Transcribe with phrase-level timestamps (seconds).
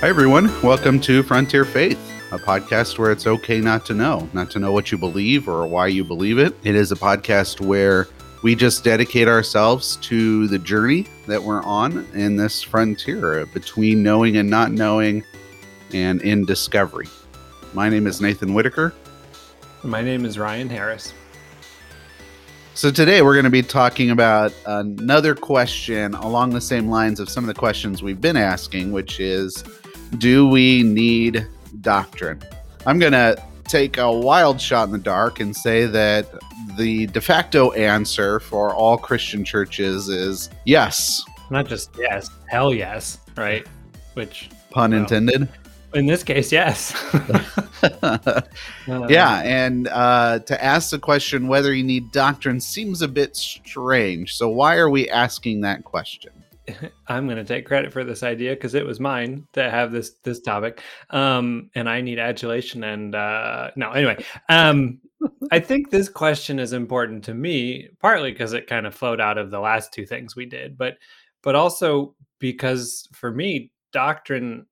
[0.00, 0.52] Hi, everyone.
[0.60, 1.98] Welcome to Frontier Faith,
[2.30, 5.66] a podcast where it's okay not to know, not to know what you believe or
[5.66, 6.54] why you believe it.
[6.64, 8.06] It is a podcast where
[8.42, 14.36] we just dedicate ourselves to the journey that we're on in this frontier between knowing
[14.36, 15.24] and not knowing
[15.94, 17.08] and in discovery.
[17.72, 18.92] My name is Nathan Whitaker.
[19.82, 21.14] My name is Ryan Harris.
[22.74, 27.30] So today we're going to be talking about another question along the same lines of
[27.30, 29.64] some of the questions we've been asking, which is
[30.18, 31.46] do we need
[31.80, 32.42] doctrine?
[32.86, 36.26] I'm going to take a wild shot in the dark and say that
[36.76, 41.22] the de facto answer for all Christian churches is yes.
[41.50, 43.66] Not just yes, hell yes, right?
[44.14, 45.48] Which pun well, intended.
[45.94, 46.94] In this case, yes.
[48.02, 48.42] uh,
[49.08, 54.34] yeah, and uh, to ask the question whether you need doctrine seems a bit strange.
[54.36, 56.32] So, why are we asking that question?
[57.08, 60.12] I'm going to take credit for this idea because it was mine to have this
[60.22, 62.84] this topic, um, and I need adulation.
[62.84, 65.00] And uh, no, anyway, um,
[65.50, 69.38] I think this question is important to me, partly because it kind of flowed out
[69.38, 70.96] of the last two things we did, but
[71.42, 74.66] but also because for me, doctrine,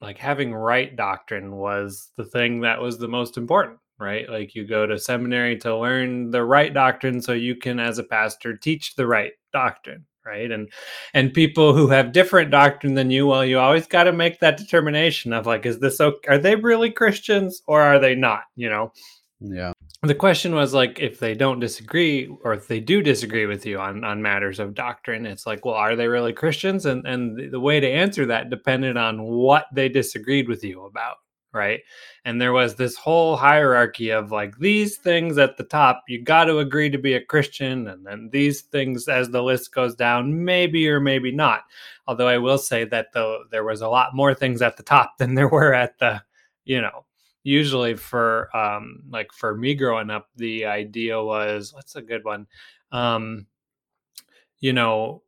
[0.00, 3.78] like having right doctrine, was the thing that was the most important.
[3.98, 7.98] Right, like you go to seminary to learn the right doctrine, so you can, as
[7.98, 10.50] a pastor, teach the right doctrine right?
[10.50, 10.70] And
[11.12, 14.56] and people who have different doctrine than you well you always got to make that
[14.56, 18.70] determination of like is this okay are they really christians or are they not you
[18.70, 18.92] know?
[19.40, 19.72] Yeah.
[20.02, 23.78] The question was like if they don't disagree or if they do disagree with you
[23.80, 26.86] on on matters of doctrine it's like well are they really christians?
[26.86, 31.16] And and the way to answer that depended on what they disagreed with you about
[31.52, 31.80] right?
[32.24, 36.44] And there was this whole hierarchy of like these things at the top, you got
[36.44, 40.44] to agree to be a Christian, and then these things as the list goes down,
[40.44, 41.62] maybe or maybe not.
[42.06, 45.14] Although I will say that though there was a lot more things at the top
[45.18, 46.22] than there were at the,
[46.64, 47.04] you know,
[47.42, 52.46] usually for um like for me growing up, the idea was what's a good one?
[52.92, 53.46] Um,
[54.60, 55.22] you know,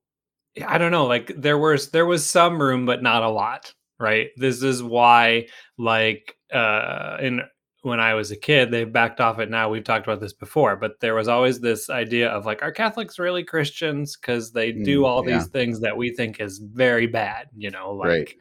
[0.67, 4.29] I don't know, like there was there was some room, but not a lot right?
[4.37, 5.47] This is why,
[5.79, 7.43] like, uh, in
[7.83, 9.69] when I was a kid, they've backed off it now.
[9.69, 13.19] We've talked about this before, but there was always this idea of like, are Catholics
[13.19, 14.17] really Christians?
[14.17, 15.39] Because they do mm, all yeah.
[15.39, 18.35] these things that we think is very bad, you know, like right.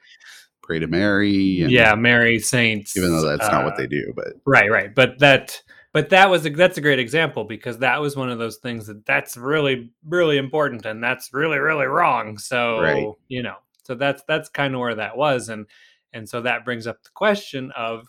[0.61, 1.31] pray to Mary.
[1.31, 2.95] yeah, Mary saints.
[2.95, 4.93] Even though that's uh, not what they uh, do, but right, right.
[4.93, 5.59] But that,
[5.91, 8.85] but that was a, that's a great example because that was one of those things
[8.87, 12.37] that that's really, really important, and that's really, really wrong.
[12.37, 13.07] So right.
[13.27, 15.65] you know, so that's that's kind of where that was, and
[16.13, 18.07] and so that brings up the question of,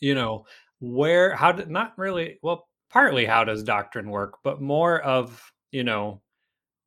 [0.00, 0.46] you know,
[0.80, 5.84] where how did not really well partly how does doctrine work, but more of you
[5.84, 6.20] know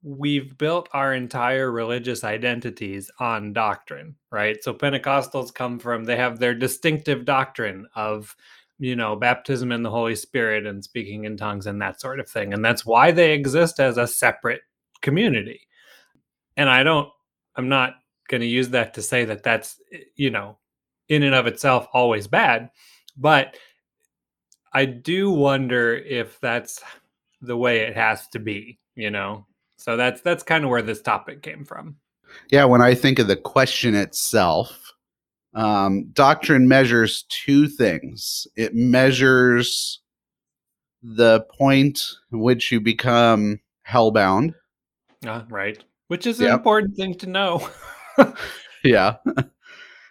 [0.04, 4.64] we've built our entire religious identities on doctrine, right?
[4.64, 8.36] So Pentecostals come from, they have their distinctive doctrine of,
[8.80, 12.30] you know, baptism in the Holy Spirit and speaking in tongues and that sort of
[12.30, 12.54] thing.
[12.54, 14.62] And that's why they exist as a separate
[15.02, 15.68] community.
[16.56, 17.10] And I don't
[17.58, 17.96] I'm not
[18.30, 20.58] going to use that to say that that's, eh, you know,
[21.10, 22.70] in and of itself always bad.
[23.18, 23.58] But
[24.74, 26.82] I do wonder if that's
[27.42, 29.46] the way it has to be, you know?
[29.78, 31.98] So that's that's kind of where this topic came from.
[32.50, 34.94] Yeah, when I think of the question itself,
[35.54, 38.48] um, doctrine measures two things.
[38.56, 40.02] It measures
[41.02, 44.56] the point in which you become hellbound.
[45.26, 46.56] Uh, right which is an yep.
[46.56, 47.70] important thing to know.
[48.84, 49.16] yeah.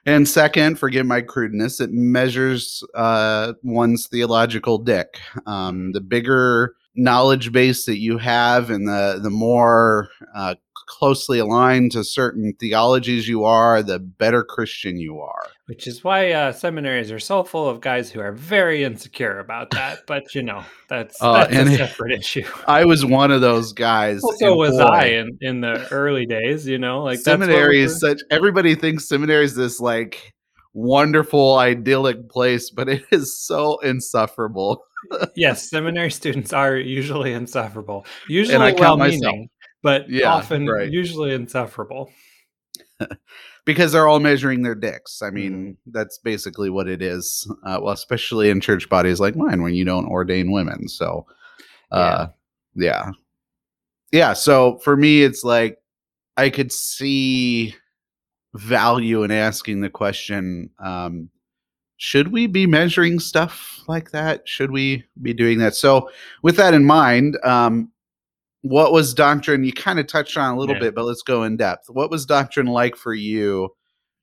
[0.09, 5.19] And second, forgive my crudeness, it measures uh, one's theological dick.
[5.47, 10.55] Um, the bigger knowledge base that you have and the, the more uh,
[10.87, 15.49] closely aligned to certain theologies you are, the better Christian you are.
[15.67, 19.71] Which is why uh, seminaries are so full of guys who are very insecure about
[19.71, 19.99] that.
[20.07, 22.45] But you know, that's, uh, that's a separate issue.
[22.69, 24.21] I was one of those guys.
[24.23, 26.67] Well, so was boy, I in, in the early days.
[26.69, 28.21] You know, like seminary is such.
[28.31, 30.33] Everybody thinks seminary is this like
[30.77, 34.85] wonderful, idyllic place, but it is so insufferable.
[35.37, 38.07] yes, seminary students are usually insufferable.
[38.29, 39.49] Usually well-meaning,
[39.83, 40.91] but yeah, often right.
[40.91, 42.11] usually insufferable.
[43.67, 45.21] Because they're all measuring their dicks.
[45.21, 45.91] I mean, mm-hmm.
[45.91, 47.51] that's basically what it is.
[47.67, 50.89] Uh, well, especially in church bodies like mine, when you don't ordain women.
[50.89, 51.27] So,
[51.91, 52.29] uh,
[52.75, 52.87] yeah.
[52.87, 53.11] yeah,
[54.13, 54.33] yeah.
[54.33, 55.79] So for me, it's like
[56.39, 57.75] I could see
[58.55, 61.29] value in asking the question: um,
[61.97, 64.49] Should we be measuring stuff like that?
[64.49, 65.75] Should we be doing that?
[65.75, 66.09] So,
[66.43, 67.91] with that in mind, um,
[68.63, 69.65] what was doctrine?
[69.65, 70.83] You kind of touched on a little yeah.
[70.83, 71.89] bit, but let's go in depth.
[71.89, 73.71] What was doctrine like for you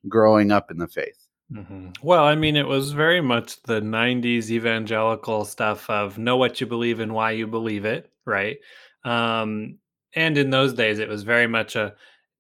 [0.08, 1.28] growing up in the faith.
[1.52, 1.90] Mm-hmm.
[2.02, 6.68] Well, I mean, it was very much the 90s evangelical stuff of know what you
[6.68, 8.58] believe and why you believe it, right?
[9.04, 9.78] Um,
[10.16, 11.96] and in those days, it was very much a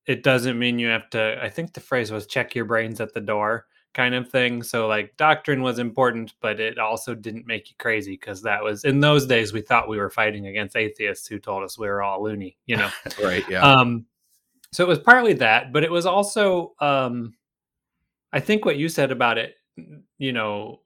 [0.05, 3.13] it doesn't mean you have to, I think the phrase was check your brains at
[3.13, 4.63] the door kind of thing.
[4.63, 8.83] So, like, doctrine was important, but it also didn't make you crazy because that was
[8.83, 12.01] in those days we thought we were fighting against atheists who told us we were
[12.01, 12.89] all loony, you know?
[13.23, 13.47] right.
[13.49, 13.61] Yeah.
[13.61, 14.05] Um,
[14.71, 17.33] so it was partly that, but it was also, um,
[18.31, 19.55] I think what you said about it,
[20.17, 20.81] you know,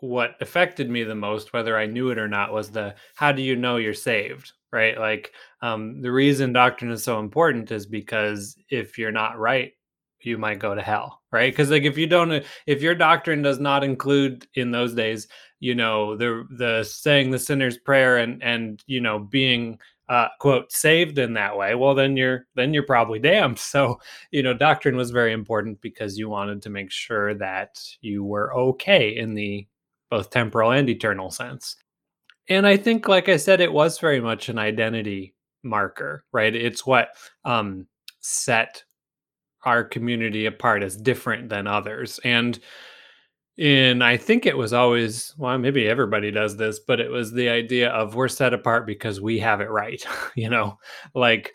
[0.00, 3.42] what affected me the most, whether I knew it or not, was the how do
[3.42, 4.52] you know you're saved?
[4.72, 4.98] Right.
[4.98, 9.72] Like um, the reason doctrine is so important is because if you're not right,
[10.22, 11.22] you might go to hell.
[11.30, 11.52] Right.
[11.52, 15.28] Because like if you don't, if your doctrine does not include in those days,
[15.60, 19.78] you know, the the saying the sinner's prayer and and you know being
[20.08, 24.00] uh, quote saved in that way well then you're then you're probably damned so
[24.30, 28.54] you know doctrine was very important because you wanted to make sure that you were
[28.54, 29.66] okay in the
[30.10, 31.76] both temporal and eternal sense
[32.48, 36.86] and i think like i said it was very much an identity marker right it's
[36.86, 37.10] what
[37.44, 37.86] um
[38.20, 38.84] set
[39.64, 42.20] our community apart as different than others.
[42.24, 42.58] And
[43.58, 47.48] in I think it was always well maybe everybody does this but it was the
[47.48, 50.06] idea of we're set apart because we have it right
[50.36, 50.78] you know?
[51.14, 51.54] Like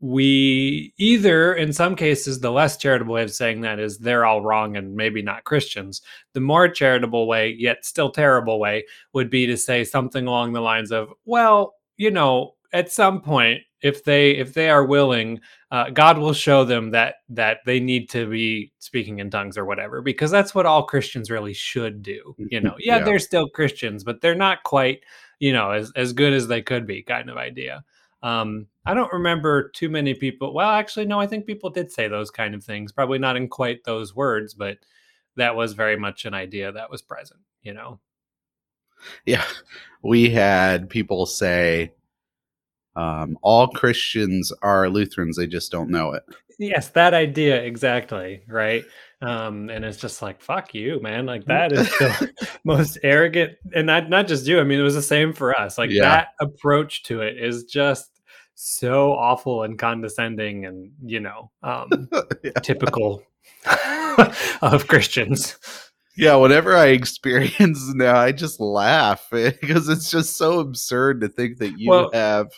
[0.00, 4.42] we either in some cases the less charitable way of saying that is they're all
[4.42, 6.02] wrong and maybe not Christians
[6.34, 8.84] the more charitable way yet still terrible way
[9.14, 13.62] would be to say something along the lines of well you know at some point
[13.82, 15.40] if they if they are willing
[15.70, 19.64] uh, god will show them that that they need to be speaking in tongues or
[19.64, 22.74] whatever because that's what all christians really should do you know?
[22.78, 23.04] Yeah, yeah.
[23.04, 25.04] they're still christians but they're not quite
[25.38, 27.84] you know as, as good as they could be kind of idea.
[28.22, 32.06] Um, i don't remember too many people well actually no i think people did say
[32.06, 34.78] those kind of things probably not in quite those words but
[35.36, 38.00] that was very much an idea that was present you know?
[39.24, 39.44] Yeah.
[40.02, 41.92] We had people say
[42.96, 46.22] um, all Christians are Lutherans; they just don't know it.
[46.58, 48.84] Yes, that idea exactly, right?
[49.20, 51.26] Um, and it's just like fuck you, man.
[51.26, 52.32] Like that is the
[52.64, 54.60] most arrogant, and not not just you.
[54.60, 55.78] I mean, it was the same for us.
[55.78, 56.02] Like yeah.
[56.02, 58.10] that approach to it is just
[58.54, 61.88] so awful and condescending, and you know, um,
[62.62, 63.22] typical
[64.62, 65.56] of Christians.
[66.16, 71.58] Yeah, whenever I experience now, I just laugh because it's just so absurd to think
[71.58, 72.48] that you well, have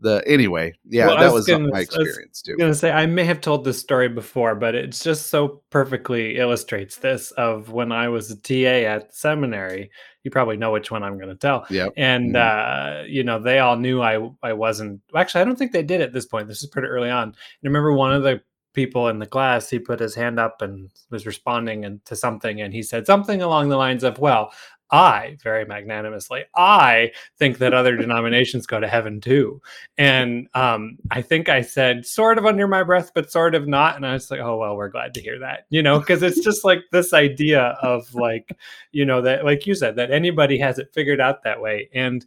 [0.00, 2.56] the anyway yeah well, that was, was gonna, my experience too.
[2.56, 6.96] gonna say i may have told this story before but it just so perfectly illustrates
[6.96, 9.90] this of when i was a ta at seminary.
[10.24, 11.64] You probably know which one i'm gonna tell.
[11.70, 13.00] Yeah and mm-hmm.
[13.00, 16.00] uh you know they all knew i i wasn't actually i don't think they did
[16.00, 16.48] at this point.
[16.48, 17.28] This is pretty early on.
[17.28, 17.34] And
[17.64, 18.42] I remember one of the
[18.74, 22.60] people in the class he put his hand up and was responding and to something
[22.60, 24.52] and he said something along the lines of well
[24.90, 29.60] I, very magnanimously, I think that other denominations go to heaven too.
[29.96, 33.96] And um, I think I said sort of under my breath, but sort of not.
[33.96, 36.40] And I was like, oh, well, we're glad to hear that, you know, because it's
[36.40, 38.56] just like this idea of like,
[38.92, 41.88] you know, that, like you said, that anybody has it figured out that way.
[41.92, 42.26] And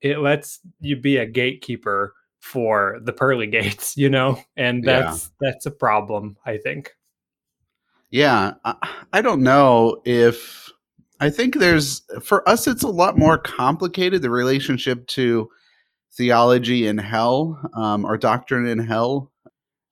[0.00, 5.50] it lets you be a gatekeeper for the pearly gates, you know, and that's yeah.
[5.50, 6.94] that's a problem, I think.
[8.10, 8.74] Yeah, I,
[9.12, 10.70] I don't know if
[11.20, 15.48] I think there's for us it's a lot more complicated the relationship to
[16.12, 19.30] theology in hell um, or doctrine in hell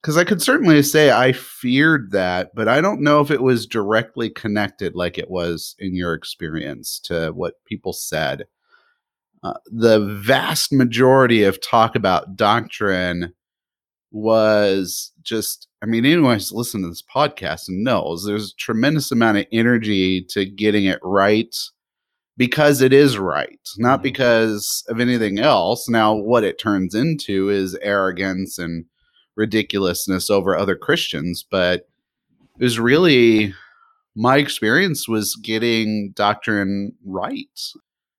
[0.02, 3.66] because I could certainly say I feared that, but I don't know if it was
[3.66, 8.46] directly connected like it was in your experience to what people said.
[9.44, 13.32] Uh, the vast majority of talk about doctrine
[14.12, 19.38] was just I mean, anyone who's listened to this podcast knows there's a tremendous amount
[19.38, 21.56] of energy to getting it right
[22.36, 24.04] because it is right, not mm-hmm.
[24.04, 25.88] because of anything else.
[25.88, 28.84] Now, what it turns into is arrogance and
[29.34, 31.88] ridiculousness over other Christians, but
[32.60, 33.52] it was really
[34.14, 37.58] my experience was getting doctrine right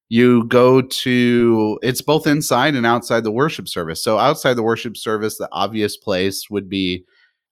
[0.10, 4.04] you go to it's both inside and outside the worship service.
[4.04, 7.06] So outside the worship service, the obvious place would be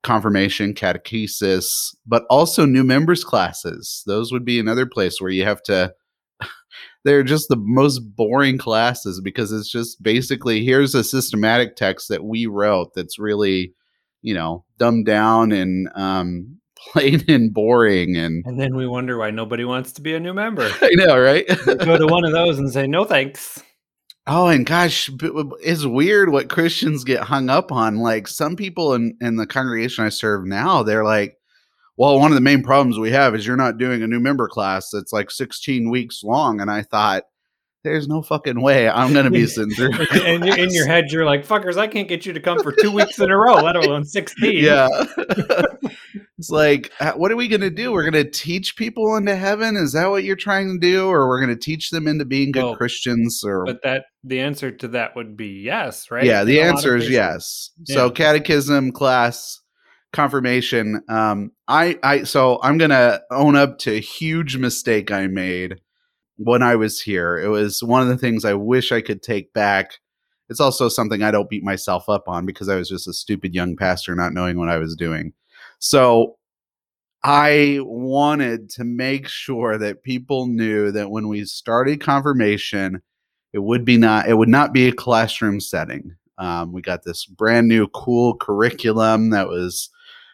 [0.04, 4.04] confirmation, catechesis, but also new members classes.
[4.06, 5.94] Those would be another place where you have to
[7.04, 12.24] they're just the most boring classes because it's just basically here's a systematic text that
[12.24, 13.74] we wrote that's really,
[14.22, 16.61] you know, dumbed down and um,
[16.92, 20.34] plain and boring and and then we wonder why nobody wants to be a new
[20.34, 20.70] member.
[20.82, 21.48] I know right?
[21.66, 23.62] Go to one of those and say no thanks.
[24.28, 25.10] Oh and gosh
[25.64, 27.98] it's weird what christians get hung up on.
[27.98, 31.38] Like some people in in the congregation i serve now they're like
[31.98, 34.48] well, one of the main problems we have is you're not doing a new member
[34.48, 36.60] class that's like 16 weeks long.
[36.60, 37.26] And I thought,
[37.84, 39.94] there's no fucking way I'm going to be sitting through.
[40.24, 42.72] and you're, in your head, you're like, fuckers, I can't get you to come for
[42.72, 44.64] two weeks in a row, let alone 16.
[44.64, 44.88] Yeah.
[46.38, 47.92] it's like, what are we going to do?
[47.92, 49.76] We're going to teach people into heaven?
[49.76, 51.08] Is that what you're trying to do?
[51.08, 53.44] Or we're going to teach them into being good Well, Christians?
[53.44, 56.24] Or But that the answer to that would be yes, right?
[56.24, 57.72] yeah, the answer is yes.
[57.86, 59.60] So catechism class
[60.14, 61.02] confirmation.
[61.10, 65.80] Um, I, I, so I'm gonna own up to a huge mistake I made
[66.44, 67.38] when I was here.
[67.38, 70.00] It was one of the things I wish I could take back.
[70.50, 73.54] It's also something I don't beat myself up on because I was just a stupid
[73.54, 75.34] young pastor not knowing what I was doing.
[75.80, 76.38] So
[77.24, 83.02] I wanted to make sure that people knew that when we started confirmation,
[83.54, 86.16] it would be not it would not be a classroom setting.
[86.38, 89.90] Um, we got this brand new cool curriculum that was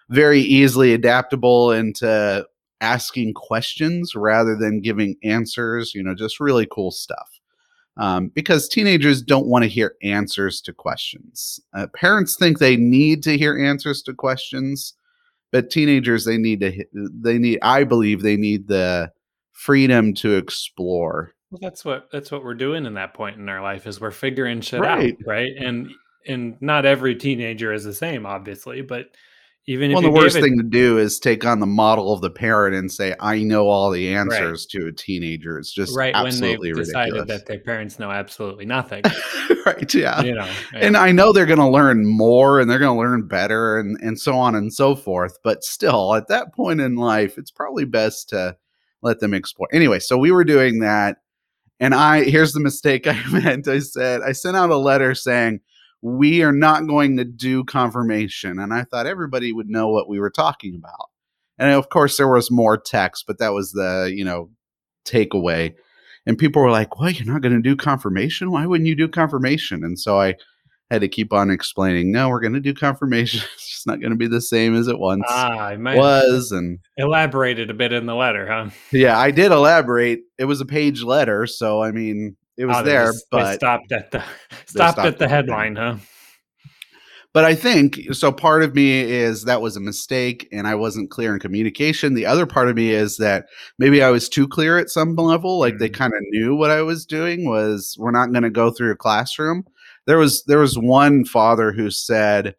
[0.09, 2.47] very easily adaptable into
[2.81, 5.93] asking questions rather than giving answers.
[5.95, 7.39] You know, just really cool stuff.
[7.97, 11.59] Um, because teenagers don't want to hear answers to questions.
[11.73, 14.93] Uh, parents think they need to hear answers to questions,
[15.51, 19.11] but teenagers they need to they need I believe they need the
[19.51, 21.33] freedom to explore.
[21.49, 24.11] Well, that's what that's what we're doing in that point in our life is we're
[24.11, 25.13] figuring shit Right.
[25.19, 25.51] out, right?
[25.57, 25.89] And
[26.27, 29.07] and not every teenager is the same, obviously, but
[29.69, 32.21] even Well, if the worst it, thing to do is take on the model of
[32.21, 36.13] the parent and say, "I know all the answers to a teenager." It's just right
[36.13, 37.41] when absolutely they've decided ridiculous.
[37.41, 39.03] that their parents know absolutely nothing,
[39.65, 39.93] right?
[39.93, 40.21] Yeah.
[40.21, 40.49] you know.
[40.73, 40.95] And.
[40.95, 44.19] I know they're going to learn more and they're going to learn better and, and
[44.19, 45.37] so on and so forth.
[45.43, 48.57] But still, at that point in life, it's probably best to
[49.01, 49.67] let them explore.
[49.71, 51.17] Anyway, so we were doing that.
[51.79, 53.67] And I, here's the mistake I meant.
[53.67, 55.59] I said, I sent out a letter saying,
[56.01, 58.59] we are not going to do confirmation.
[58.59, 61.09] And I thought everybody would know what we were talking about.
[61.57, 64.51] And of course, there was more text, but that was the, you know,
[65.05, 65.73] takeaway.
[66.25, 68.51] And people were like, well, you're not going to do confirmation?
[68.51, 69.83] Why wouldn't you do confirmation?
[69.83, 70.35] And so I,
[70.89, 73.41] had to keep on explaining, no, we're going to do confirmation.
[73.55, 76.51] It's just not going to be the same as it once ah, I was.
[76.51, 78.69] And elaborated a bit in the letter, huh?
[78.91, 80.21] yeah, I did elaborate.
[80.37, 81.45] It was a page letter.
[81.45, 84.19] So, I mean, it was Oh, there, just- but, stopped at the
[84.65, 85.97] stopped stopped at the headline, huh?
[87.33, 88.31] but I think so.
[88.31, 92.15] Part of me is that was a mistake and I wasn't clear in communication.
[92.15, 93.45] The other part of me is that
[93.77, 95.59] maybe I was too clear at some level.
[95.59, 95.93] Like they Mm.
[95.93, 98.95] kind of knew what I was doing was we're not going to go through a
[98.95, 99.65] classroom.
[100.07, 102.55] There was, there was one father who said,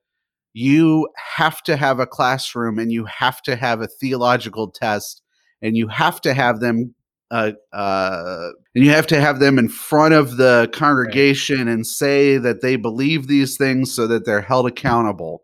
[0.52, 5.22] you have to have a classroom and you have to have a theological test
[5.62, 6.94] and you have to have them
[7.30, 12.38] uh, uh, and you have to have them in front of the congregation and say
[12.38, 15.42] that they believe these things so that they're held accountable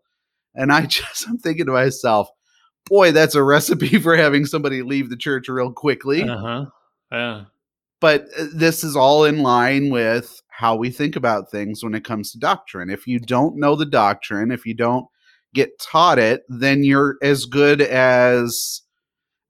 [0.55, 2.27] and i just i'm thinking to myself
[2.87, 6.65] boy that's a recipe for having somebody leave the church real quickly Uh huh.
[7.11, 7.43] Yeah.
[8.01, 12.05] but uh, this is all in line with how we think about things when it
[12.05, 12.89] comes to doctrine.
[12.89, 15.05] If you don't know the doctrine, if you don't
[15.53, 18.81] get taught it, then you're as good as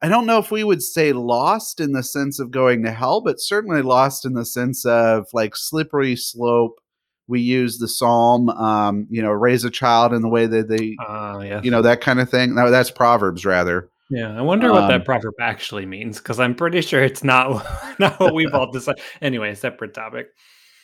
[0.01, 3.21] I don't know if we would say lost in the sense of going to hell,
[3.21, 6.79] but certainly lost in the sense of like slippery slope.
[7.27, 10.95] We use the psalm, um, you know, raise a child in the way that they,
[11.07, 11.61] Uh, yeah.
[11.63, 12.53] you know, that kind of thing.
[12.53, 13.89] No, that's Proverbs rather.
[14.11, 17.65] Yeah, I wonder what Um, that proverb actually means because I'm pretty sure it's not
[17.99, 19.01] not what we've all decided.
[19.21, 20.27] Anyway, separate topic.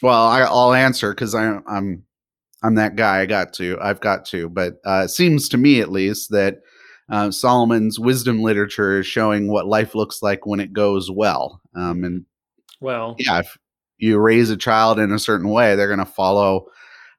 [0.01, 2.03] Well, I, I'll answer because I'm I'm
[2.63, 3.19] I'm that guy.
[3.21, 3.77] I got to.
[3.79, 4.49] I've got to.
[4.49, 6.55] But uh, it seems to me, at least, that
[7.11, 11.61] uh, Solomon's wisdom literature is showing what life looks like when it goes well.
[11.75, 12.25] Um, and
[12.79, 13.57] Well, yeah, if
[13.97, 16.67] you raise a child in a certain way, they're going to follow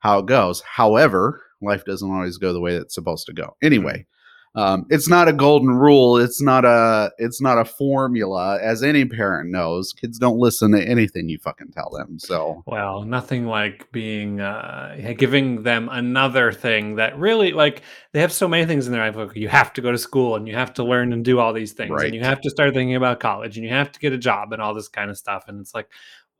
[0.00, 0.62] how it goes.
[0.62, 3.56] However, life doesn't always go the way it's supposed to go.
[3.62, 4.06] Anyway,
[4.54, 6.18] um, it's not a golden rule.
[6.18, 9.94] It's not a it's not a formula, as any parent knows.
[9.94, 12.18] Kids don't listen to anything you fucking tell them.
[12.18, 17.80] So well, nothing like being uh giving them another thing that really like
[18.12, 19.16] they have so many things in their life.
[19.16, 21.54] Like you have to go to school and you have to learn and do all
[21.54, 22.06] these things, Right.
[22.06, 24.52] and you have to start thinking about college and you have to get a job
[24.52, 25.44] and all this kind of stuff.
[25.48, 25.88] And it's like,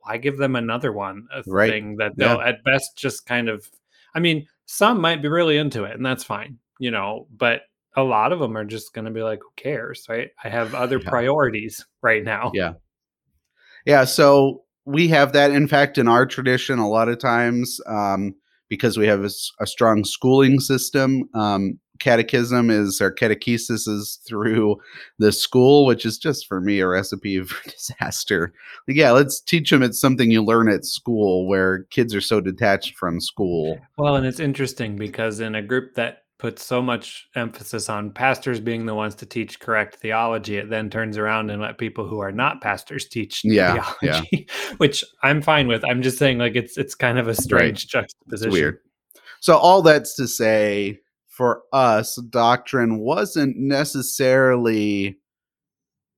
[0.01, 1.25] why give them another one?
[1.33, 1.71] A Right.
[1.71, 3.67] thing that they'll at best just kind of.
[4.13, 7.61] I mean, some might be really into it, and that's fine, you know, but.
[7.95, 10.29] A lot of them are just going to be like, "Who cares?" Right?
[10.43, 11.09] I have other Yeah.
[11.09, 12.51] priorities right now.
[12.53, 12.73] Yeah.
[13.85, 14.05] Yeah.
[14.05, 15.51] So we have that.
[15.51, 18.33] In fact, in our tradition, a lot of times, um,
[18.69, 24.75] because we have a strong schooling system, um, catechism is our catechesis is through
[25.19, 28.51] the school, which is just for me a recipe for disaster.
[28.87, 32.41] Like, yeah, let's teach them it's something you learn at school where kids are so
[32.41, 33.79] detached from school.
[33.97, 38.59] Well, and it's interesting because in a group that puts so much emphasis on pastors
[38.59, 42.19] being the ones to teach correct theology, it then turns around and let people who
[42.19, 45.85] are not pastors teach Yeah, theology, which I'm fine with.
[45.85, 48.49] I'm just saying, like it's it's kind of a strange juxtaposition.
[48.49, 48.79] It's weird.
[49.39, 55.17] So all that's to say, for us, doctrine wasn't necessarily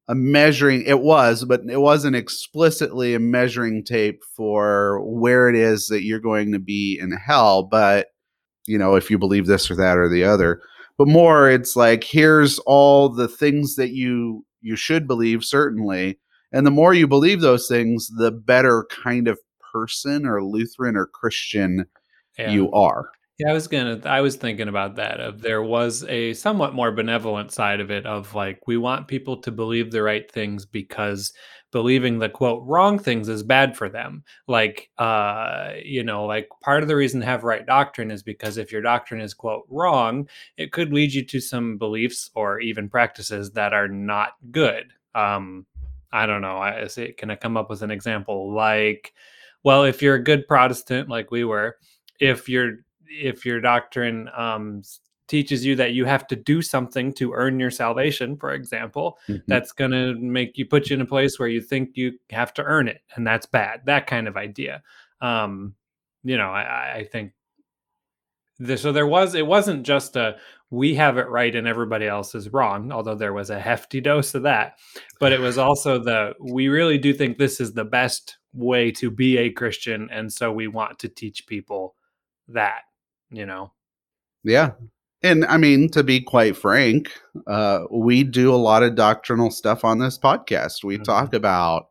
[0.07, 5.87] a measuring it was but it wasn't explicitly a measuring tape for where it is
[5.87, 8.09] that you're going to be in hell but
[8.67, 10.61] you know if you believe this or that or the other.
[10.97, 16.19] But more it's like here's all the things that you you should believe certainly.
[16.51, 19.37] And the more you believe those things the better kind of
[19.73, 21.85] person or lutheran or christian
[22.37, 22.51] Yeah.
[22.51, 23.09] you are.
[23.37, 26.93] Yeah, I was gonna I was thinking about that of there was a somewhat more
[26.93, 31.33] benevolent side of it of like we want people to believe the right things because
[31.75, 34.23] believing the quote wrong things is bad for them.
[34.47, 38.57] Like uh you know, like part of the reason to have right doctrine is because
[38.57, 42.87] if your doctrine is quote wrong, it could lead you to some beliefs or even
[42.87, 44.93] practices that are not good.
[45.15, 45.65] Um
[46.13, 46.59] I don't know.
[46.59, 49.13] I say, can I come up with an example like
[49.63, 51.75] well, if you're a good Protestant like we were,
[52.21, 54.81] if you're if your doctrine um,
[55.27, 59.43] teaches you that you have to do something to earn your salvation, for example, Mhm.
[59.47, 62.53] that's going to make you put you in a place where you think you have
[62.55, 63.81] to earn it, and that's bad.
[63.85, 64.83] That kind of idea.
[65.21, 65.75] Um,
[66.23, 67.33] you know, I, I- I think.
[68.57, 70.37] The, so there was it wasn't just a
[70.69, 74.33] we have it right and everybody else is wrong although there was a hefty dose
[74.33, 74.77] of that
[75.19, 79.11] but it was also the we really do think this is the best way to
[79.11, 81.95] be a christian and so we want to teach people
[82.47, 82.83] that
[83.29, 83.73] you know
[84.45, 84.71] Yeah.
[85.25, 87.11] And I mean, to be quite frank,
[87.47, 90.83] uh, we do a lot of doctrinal stuff on this podcast.
[90.83, 91.03] We Mhm.
[91.03, 91.87] talk about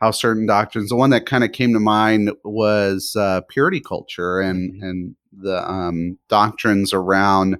[0.00, 4.38] how certain doctrines, the one that kind of came to mind was uh, purity culture
[4.38, 4.88] and, Mhm.
[4.88, 7.56] and the um, doctrines around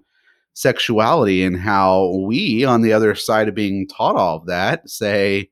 [0.52, 5.50] sexuality and how we, on the other side of being taught all of that, say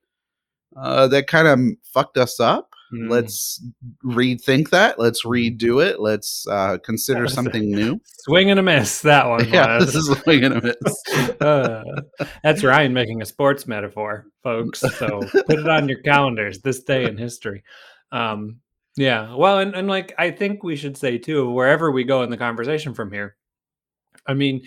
[0.76, 1.60] uh, that kind of
[1.92, 2.73] fucked us up.
[2.94, 3.10] Mm.
[3.10, 3.62] Let's
[4.04, 4.98] rethink that.
[4.98, 6.00] Let's redo it.
[6.00, 8.00] Let's uh, consider a- something new.
[8.22, 9.86] swing and a miss that one Yeah, was.
[9.86, 11.30] this is what we're gonna miss.
[11.40, 11.82] Uh,
[12.42, 17.04] that's ryan making a sports metaphor folks so put it on your calendars this day
[17.04, 17.62] in history
[18.12, 18.58] um
[18.96, 22.30] yeah well and, and like i think we should say too wherever we go in
[22.30, 23.36] the conversation from here
[24.26, 24.62] i mean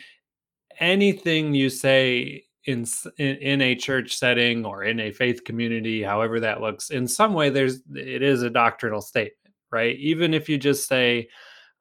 [0.79, 2.85] anything you say in,
[3.17, 7.33] in in a church setting or in a faith community however that looks in some
[7.33, 9.97] way there's it is a doctrinal statement right?
[9.97, 11.27] Even if you just say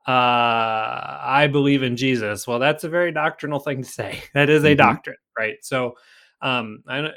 [0.08, 4.22] uh i believe in jesus well that's a very doctrinal thing to say.
[4.34, 4.76] That is a Mhm.
[4.78, 5.56] doctrine right?
[5.62, 5.96] So
[6.40, 7.14] um I, don't-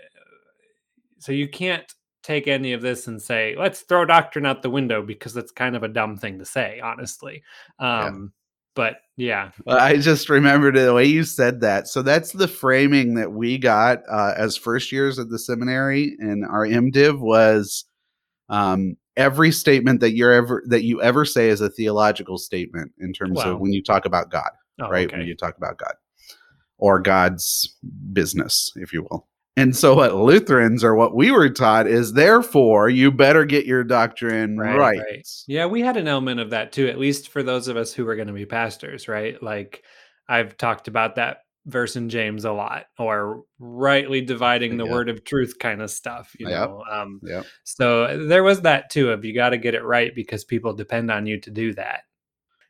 [1.19, 1.91] so you can't
[2.23, 5.75] take any of this and say let's throw doctrine out the window because that's kind
[5.75, 7.43] of a dumb thing to say honestly.
[7.79, 8.33] Um
[8.75, 11.87] but yeah I just remembered the way you said that.
[11.87, 16.45] So that's the framing that we got uh, as first years at the seminary, and
[16.45, 17.85] our MDiv was
[18.49, 23.13] um, every statement that you're ever that you ever say is a theological statement in
[23.13, 23.53] terms Wow.
[23.53, 24.49] of when you talk about God,
[24.81, 25.07] oh, right?
[25.07, 25.17] okay.
[25.17, 25.93] When you talk about God
[26.77, 27.75] or God's
[28.13, 29.28] business, if you will.
[29.57, 33.83] And so, what Lutherans or what we were taught is, therefore, you better get your
[33.83, 34.97] doctrine Right, right.
[34.99, 35.27] right.
[35.47, 38.05] Yeah, we had an element of that too, at least for those of us who
[38.05, 39.41] were going to be pastors, right?
[39.43, 39.83] Like
[40.29, 44.91] I've talked about that verse in James a lot, or rightly dividing the Yeah.
[44.91, 46.69] word of truth kind of stuff, you Yep.
[46.69, 46.83] know.
[46.89, 47.45] Um, Yep.
[47.65, 51.11] so there was that too of you got to get it right because people depend
[51.11, 52.01] on you to do that.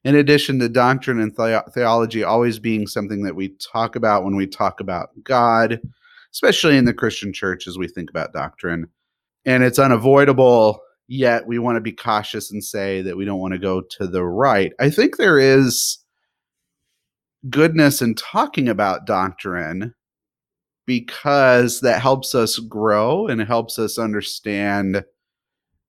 [0.05, 4.33] in addition to doctrine and the- theology always being something that we talk about when
[4.37, 5.81] we talk about God,
[6.33, 8.87] especially in the Christian church as we think about doctrine.
[9.45, 13.53] And it's unavoidable, yet we want to be cautious and say that we don't want
[13.53, 14.73] to go to the right.
[14.79, 15.99] I think there is
[17.49, 19.93] goodness in talking about doctrine
[20.85, 25.05] because that helps us grow and helps us understand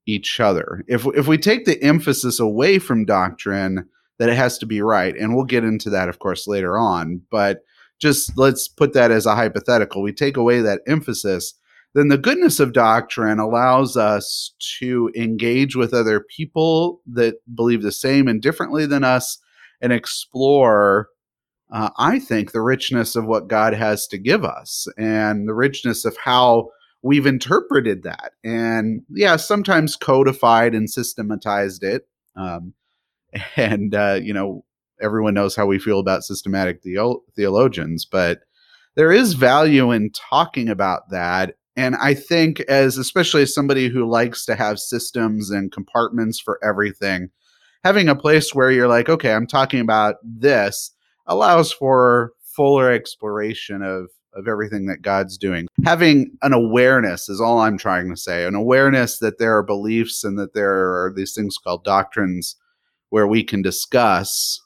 [0.06, 0.84] each other.
[0.88, 5.16] If if we take the emphasis away from doctrine that it has to be right,
[5.16, 7.62] and we'll get into that of course later on, but
[8.00, 10.02] just let's put that as a hypothetical.
[10.02, 11.54] We take away that emphasis,
[11.94, 17.92] then the goodness of doctrine allows us to engage with other people that believe the
[17.92, 19.38] same and differently than us
[19.80, 21.08] and explore
[21.72, 26.04] uh, I think the richness of what God has to give us and the richness
[26.04, 26.70] of how
[27.02, 28.32] we've interpreted that.
[28.42, 32.08] And yeah, sometimes codified and systematized it.
[32.36, 32.74] Um,
[33.56, 34.64] and, uh, you know,
[35.00, 38.40] everyone knows how we feel about systematic theo- theologians, but
[38.96, 41.54] there is value in talking about that.
[41.76, 46.58] And I think, as especially as somebody who likes to have systems and compartments for
[46.62, 47.30] everything,
[47.84, 50.92] having a place where you're like, okay, I'm talking about this
[51.26, 55.66] allows for fuller exploration of of everything that God's doing.
[55.84, 58.44] Having an awareness is all I'm trying to say.
[58.44, 62.56] An awareness that there are beliefs and that there are these things called doctrines
[63.08, 64.60] where we can discuss.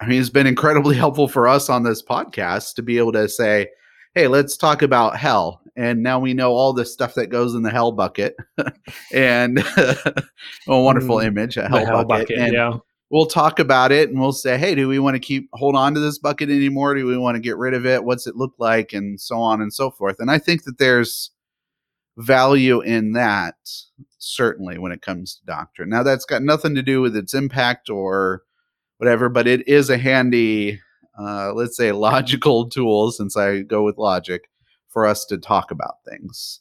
[0.00, 3.28] I mean, it's been incredibly helpful for us on this podcast to be able to
[3.28, 3.68] say,
[4.14, 5.60] hey, let's talk about hell.
[5.76, 8.36] And now we know all the stuff that goes in the hell bucket.
[9.14, 10.24] and a
[10.66, 12.28] wonderful mm, image, a hell, hell bucket.
[12.28, 12.38] bucket.
[12.38, 12.72] And yeah.
[13.10, 15.94] we'll talk about it and we'll say, hey, do we want to keep hold on
[15.94, 16.94] to this bucket anymore?
[16.94, 18.04] Do we want to get rid of it?
[18.04, 18.92] What's it look like?
[18.92, 20.16] And so on and so forth.
[20.18, 21.30] And I think that there's
[22.16, 23.54] value in that,
[24.18, 25.88] certainly, when it comes to doctrine.
[25.88, 28.42] Now, that's got nothing to do with its impact or
[29.00, 30.78] whatever, but it is a handy
[31.20, 34.48] uh, let's say logical tool since I go with logic
[34.88, 36.60] for us to talk about things.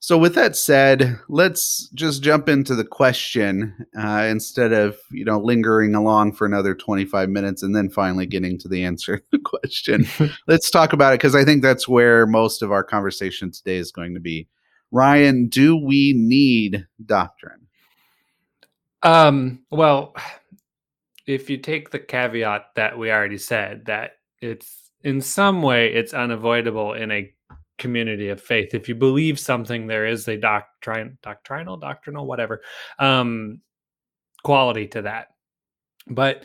[0.00, 5.38] So with that said, let's just jump into the question uh, instead of you know
[5.38, 9.38] lingering along for another 25 minutes and then finally getting to the answer to the
[9.38, 10.06] question.
[10.46, 13.92] let's talk about it because I think that's where most of our conversation today is
[13.92, 14.48] going to be.
[14.90, 17.66] Ryan, do we need doctrine?
[19.02, 20.14] Um, well,
[21.26, 26.14] if you take the caveat that we already said that it's in some way it's
[26.14, 27.32] unavoidable in a
[27.78, 28.74] community of faith.
[28.74, 32.62] If you believe something there is a doctrine doctrinal doctrinal whatever
[32.98, 33.60] um
[34.44, 35.28] quality to that.
[36.06, 36.44] But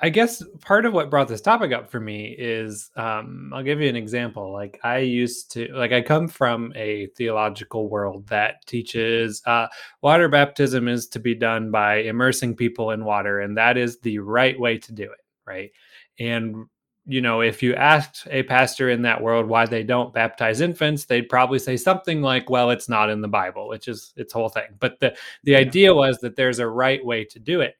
[0.00, 3.80] I guess part of what brought this topic up for me is um, I'll give
[3.80, 4.52] you an example.
[4.52, 9.66] Like I used to, like I come from a theological world that teaches uh,
[10.00, 14.20] water baptism is to be done by immersing people in water, and that is the
[14.20, 15.70] right way to do it, right?
[16.18, 16.66] And
[17.04, 21.06] you know, if you asked a pastor in that world why they don't baptize infants,
[21.06, 24.48] they'd probably say something like, "Well, it's not in the Bible," which is its whole
[24.48, 24.68] thing.
[24.78, 25.58] But the the yeah.
[25.58, 27.74] idea was that there's a right way to do it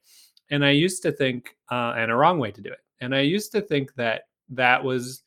[0.49, 2.79] and I used to think, uh, and a wrong way to do it.
[3.01, 5.23] And I used to think that that was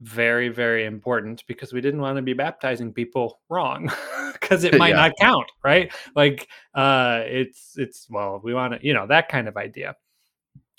[0.00, 3.90] very, very important because we didn't want to be baptizing people wrong
[4.32, 4.96] because it might yeah.
[4.96, 5.92] not count, right?
[6.14, 9.96] Like, uh, it's, it's, well, we want to, you know, that kind of idea.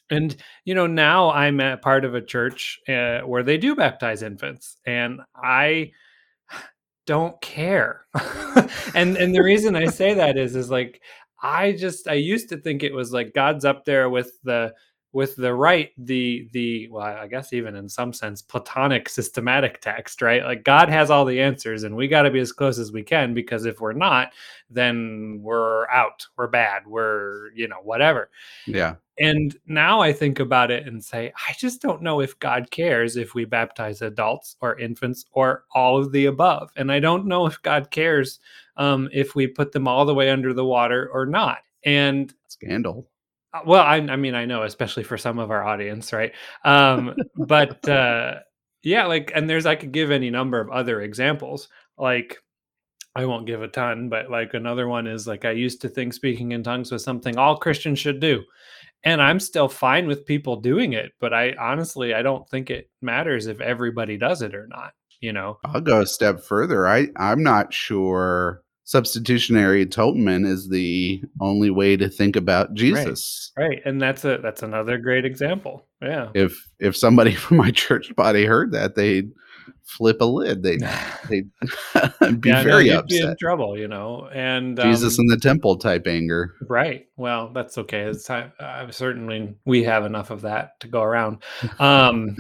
[0.10, 4.22] And, you know, now I'm a part of a church uh, where they do baptize
[4.22, 4.78] infants.
[4.86, 5.92] And I,
[7.06, 8.06] don't care.
[8.96, 11.02] and and the reason I say that is is like
[11.44, 14.74] I just I used to think it was like God's up there with the
[15.12, 20.22] with the right the the well I guess even in some sense platonic systematic text
[20.22, 20.44] right?
[20.44, 23.04] Like God has all the answers and we got to be as close as we
[23.04, 24.32] can because if we're not
[24.70, 28.30] then we're out we're bad we're you know whatever.
[28.66, 32.72] Yeah and now I think about it and say I just don't know if God
[32.72, 37.26] cares if we baptize adults or infants or all of the above and I don't
[37.28, 38.40] know if God cares
[38.78, 41.60] um, if we put them all the way under the water or not.
[41.86, 43.10] And scandal.
[43.54, 46.32] Uh, well, I, I mean, I know, especially for some of our audience, right?
[46.64, 48.40] Um, but uh,
[48.84, 51.70] yeah, like, and there's, I could give any number of other examples.
[51.98, 52.38] Like,
[53.16, 56.14] I won't give a ton, but like another one is like, I used to think
[56.14, 58.44] speaking in tongues was something all Christians should do.
[59.06, 62.90] And I'm still fine with people doing it, but I honestly, I don't think it
[63.02, 65.58] matters if everybody does it or not you know?
[65.64, 66.86] I'll go a step further.
[66.86, 73.54] I i'm not sure substitutionary atonement is the only way to think about jesus.
[73.58, 73.68] right.
[73.68, 76.30] right and that's a that's another great example yeah.
[76.34, 79.32] If if somebody from my church body heard that they'd
[79.84, 80.78] flip a lid they
[81.30, 81.50] they'd
[82.42, 85.38] be yeah, very no, upset be in trouble you know and jesus um, in the
[85.38, 86.54] temple type anger.
[86.68, 87.08] Right.
[87.18, 88.02] Well that's okay.
[88.02, 91.44] It's time uh, certainly we have enough of that to go around.
[91.80, 92.38] Um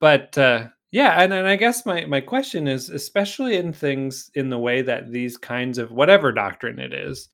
[0.00, 4.50] but uh yeah, and, and I guess my my question is, especially in things in
[4.50, 7.28] the way that these kinds of whatever doctrine it is,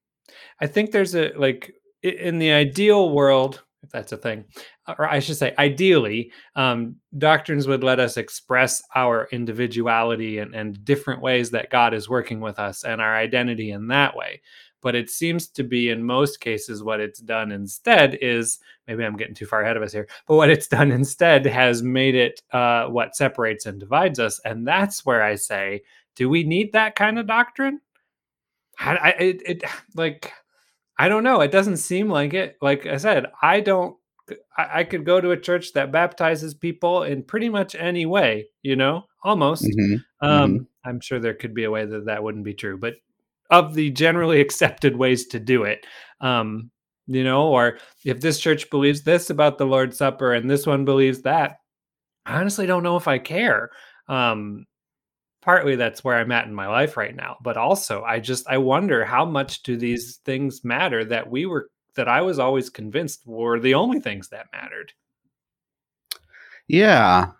[0.60, 1.72] I think there's a like
[2.02, 4.44] in the ideal world, if that's a thing,
[4.86, 10.84] or I should say, ideally, um, doctrines would let us express our individuality and, and
[10.84, 14.40] different ways that God is working with us and our identity in that way.
[14.80, 19.16] But it seems to be in most cases what it's done instead is maybe i'm
[19.16, 22.42] getting too far ahead of us here but what it's done instead has made it
[22.52, 25.80] uh, what separates and divides us and that's where i say
[26.16, 27.80] do we need that kind of doctrine?
[28.78, 29.64] I, I it, it
[29.94, 30.32] like
[30.98, 33.96] i don't know it doesn't seem like it like i said i don't
[34.56, 38.48] I, I could go to a church that baptizes people in pretty much any way
[38.62, 40.26] you know almost mm-hmm.
[40.26, 40.88] um mm-hmm.
[40.88, 42.94] i'm sure there could be a way that that wouldn't be true but
[43.52, 45.86] of the generally accepted ways to do it.
[46.20, 46.70] Um,
[47.06, 50.84] you know, or if this church believes this about the Lord's Supper and this one
[50.84, 51.58] believes that,
[52.24, 53.70] I honestly don't know if I care.
[54.08, 54.66] Um,
[55.42, 58.58] partly that's where I'm at in my life right now, but also I just I
[58.58, 63.26] wonder how much do these things matter that we were that I was always convinced
[63.26, 64.92] were the only things that mattered.
[66.68, 67.32] Yeah.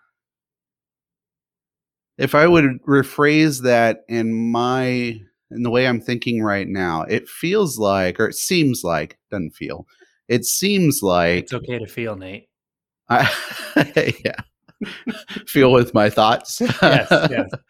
[2.17, 5.19] if I would rephrase that in my
[5.51, 9.55] in the way I'm thinking right now, it feels like, or it seems like, doesn't
[9.55, 9.85] feel.
[10.27, 12.49] It seems like It's okay to feel, Nate.
[13.09, 13.31] I,
[14.25, 14.41] yeah,
[15.45, 16.61] feel with my thoughts.
[16.81, 17.49] Yes, yes.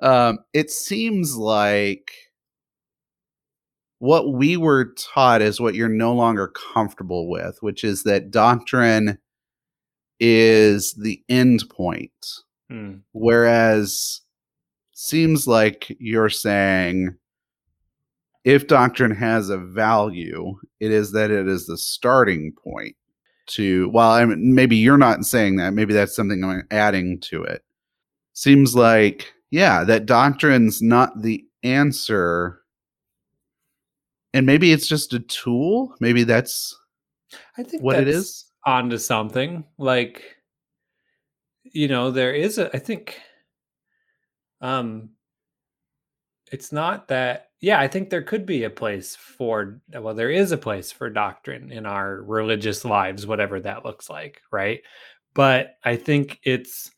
[0.00, 2.12] um, it seems like
[3.98, 9.18] what we were taught is what you're no longer comfortable with, which is that doctrine
[10.18, 12.26] is the end point.
[12.70, 12.98] Hmm.
[13.12, 14.22] Whereas
[14.92, 17.16] seems like you're saying
[18.44, 22.96] if doctrine has a value, it is that it is the starting point
[23.48, 27.42] to well, I mean, maybe you're not saying that, maybe that's something I'm adding to
[27.42, 27.62] it.
[28.32, 32.60] Seems like, yeah, that doctrine's not the answer.
[34.32, 35.94] And maybe it's just a tool.
[36.00, 36.76] Maybe that's
[37.58, 38.46] I think what it is.
[38.64, 39.64] onto something.
[39.76, 40.36] Like,
[41.64, 42.74] you know, there is a.
[42.74, 43.20] I think,
[44.60, 45.10] um,
[46.52, 47.48] it's not that.
[47.60, 49.80] Yeah, I think there could be a place for.
[49.92, 54.42] Well, there is a place for doctrine in our religious lives, whatever that looks like,
[54.52, 54.80] right?
[55.34, 56.92] But I think it's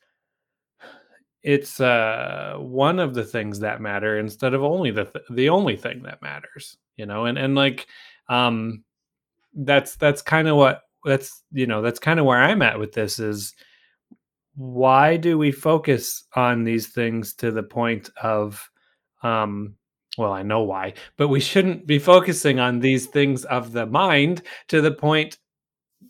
[1.42, 5.76] it's uh one of the things that matter instead of only the th- the only
[5.76, 7.86] thing that matters you know and and like
[8.28, 8.84] um
[9.54, 12.92] that's that's kind of what that's you know that's kind of where i'm at with
[12.92, 13.54] this is
[14.54, 18.70] why do we focus on these things to the point of
[19.22, 19.74] um
[20.16, 24.42] well i know why but we shouldn't be focusing on these things of the mind
[24.68, 25.38] to the point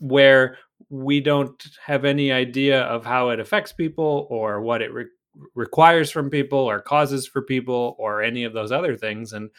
[0.01, 0.59] where
[0.90, 5.07] we don't have any idea of how it affects people or what it re-
[5.55, 9.51] requires from people or causes for people or any of those other things and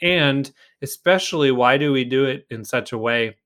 [0.00, 3.36] and especially why do we do it in such a way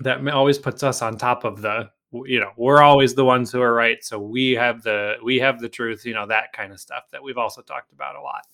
[0.00, 1.88] that always puts us on top of the
[2.24, 5.60] you know we're always the ones who are right so we have the we have
[5.60, 8.44] the truth you know that kind of stuff that we've also talked about a lot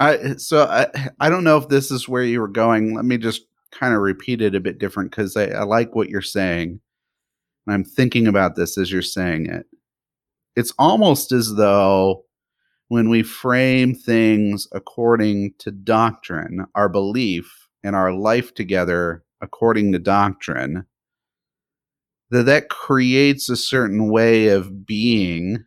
[0.00, 0.86] I so I
[1.20, 2.94] I don't know if this is where you were going.
[2.94, 6.08] Let me just kind of repeat it a bit different because I, I like what
[6.08, 6.80] you're saying.
[7.68, 9.66] I'm thinking about this as you're saying it.
[10.56, 12.24] It's almost as though
[12.88, 19.98] when we frame things according to doctrine, our belief and our life together according to
[19.98, 20.86] doctrine,
[22.30, 25.64] that that creates a certain way of being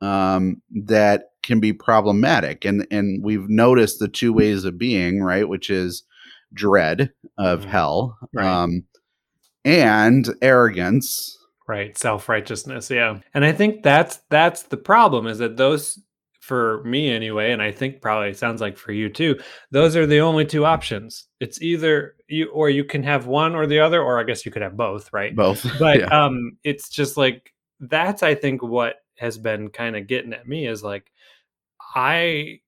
[0.00, 2.64] um, that can be problematic.
[2.64, 5.48] And and we've noticed the two ways of being, right?
[5.48, 6.04] Which is
[6.54, 7.68] dread of Mhm.
[7.68, 8.46] hell Right.
[8.46, 8.84] um,
[9.64, 11.37] and arrogance.
[11.68, 16.00] Right self-righteousness yeah and i think that's that's the problem is that those
[16.40, 19.38] for me anyway and i think probably sounds like for you too
[19.70, 23.66] those are the only two options it's either you or you can have one or
[23.66, 25.66] the other or i guess you could have both right Both.
[25.78, 26.06] but yeah.
[26.24, 30.66] um it's just like that's i think what has been kind of getting at me
[30.66, 31.12] is like
[31.94, 32.58] i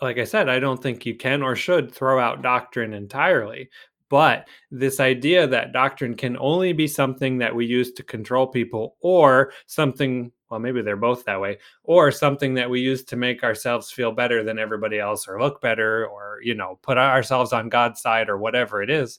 [0.00, 3.68] like i said i don't think you can or should throw out doctrine entirely
[4.10, 8.96] but this idea that doctrine can only be something that we use to control people
[9.00, 13.42] or something well maybe they're both that way or something that we use to make
[13.42, 17.68] ourselves feel better than everybody else or look better or you know put ourselves on
[17.68, 19.18] god's side or whatever it is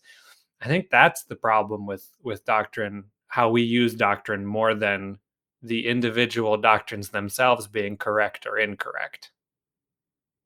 [0.61, 5.19] I think that's the problem with with doctrine, how we use doctrine more than
[5.61, 9.31] the individual doctrines themselves being correct or incorrect.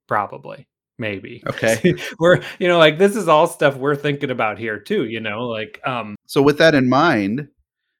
[0.07, 0.67] Probably,
[0.99, 1.43] maybe.
[1.47, 1.95] Okay.
[2.19, 5.05] we're you know like this is all stuff we're thinking about here too.
[5.05, 7.47] You know, like um So with that in mind,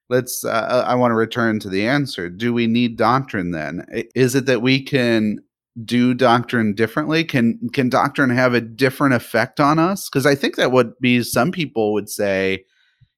[0.10, 0.44] let's.
[0.44, 2.30] Uh, I want to return to the answer.
[2.30, 3.86] Do we need doctrine then?
[4.16, 5.40] Is it that we can
[5.86, 7.24] do doctrine differently?
[7.24, 10.10] Can can doctrine have a different effect on us?
[10.10, 12.66] Because I think that would be some people would say,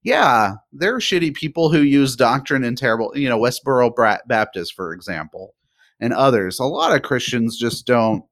[0.04, 3.12] yeah, there are shitty people who use doctrine in terrible.
[3.16, 3.92] You know, Westboro
[4.28, 5.56] Baptist, for example,
[6.00, 6.60] and others.
[6.60, 8.24] A lot of Christians just don't.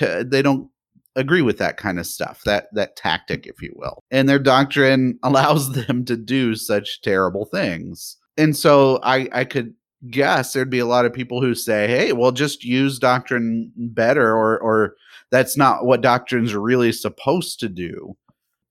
[0.00, 0.68] They don't
[1.16, 4.02] agree with that kind of stuff that that tactic if you will.
[4.10, 8.16] And their doctrine allows them to do such terrible things.
[8.38, 9.74] And so i i could
[10.10, 14.34] guess there'd be a lot of people who say hey well just use doctrine better
[14.34, 14.96] or or
[15.30, 18.16] that's not what doctrine's really supposed to do.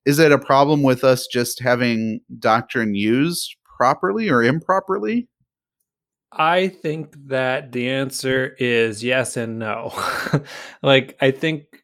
[0.06, 5.28] Is it a problem with us just having doctrine used properly or improperly
[6.32, 9.92] I think that the answer is yes and no.
[10.84, 11.84] like I think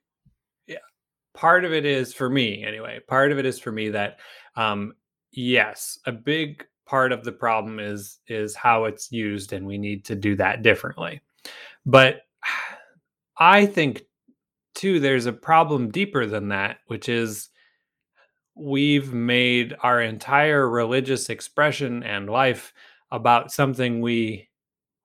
[0.68, 0.78] yeah,
[1.34, 3.00] part of it is for me anyway.
[3.08, 4.20] Part of it is for me that
[4.56, 4.94] um
[5.32, 10.06] yes, a big part of the problem is is how it's used and we need
[10.06, 11.22] to do that differently.
[11.86, 12.22] But
[13.38, 14.04] I think
[14.76, 17.50] too there's a problem deeper than that, which is
[18.56, 22.74] we've made our entire religious expression and life
[23.12, 24.50] about something we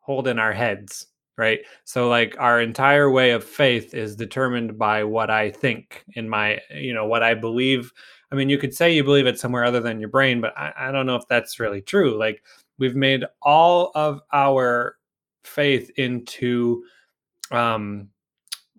[0.01, 1.07] hold in our heads
[1.39, 1.61] right?
[1.85, 6.61] So like our entire way of faith is determined by what I think in my,
[6.71, 7.93] you know, what I believe.
[8.31, 10.73] I mean, you could say you believe it somewhere other than your brain, but I,
[10.77, 12.19] I don't know if that's really true.
[12.19, 12.43] Like
[12.79, 14.97] we've made all of our
[15.45, 16.85] faith into
[17.51, 18.09] um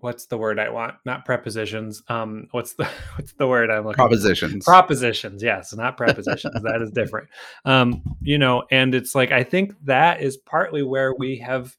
[0.03, 0.95] what's the word I want?
[1.05, 2.03] Not prepositions.
[2.09, 2.85] Um, what's the
[3.15, 3.95] what's the word I'm looking?
[3.95, 4.65] Propositions.
[4.65, 4.71] For?
[4.71, 5.41] Propositions.
[5.41, 6.61] Yes, not prepositions.
[6.61, 7.29] that is different.
[7.63, 11.75] Um, you know, and it's like I think that is partly where we have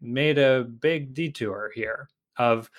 [0.00, 2.70] made a big detour here of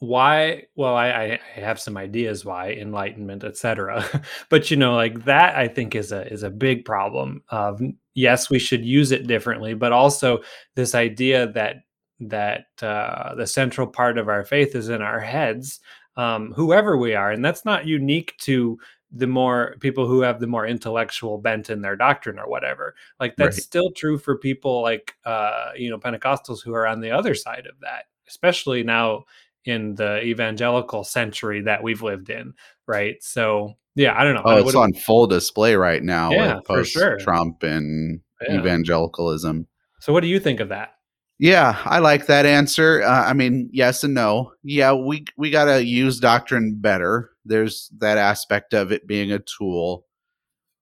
[0.00, 1.08] why well I,
[1.56, 6.12] I have some ideas why enlightenment etc but you know like that i think is
[6.12, 7.82] a is a big problem of
[8.14, 10.38] yes we should use it differently but also
[10.76, 11.78] this idea that
[12.20, 15.80] that uh, the central part of our faith is in our heads,
[16.16, 18.78] um, whoever we are, and that's not unique to
[19.10, 22.94] the more people who have the more intellectual bent in their doctrine or whatever.
[23.18, 23.62] Like that's right.
[23.62, 27.66] still true for people like uh, you know Pentecostals who are on the other side
[27.66, 29.24] of that, especially now
[29.64, 32.54] in the evangelical century that we've lived in,
[32.86, 33.22] right?
[33.22, 34.42] So yeah, I don't know.
[34.44, 36.30] Oh, it's on full display right now.
[36.30, 37.18] Yeah, for sure.
[37.18, 38.58] Trump and yeah.
[38.58, 39.66] evangelicalism.
[40.00, 40.94] So what do you think of that?
[41.38, 43.02] Yeah, I like that answer.
[43.02, 44.52] Uh, I mean, yes and no.
[44.64, 47.30] Yeah, we we got to use doctrine better.
[47.44, 50.04] There's that aspect of it being a tool.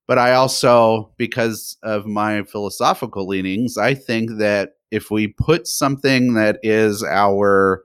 [0.08, 6.34] But I also because of my philosophical leanings, I think that if we put something
[6.34, 7.84] that is our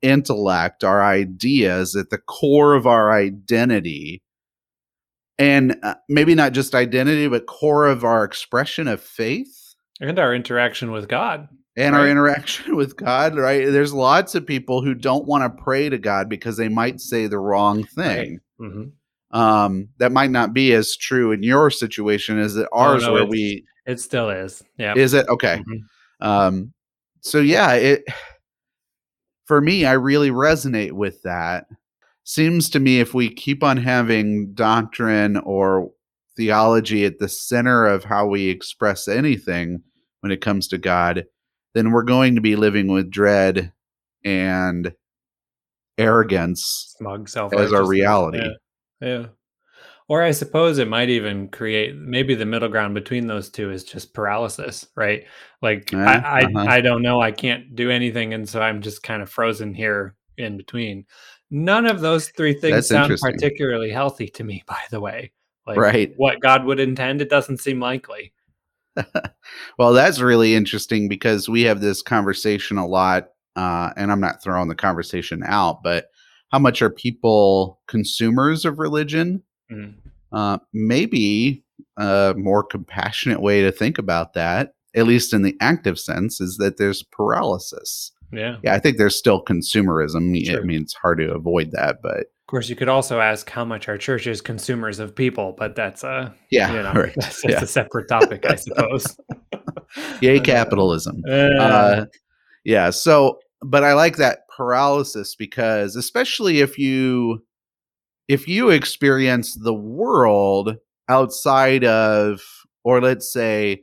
[0.00, 4.22] intellect, our ideas at the core of our identity,
[5.38, 10.34] and uh, maybe not just identity, but core of our expression of faith and our
[10.34, 12.02] interaction with God and right.
[12.02, 13.70] our interaction with God, right?
[13.70, 17.26] There's lots of people who don't want to pray to God because they might say
[17.26, 18.40] the wrong thing.
[18.58, 18.70] Right.
[18.70, 19.38] Mm-hmm.
[19.38, 23.12] Um, that might not be as true in your situation as it ours, oh, no,
[23.12, 24.62] where we it still is.
[24.78, 25.58] Yeah, is it okay?
[25.58, 26.26] Mm-hmm.
[26.26, 26.72] Um,
[27.20, 28.04] so yeah, it
[29.46, 31.66] for me, I really resonate with that.
[32.24, 35.92] Seems to me if we keep on having doctrine or
[36.36, 39.82] theology at the center of how we express anything
[40.20, 41.24] when it comes to God,
[41.76, 43.70] then we're going to be living with dread
[44.24, 44.94] and
[45.98, 48.38] arrogance smug self as our reality.
[48.38, 49.08] Yeah.
[49.08, 49.26] yeah.
[50.08, 53.84] Or I suppose it might even create maybe the middle ground between those two is
[53.84, 55.24] just paralysis, right?
[55.60, 56.66] Like uh, I I, uh-huh.
[56.66, 60.14] I don't know, I can't do anything, and so I'm just kind of frozen here
[60.38, 61.04] in between.
[61.50, 65.32] None of those three things That's sound particularly healthy to me, by the way.
[65.66, 66.12] Like right.
[66.16, 68.32] what God would intend, it doesn't seem likely.
[69.78, 74.42] well, that's really interesting because we have this conversation a lot, uh, and I'm not
[74.42, 76.06] throwing the conversation out, but
[76.50, 79.42] how much are people consumers of religion?
[79.70, 79.94] Mm.
[80.32, 81.64] Uh, maybe
[81.96, 86.56] a more compassionate way to think about that, at least in the active sense, is
[86.58, 88.12] that there's paralysis.
[88.32, 88.56] Yeah.
[88.62, 90.44] Yeah, I think there's still consumerism.
[90.44, 90.60] Sure.
[90.60, 93.64] I mean, it's hard to avoid that, but of course, you could also ask how
[93.64, 97.12] much our church is consumers of people, but that's a yeah, you know, right.
[97.16, 97.60] that's, yeah.
[97.60, 99.18] a separate topic, I suppose.
[100.20, 101.24] Yay, capitalism.
[101.28, 102.06] Uh, uh,
[102.64, 102.90] yeah.
[102.90, 107.44] So, but I like that paralysis because, especially if you
[108.28, 110.76] if you experience the world
[111.08, 112.40] outside of,
[112.84, 113.82] or let's say,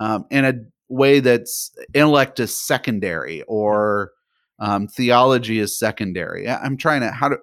[0.00, 0.54] um, in a
[0.88, 4.10] way that's intellect is secondary or
[4.58, 6.48] um, theology is secondary.
[6.48, 7.36] I'm trying to how to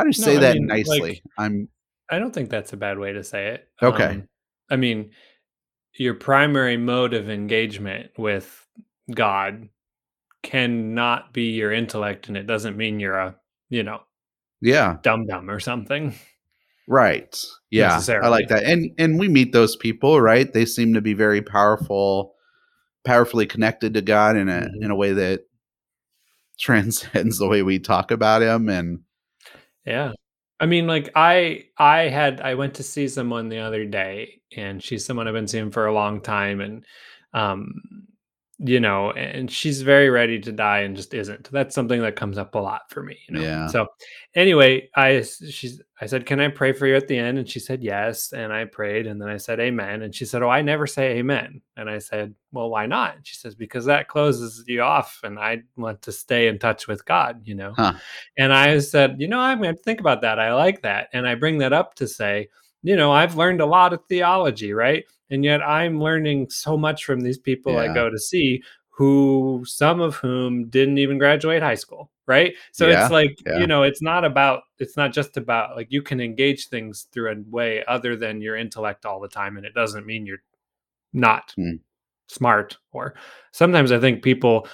[0.00, 1.00] how do you say no, that mean, nicely?
[1.00, 1.68] Like, I'm.
[2.10, 3.68] I don't think that's a bad way to say it.
[3.82, 4.04] Okay.
[4.04, 4.28] Um,
[4.70, 5.10] I mean,
[5.94, 8.66] your primary mode of engagement with
[9.14, 9.68] God
[10.42, 13.36] cannot be your intellect, and it doesn't mean you're a,
[13.68, 14.00] you know,
[14.62, 16.14] yeah, dumb dumb or something.
[16.88, 17.36] Right.
[17.70, 18.00] Yeah.
[18.08, 18.64] I like that.
[18.64, 20.50] And and we meet those people, right?
[20.50, 22.34] They seem to be very powerful,
[23.04, 24.82] powerfully connected to God in a mm-hmm.
[24.82, 25.42] in a way that
[26.58, 29.00] transcends the way we talk about him and
[29.84, 30.12] yeah.
[30.58, 34.82] I mean, like I I had I went to see someone the other day and
[34.82, 36.84] she's someone I've been seeing for a long time and
[37.32, 37.80] um
[38.62, 41.50] you know, and she's very ready to die and just isn't.
[41.50, 43.40] That's something that comes up a lot for me, you know.
[43.40, 43.68] Yeah.
[43.68, 43.86] So
[44.34, 47.60] anyway, I she's I said, "Can I pray for you at the end?" And she
[47.60, 50.62] said, "Yes." And I prayed, and then I said, "Amen." And she said, "Oh, I
[50.62, 54.64] never say amen." And I said, "Well, why not?" And she says, "Because that closes
[54.66, 57.94] you off, and I want to stay in touch with God, you know." Huh.
[58.38, 60.38] And I said, "You know, I'm going to think about that.
[60.38, 62.48] I like that." And I bring that up to say,
[62.82, 65.04] you know, I've learned a lot of theology, right?
[65.30, 67.80] And yet I'm learning so much from these people yeah.
[67.80, 72.54] I go to see who some of whom didn't even graduate high school, right?
[72.70, 73.58] So yeah, it's like, yeah.
[73.58, 77.32] you know, it's not about it's not just about like you can engage things through
[77.32, 80.42] a way other than your intellect all the time and it doesn't mean you're
[81.12, 81.80] not mm.
[82.28, 83.14] smart or
[83.52, 84.68] sometimes i think people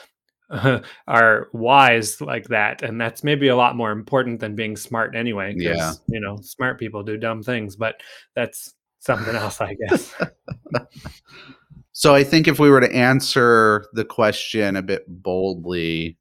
[0.50, 5.16] uh, are wise like that and that's maybe a lot more important than being smart
[5.16, 5.92] anyway because Yeah.
[6.08, 8.02] you know smart people do dumb things but
[8.34, 10.14] that's something else i guess
[11.98, 16.18] So I think if we were to answer the question a bit boldly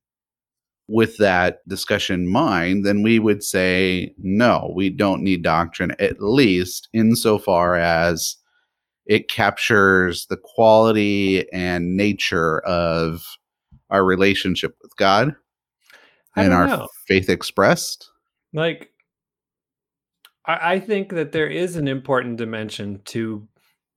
[0.87, 6.21] with that discussion in mind, then we would say no, we don't need doctrine, at
[6.21, 8.37] least insofar as
[9.05, 13.23] it captures the quality and nature of
[13.89, 15.35] our relationship with God
[16.35, 16.87] and our know.
[17.07, 18.09] faith expressed.
[18.53, 18.91] like
[20.45, 23.47] I, I think that there is an important dimension to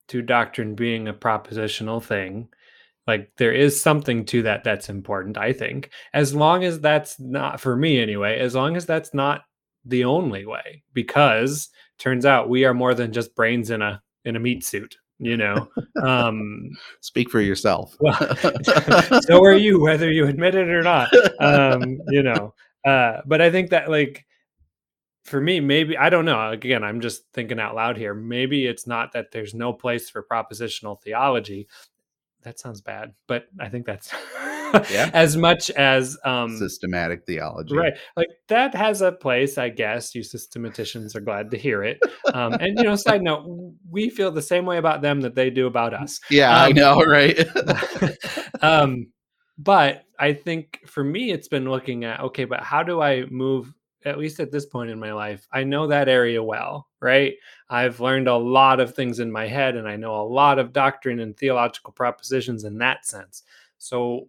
[0.09, 2.49] to doctrine being a propositional thing
[3.09, 5.91] like there is something to that that's important i think.
[6.13, 9.43] As long as that's not for me anyway as long as that's not
[9.85, 14.37] the only way because turns out we are more than just brains in a in
[14.37, 15.69] a meat suit you know?
[16.01, 17.97] Um Speak for yourself.
[17.99, 18.37] well
[19.23, 22.55] so are you whether you admit it or not um you know?
[22.85, 24.25] Uh but i think that like
[25.25, 28.87] for me maybe i don't know again i'm just thinking out loud here maybe it's
[28.87, 31.69] not that there's no place for propositional theology
[32.49, 34.11] that sounds bad but i think that's
[34.91, 35.11] Yeah.
[35.15, 37.75] as much as um Systematic theology.
[37.77, 41.99] right like that has a place i guess you systematicians are glad to hear it
[42.33, 43.45] um and you know side note
[43.91, 46.75] we feel the same way about them that they do about us Yeah, I Um,
[46.75, 47.39] know, right?
[48.63, 49.13] um,
[49.59, 53.73] but I think for me, it's been looking at okay, but how do I move?
[54.05, 57.35] At least at this point in my life, I know that area well, right?
[57.71, 60.73] I've learned a lot of things in my head, and I know a lot of
[60.73, 63.43] doctrine and theological propositions in that sense.
[63.79, 64.29] So,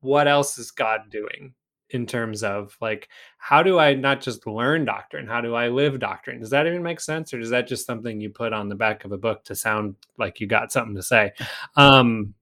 [0.00, 1.54] what else is God doing
[1.90, 3.08] in terms of like,
[3.38, 5.26] how do I not just learn doctrine?
[5.26, 6.40] How do I live doctrine?
[6.40, 9.04] Does that even make sense, or is that just something you put on the back
[9.04, 11.32] of a book to sound like you got something to say?
[11.76, 12.34] Um,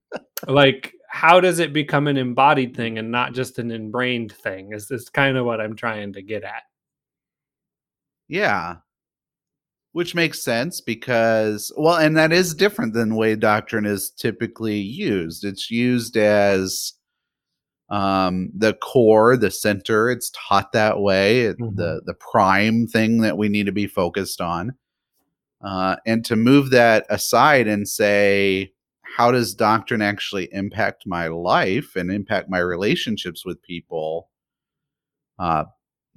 [0.47, 4.87] like how does it become an embodied thing and not just an inbrained thing is
[4.89, 6.63] this kind of what i'm trying to get at
[8.29, 8.77] Yeah.
[9.93, 14.79] Which makes sense because, well, and that is different than the way doctrine is typically
[14.79, 15.45] used.
[15.45, 16.93] It's used as
[17.91, 20.11] um, the core, the center.
[20.11, 21.77] It's taught that way, Mhm.
[21.77, 24.73] the the prime thing that we need to be focused on.
[25.63, 28.73] Uh, and to move that aside and say,
[29.17, 34.31] how does doctrine actually impact my life and impact my relationships with people?
[35.39, 35.65] Uh,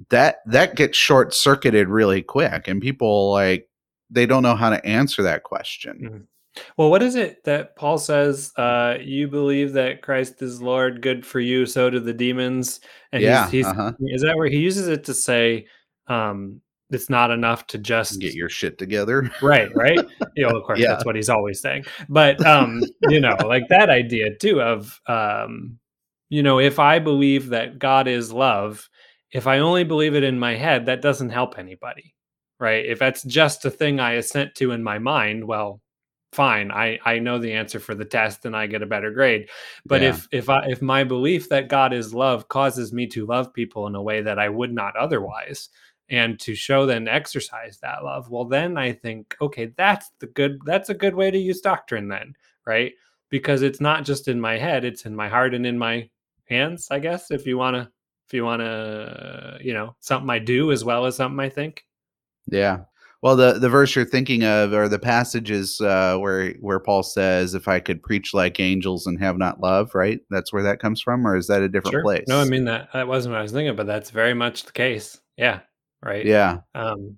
[0.09, 3.67] that that gets short circuited really quick and people like
[4.09, 6.27] they don't know how to answer that question.
[6.75, 11.25] Well what is it that paul says uh you believe that christ is lord good
[11.25, 12.81] for you so do the demons
[13.13, 13.93] and yeah he's, he's uh-huh.
[14.01, 15.65] is that where he uses it to say
[16.07, 19.31] um it's not enough to just get your shit together.
[19.41, 19.99] Right right?
[20.35, 20.89] You know of course Yeah.
[20.89, 21.85] that's what he's always saying.
[22.09, 25.79] But um you know like that idea too of um
[26.29, 28.89] you know if i believe that god is love
[29.31, 32.13] if i only believe it in my head that doesn't help anybody
[32.59, 32.85] right?
[32.85, 35.81] If that's just a thing i assent to in my mind well
[36.31, 39.49] fine i i know the answer for the test and i get a better grade.
[39.85, 40.09] But Yeah.
[40.09, 43.87] if if i if my belief that god is love causes me to love people
[43.87, 45.69] in a way that i would not otherwise
[46.09, 50.59] and to show then exercise that love well then i think okay that's the good
[50.65, 52.33] that's a good way to use doctrine then
[52.65, 52.93] right?
[53.29, 56.09] Because it's not just in my head it's in my heart and in my
[56.45, 57.89] hands i guess if you want to
[58.31, 61.83] if you want to you know something i do as well as something i think.
[62.47, 62.83] Yeah.
[63.21, 67.53] Well the the verse you're thinking of or the passages uh where where paul says
[67.53, 70.21] if i could preach like angels and have not love right?
[70.29, 72.87] That's where that comes from or is that a different place no i mean that
[72.93, 75.19] that wasn't what i was thinking but that's very much the case.
[75.35, 75.59] Yeah.
[76.01, 76.25] Right?
[76.25, 76.61] Yeah.
[76.73, 77.17] Um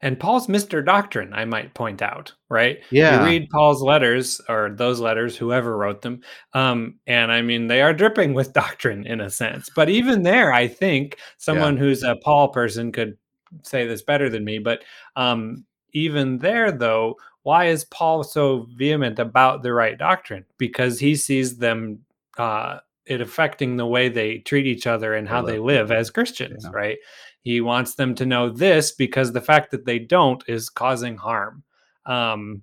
[0.00, 0.84] and Paul's Mr.
[0.84, 2.78] Doctrine, I might point out, right?
[2.90, 3.20] Yeah.
[3.20, 6.20] You read Paul's letters or those letters, whoever wrote them,
[6.54, 9.70] um, and I mean, they are dripping with doctrine in a sense.
[9.74, 13.16] But even there, I think someone who's a Paul person could
[13.62, 14.58] say this better than me.
[14.58, 14.82] But
[15.16, 20.44] um, even there, though, why is Paul so vehement about the right doctrine?
[20.58, 22.00] Because he sees them.
[22.36, 26.64] Uh, it affecting the way they treat each other and how They live as Christians,
[26.64, 26.70] Yeah.
[26.74, 26.98] right?
[27.42, 31.62] He wants them to know this because the fact that they don't is causing harm.
[32.06, 32.62] Um,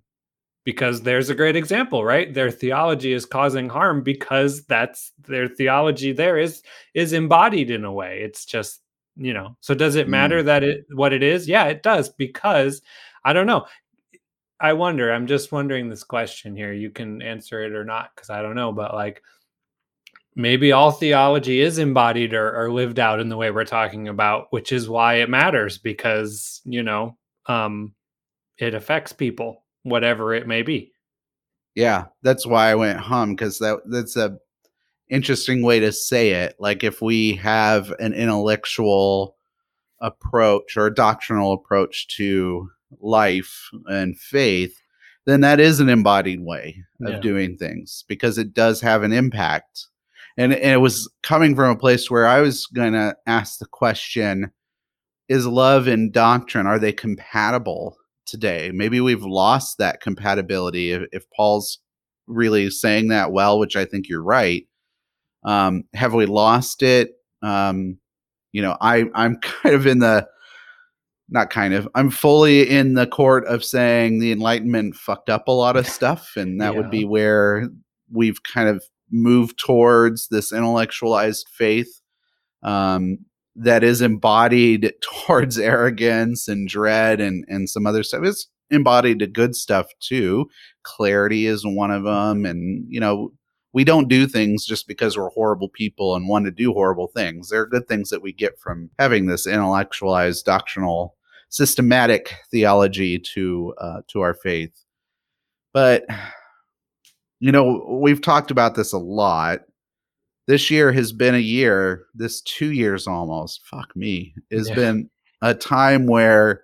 [0.65, 2.33] because there's a great example, right?
[2.33, 6.63] Their theology is causing harm because that's their theology there is
[6.93, 8.21] is embodied in a way.
[8.21, 8.81] It's just,
[9.15, 9.55] you know.
[9.61, 11.47] So does it matter that it what it is?
[11.47, 12.81] Yeah, it does because
[13.23, 13.67] I don't know.
[14.59, 16.73] I wonder, I'm just wondering this question here.
[16.73, 19.21] You can answer it or not because I don't know, but like
[20.35, 24.47] maybe all theology is embodied or, or lived out in the way we're talking about
[24.51, 27.17] which is why it matters because you know
[27.47, 27.93] um
[28.57, 30.91] it affects people whatever it may be
[31.75, 34.37] Yeah, that's why I went hum because that that's a
[35.09, 36.55] interesting way to say it.
[36.59, 39.35] Like if we have an intellectual
[40.01, 42.69] approach or a doctrinal approach to
[42.99, 44.75] life and faith,
[45.25, 47.19] then that is an embodied way of Yeah.
[47.19, 49.87] doing things because it does have an impact.
[50.37, 53.65] And, and it was coming from a place where I was going to ask the
[53.65, 54.51] question
[55.27, 58.71] is love and doctrine are they compatible today?
[58.73, 61.79] Maybe we've lost that compatibility if, if Paul's
[62.27, 64.67] really saying that well, which I think you're right.
[65.43, 67.11] Um, have we lost it?
[67.41, 67.99] Um,
[68.51, 70.27] you know, I I'm kind of in the
[71.29, 75.51] not kind of i'm fully in the court of saying the enlightenment fucked up a
[75.51, 77.67] lot of stuff and that would be where
[78.11, 78.83] we've kind of
[79.15, 82.01] moved towards this intellectualized faith
[82.63, 83.17] um,
[83.55, 84.93] that is embodied
[85.25, 90.49] towards arrogance and dread and and some other stuff it's embodied to good stuff too
[90.83, 93.31] clarity is one of them and you know
[93.75, 97.49] we don't do things just because we're horrible people and want to do horrible things.
[97.49, 101.17] There are good things that we get from having this intellectualized, doctrinal,
[101.49, 104.85] systematic theology to uh, to our faith.
[105.73, 106.05] But
[107.39, 109.61] you know, we've talked about this a lot.
[110.47, 112.05] This year has been a year.
[112.13, 113.65] This two years almost.
[113.65, 114.33] Fuck me.
[114.51, 114.75] Has Yeah.
[114.75, 115.09] been
[115.41, 116.63] a time where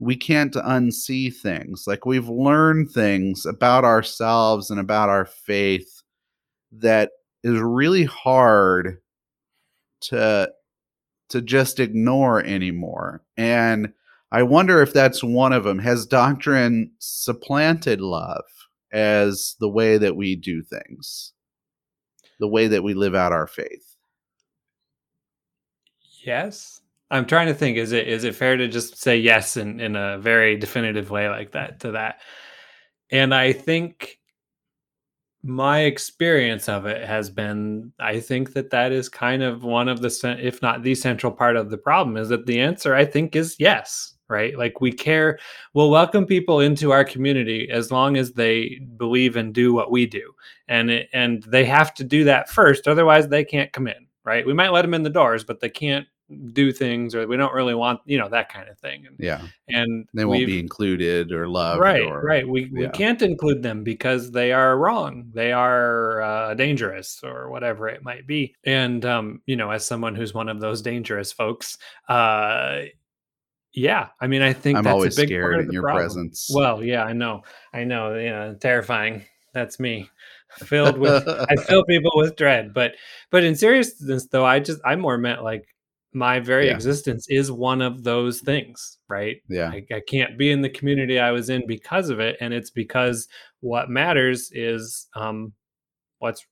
[0.00, 1.84] we can't unsee things.
[1.86, 6.02] Like we've learned things about ourselves and about our faith
[6.72, 7.10] that
[7.42, 8.98] is really hard
[10.02, 10.52] to
[11.30, 13.22] to just ignore anymore.
[13.36, 13.92] And
[14.32, 15.78] I wonder if that's one of them.
[15.78, 18.44] Has doctrine supplanted love
[18.92, 21.32] as the way that we do things?
[22.40, 23.96] The way that we live out our faith?
[26.24, 26.80] Yes.
[27.10, 27.78] I'm trying to think.
[27.78, 31.28] Is it is it fair to just say yes in, in a very definitive way
[31.28, 32.20] like that to that?
[33.10, 34.18] And I think
[35.42, 40.02] my experience of it has been I think that that is kind of one of
[40.02, 43.36] the if not the central part of the problem is that the answer I think
[43.36, 44.56] is yes, right?
[44.58, 45.38] Like we care
[45.74, 50.06] we'll welcome people into our community as long as they believe and do what we
[50.06, 50.32] do.
[50.68, 54.46] And it, and they have to do that first otherwise they can't come in, right?
[54.46, 56.06] We might let them in the doors but they can't
[56.52, 59.06] do things or we don't really want, you know, that kind of thing.
[59.06, 59.40] And, Yeah.
[59.70, 61.80] and They won't be included or loved.
[61.80, 66.52] right or, right we, we can't include them because they are wrong they are uh,
[66.54, 70.60] dangerous or whatever it might be and um you know as someone who's one of
[70.60, 71.78] those dangerous folks
[72.10, 72.82] uh
[73.74, 76.04] yeah i mean i think I'm that's always a big part scared in your problem.
[76.06, 76.50] presence.
[76.52, 77.42] well yeah i know
[77.72, 80.10] i know yeah terrifying that's me
[80.58, 82.72] filled with I fill people with dread.
[82.72, 82.92] But
[83.30, 85.64] but in seriousness though, I just I more meant like
[86.14, 86.74] my very Yeah.
[86.74, 89.36] existence is one of those things, right?
[89.48, 89.70] yeah.
[89.70, 92.70] I, I can't be in the community I was in because of it, and it's
[92.70, 93.28] because
[93.60, 95.52] what matters is um,
[96.18, 96.46] what's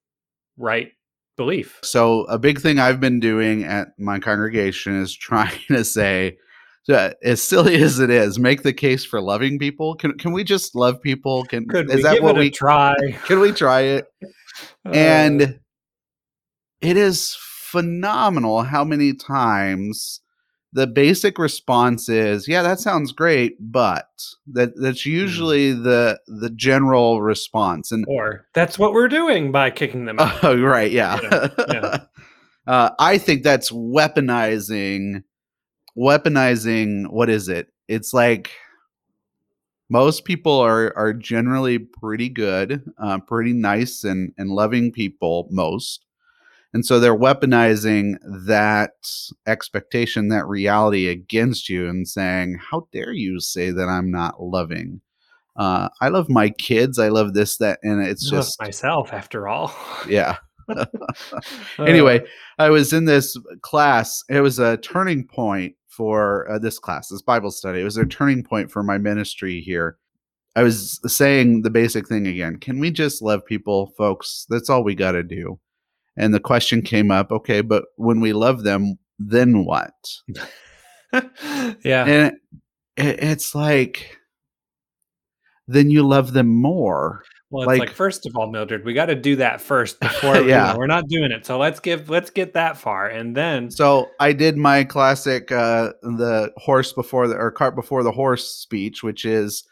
[0.59, 0.89] right
[1.37, 1.79] belief.
[1.83, 6.37] So a big thing I've been doing at my congregation is trying to say,
[6.89, 9.95] uh, as silly as it is, make the case for loving people.
[9.95, 11.45] Can can we just love people?
[11.45, 12.95] Can Could is we that give what it we a try?
[13.25, 14.07] can we try it?
[14.87, 15.61] Uh, and
[16.81, 20.21] it is phenomenal how many times
[20.73, 24.09] the basic response is, "Yeah, that sounds great," but
[24.53, 25.11] that that's Hmm.
[25.11, 27.93] usually the the general response.
[27.93, 30.43] And or that's what we're doing by kicking them out.
[30.45, 30.91] Oh, right.
[30.91, 31.19] Yeah.
[31.23, 31.99] Yeah, yeah.
[32.67, 35.23] uh, I think that's weaponizing,
[35.97, 37.09] weaponizing.
[37.09, 37.69] What is it?
[37.89, 38.53] It's like
[39.89, 45.49] most people are are generally pretty good, uh, pretty nice and and loving people.
[45.51, 46.05] Most,
[46.73, 48.17] and so they're weaponizing
[48.47, 48.93] that
[49.47, 55.01] expectation, that reality against you, and saying, "How dare you say that I'm not loving?"
[55.57, 56.99] Uh, I love my kids.
[56.99, 59.75] I love this, that, and it's I just myself after all.
[60.09, 60.37] yeah.
[61.79, 62.21] Uh, anyway,
[62.59, 64.25] I was in this class.
[64.29, 67.81] It was a turning point for uh, this class, this Bible study.
[67.81, 69.97] It was a turning point for my ministry here.
[70.55, 72.59] I was saying the basic thing again.
[72.59, 74.47] Can we just love people, folks?
[74.49, 75.59] That's all we got to do.
[76.17, 79.93] And the question came up, okay, but when we love them, then what?
[81.13, 82.05] yeah.
[82.05, 82.37] And
[82.97, 84.17] it, it's like,
[85.67, 87.23] then you love them more.
[87.57, 90.37] Well, it's like, Like- first of all, Mildred, we got to do that first before
[90.43, 90.73] Yeah.
[90.73, 91.47] know, we're not doing it.
[91.47, 95.93] So let's give let's get that far, and then So I did my classic uh
[96.03, 99.65] the horse before the or cart before the horse speech, which is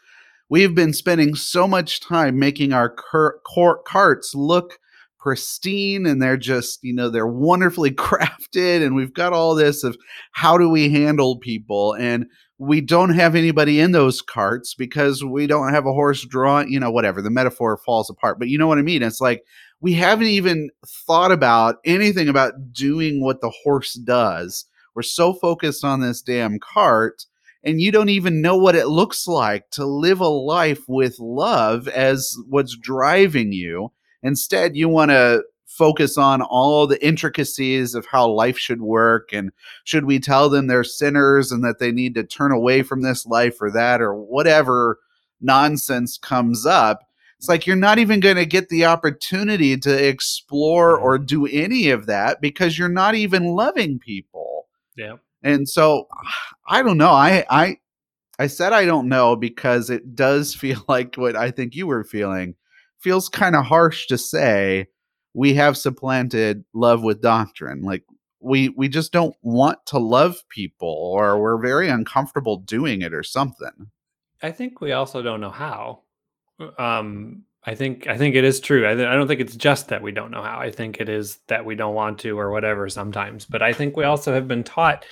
[0.49, 4.77] we've been spending so much time making our cur- cor- carts look
[5.19, 9.97] pristine and they're just you know they're wonderfully crafted and we've got all this of
[10.33, 12.27] how do we handle people and
[12.57, 16.79] we don't have anybody in those carts because we don't have a horse drawn you
[16.79, 19.43] know whatever the metaphor falls apart but you know what i mean it's like
[19.81, 20.69] we haven't even
[21.05, 26.59] thought about anything about doing what the horse does we're so focused on this damn
[26.59, 27.25] cart
[27.65, 31.87] and you don't even know what it looks like to live a life with love
[31.87, 33.91] as what's driving you.
[34.21, 35.43] Instead, you want to
[35.77, 39.51] focus on all the intricacies of how life should work and
[39.83, 43.25] should we tell them they're sinners and that they need to turn away from this
[43.25, 44.99] life or that or whatever
[45.41, 47.01] nonsense comes up
[47.37, 51.05] it's like you're not even going to get the opportunity to explore mm-hmm.
[51.05, 55.15] or do any of that because you're not even loving people yeah
[55.45, 56.07] and so
[56.67, 57.11] I don't know.
[57.11, 57.77] I I
[58.39, 62.03] I said I don't know because it does feel like what I think you were
[62.03, 62.55] feeling.
[62.99, 64.87] Feels kind of harsh to say
[65.35, 67.81] we have supplanted love with doctrine.
[67.81, 68.03] Like
[68.39, 73.21] we we just don't want to love people or we're very uncomfortable doing it or
[73.21, 73.91] something.
[74.41, 76.03] I think we also don't know how.
[76.79, 78.85] Um I think I think it is true.
[78.85, 80.59] I, I don't think it's just that we don't know how.
[80.59, 83.45] I think it is that we don't want to or whatever sometimes.
[83.45, 85.05] But I think we also have been taught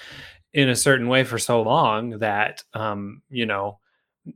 [0.54, 3.80] in a certain way for so long that um, you know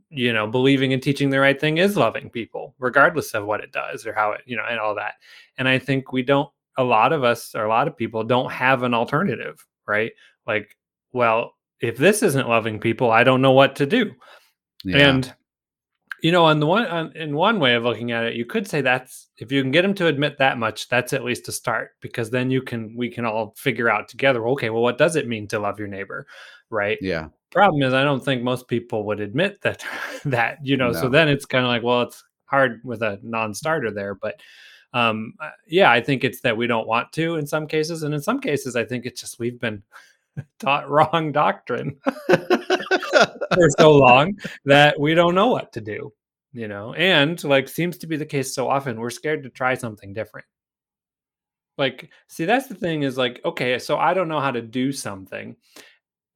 [0.09, 3.71] you know believing and teaching the right thing is loving people regardless of what it
[3.71, 5.13] does or how it you know and all that
[5.57, 8.51] and i think we don't a lot of us or a lot of people don't
[8.51, 10.11] have an alternative right
[10.45, 10.75] like
[11.13, 14.11] well if this isn't loving people i don't know what to do
[14.83, 15.09] yeah.
[15.09, 15.33] and
[16.21, 18.67] you know, on the one, on, in one way of looking at it, you could
[18.67, 21.51] say that's if you can get them to admit that much, that's at least a
[21.51, 24.47] start because then you can we can all figure out together.
[24.49, 26.25] Okay, well, what does it mean to love your neighbor,
[26.69, 26.97] right?
[27.01, 27.29] Yeah.
[27.51, 29.83] Problem is, I don't think most people would admit that
[30.25, 30.91] that you know.
[30.91, 31.01] No.
[31.01, 34.39] So then it's kind of like, well, it's hard with a non-starter there, but
[34.93, 38.13] um, uh, yeah, I think it's that we don't want to in some cases, and
[38.13, 39.83] in some cases, I think it's just we've been
[40.59, 46.13] taught wrong doctrine for so long that we don't know what to do,
[46.53, 49.73] you know, and like seems to be the case so often, we're scared to try
[49.73, 50.47] something different.
[51.77, 54.91] Like, see, that's the thing is like, okay, so I don't know how to do
[54.91, 55.55] something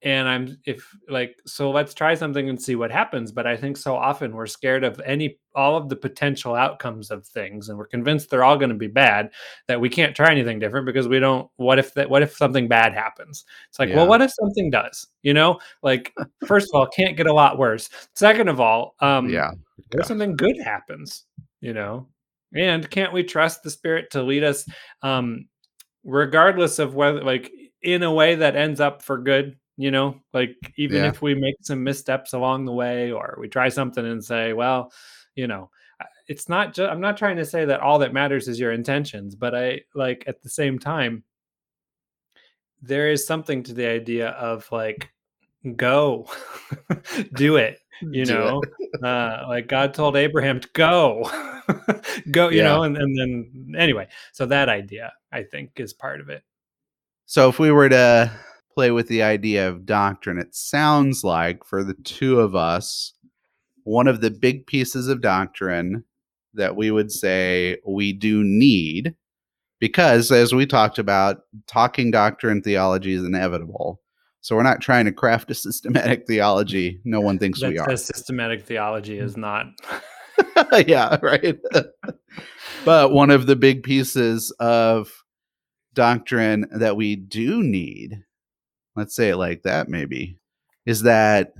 [0.02, 3.76] and i'm if like so let's try something and see what happens but i think
[3.76, 7.86] so often we're scared of any all of the potential outcomes of things and we're
[7.86, 9.30] convinced they're all going to be bad
[9.68, 12.68] that we can't try anything different because we don't what if that what if something
[12.68, 13.44] bad happens?
[13.68, 13.96] It's like yeah.
[13.96, 15.06] well what if something does?
[15.22, 15.58] You know?
[15.82, 16.12] Like
[16.46, 17.90] first of all can't get a lot worse.
[18.14, 19.50] Second of all um yeah.
[19.90, 21.24] what if something good happens?
[21.60, 22.08] You know?
[22.54, 24.66] And can't we trust the spirit to lead us
[25.02, 25.46] um
[26.04, 30.56] regardless of whether like in a way that ends up for good you know like
[30.76, 31.08] even yeah.
[31.08, 34.92] if we make some missteps along the way or we try something and say well
[35.34, 35.70] you know
[36.28, 39.34] it's not just i'm not trying to say that all that matters is your intentions
[39.34, 41.22] but i like at the same time
[42.82, 45.10] there is something to the idea of like
[45.76, 46.26] go
[47.34, 49.04] do it you do know it.
[49.04, 51.22] uh, like god told abraham to go
[52.30, 52.64] go you yeah.
[52.64, 56.42] know and, and then anyway so that idea i think is part of it
[57.26, 58.30] so if we were to
[58.74, 60.38] play with the idea of doctrine.
[60.38, 63.12] It sounds like for the two of us,
[63.84, 66.04] one of the big pieces of doctrine
[66.54, 69.14] that we would say we do need,
[69.80, 74.00] because as we talked about, talking doctrine theology is inevitable.
[74.40, 77.00] So we're not trying to craft a systematic theology.
[77.04, 77.96] No one thinks we are.
[77.96, 79.66] Systematic theology is not.
[80.86, 81.58] yeah, right.
[82.84, 85.12] but one of the big pieces of
[85.94, 88.24] doctrine that we do need
[88.96, 90.38] let's say it like that maybe
[90.86, 91.52] is that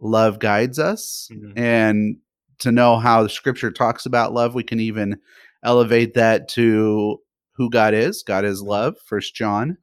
[0.00, 1.58] love guides us mm-hmm.
[1.58, 2.16] and
[2.58, 5.18] to know how the scripture talks about love we can even
[5.64, 7.18] elevate that to
[7.52, 8.22] who god is.
[8.22, 9.76] God is love first john.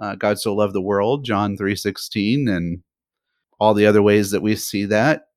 [0.00, 2.82] Uh, god so loved the world john 3.16 and
[3.60, 5.28] all the other ways that we see that.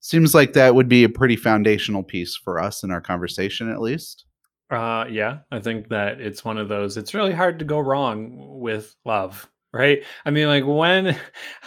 [0.00, 3.80] Seems like that would be a pretty foundational piece for us in our conversation at
[3.80, 4.24] least.
[4.70, 8.58] Uh yeah i think that it's one of those it's really hard to go wrong
[8.58, 10.04] with love right?
[10.24, 11.18] I mean, like when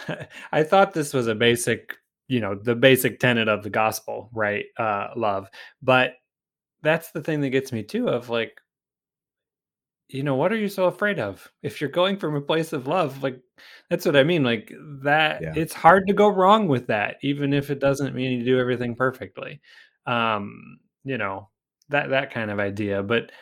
[0.52, 1.96] I thought this was a basic,
[2.28, 4.66] you know, the basic tenet of the gospel, right?
[4.78, 5.48] Uh, love.
[5.82, 6.14] But
[6.82, 8.60] that's the thing that gets me too of like,
[10.08, 11.50] you know, what are you so afraid of?
[11.62, 13.40] If you're going from a place of love, like
[13.90, 14.44] that's what I mean.
[14.44, 15.52] Like that, yeah.
[15.56, 18.94] it's hard to go wrong with that, even if it doesn't mean you do everything
[18.94, 19.60] perfectly.
[20.06, 21.48] Um, you know,
[21.88, 23.02] that that kind of idea.
[23.02, 23.32] But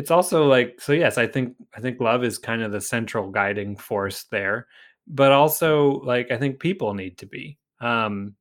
[0.00, 3.30] it's also like so yes i think i think love is kind of the central
[3.30, 4.66] guiding force there
[5.06, 8.34] but also like i think people need to be um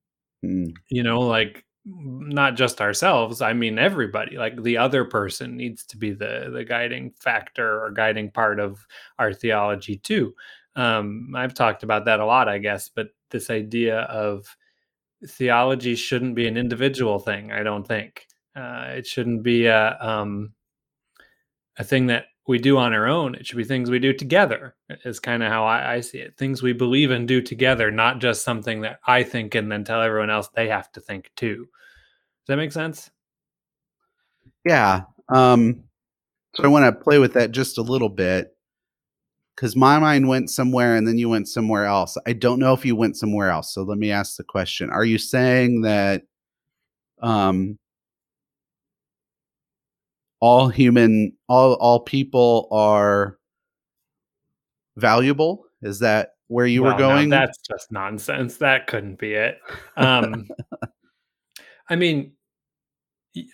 [0.44, 0.72] mm.
[0.90, 5.98] you know like not just ourselves i mean everybody like the other person needs to
[5.98, 8.86] be the the guiding factor or guiding part of
[9.18, 10.34] our theology too
[10.78, 14.46] um i've talked about that a lot i guess but this idea of
[15.28, 20.54] theology shouldn't be an individual thing i don't think uh it shouldn't be a um
[21.80, 23.36] a thing that we do on our own.
[23.36, 24.76] It should be things we do together,
[25.06, 26.36] is kind of how I, I, see it.
[26.38, 30.02] Things we believe and do together, not just something that I think and then tell
[30.02, 31.58] everyone else they have to think too.
[31.58, 33.10] Does that make sense?
[34.66, 35.04] Yeah.
[35.30, 35.84] Um,
[36.56, 38.56] so I want to play with that just a little bit
[39.56, 42.18] because my mind went somewhere and then you went somewhere else.
[42.26, 43.74] I don't know if you went somewhere else.
[43.74, 46.24] So let me ask the question Are you saying that
[47.22, 47.78] um,
[50.40, 53.38] all human all all people are
[54.98, 55.66] valuable?
[55.82, 57.30] Is that where you well, were going?
[57.30, 58.58] no, that's just nonsense.
[58.58, 59.60] That couldn't be it.
[59.98, 60.48] Um
[61.90, 62.34] i mean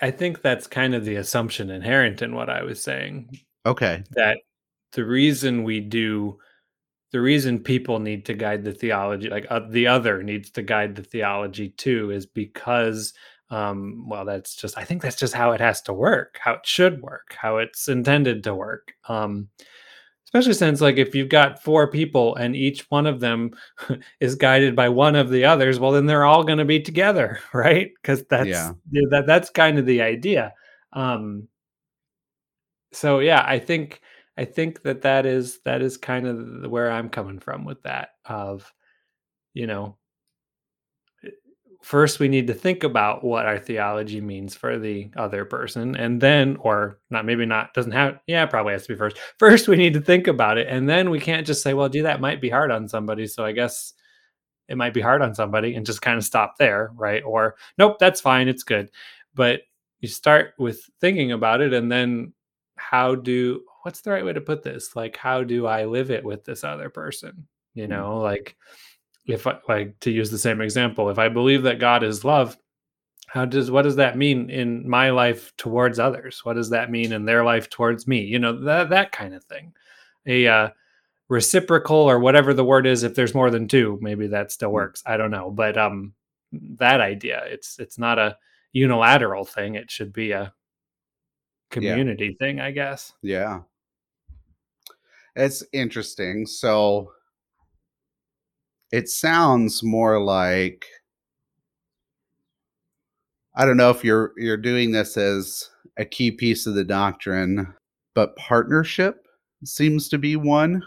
[0.02, 3.30] i think that's kind of the assumption inherent in what i was saying.
[3.66, 4.04] Okay.
[4.12, 4.38] That
[4.92, 6.38] the reason we do
[7.12, 10.96] the reason people need to guide the theology like uh, the other needs to guide
[10.96, 13.14] the theology too is because
[13.50, 16.66] um, well that's just i think that's just how it has to work how it
[16.66, 18.93] should work how it's intended to work.
[19.08, 19.50] Um,
[20.26, 23.52] especially since like if you've got four people and each one of them
[24.20, 27.39] is guided by one of the others well then they're all going to be together
[27.54, 27.91] right?
[28.02, 28.74] Because that's yeah.
[29.12, 30.54] that that's kind of the idea.
[30.93, 31.48] Um,
[32.96, 34.02] so yeah i think
[34.38, 38.10] i think that that is that is kind of where i'm coming from with that
[38.26, 38.72] of
[39.54, 39.98] you know
[41.86, 46.20] first we need to think about what our theology means for the other person and
[46.20, 49.18] then or not maybe not doesn't have yeah probably has to be first.
[49.40, 52.02] First we need to think about it and then we can't just say well gee
[52.02, 53.94] that might be hard on somebody so i guess
[54.68, 57.24] it might be hard on somebody and just kind of stop there right?
[57.24, 58.90] Or nope that's fine it's good.
[59.36, 59.62] But
[60.00, 62.34] you start with thinking about it and then
[62.78, 64.96] how do what's the right way to put this?
[64.96, 67.48] Like how do i live it with this other person?
[67.76, 67.90] You mm.
[67.90, 68.56] know like
[69.28, 72.57] if I like to use the same example, if I believe that God is love,
[73.28, 76.43] how does what does that mean in my life towards others?
[76.43, 78.21] What does that mean in their life towards me?
[78.21, 79.73] You know, that that kind of thing.
[80.28, 80.69] A uh,
[81.28, 84.76] reciprocal or whatever the word is if there's more than two, maybe that still hmm.
[84.76, 85.03] works.
[85.05, 86.13] I don't know, but um
[86.78, 88.38] that idea, it's it's not a
[88.71, 89.76] unilateral thing.
[89.76, 90.53] It should be a
[91.71, 92.45] community yeah.
[92.45, 93.13] thing, I guess.
[93.21, 93.61] Yeah.
[95.36, 96.45] It's interesting.
[96.45, 97.11] So
[98.92, 100.86] it sounds more like
[103.56, 107.74] I don't know if you're you're doing this as a key piece of the doctrine,
[108.14, 109.26] but partnership
[109.64, 110.84] seems to be one.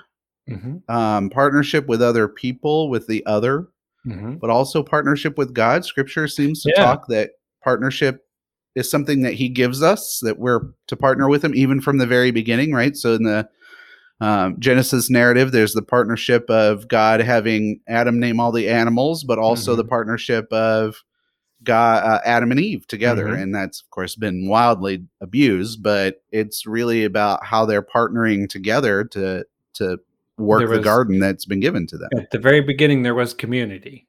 [0.49, 0.91] Mm-hmm.
[0.91, 3.69] Um, partnership with other people, with the other,
[4.07, 4.37] mm-hmm.
[4.37, 5.85] but also partnership with God.
[5.85, 6.83] Scripture seems to yeah.
[6.83, 7.33] talk that
[7.63, 8.25] partnership
[8.75, 12.07] is something that He gives us, that we're to partner with Him even from the
[12.07, 12.97] very beginning, right?
[12.97, 13.49] So in the
[14.21, 19.39] um, Genesis narrative, there's the partnership of God having Adam name all the animals, but
[19.39, 19.79] also mm-hmm.
[19.79, 21.05] the partnership of
[21.63, 23.43] God, uh, Adam and Eve together, mm-hmm.
[23.43, 25.83] and that's of course been wildly abused.
[25.83, 29.45] But it's really about how they're partnering together to
[29.75, 29.99] to
[30.37, 32.11] work was, the garden that's been given to them.
[32.17, 34.07] At the very beginning, there was community.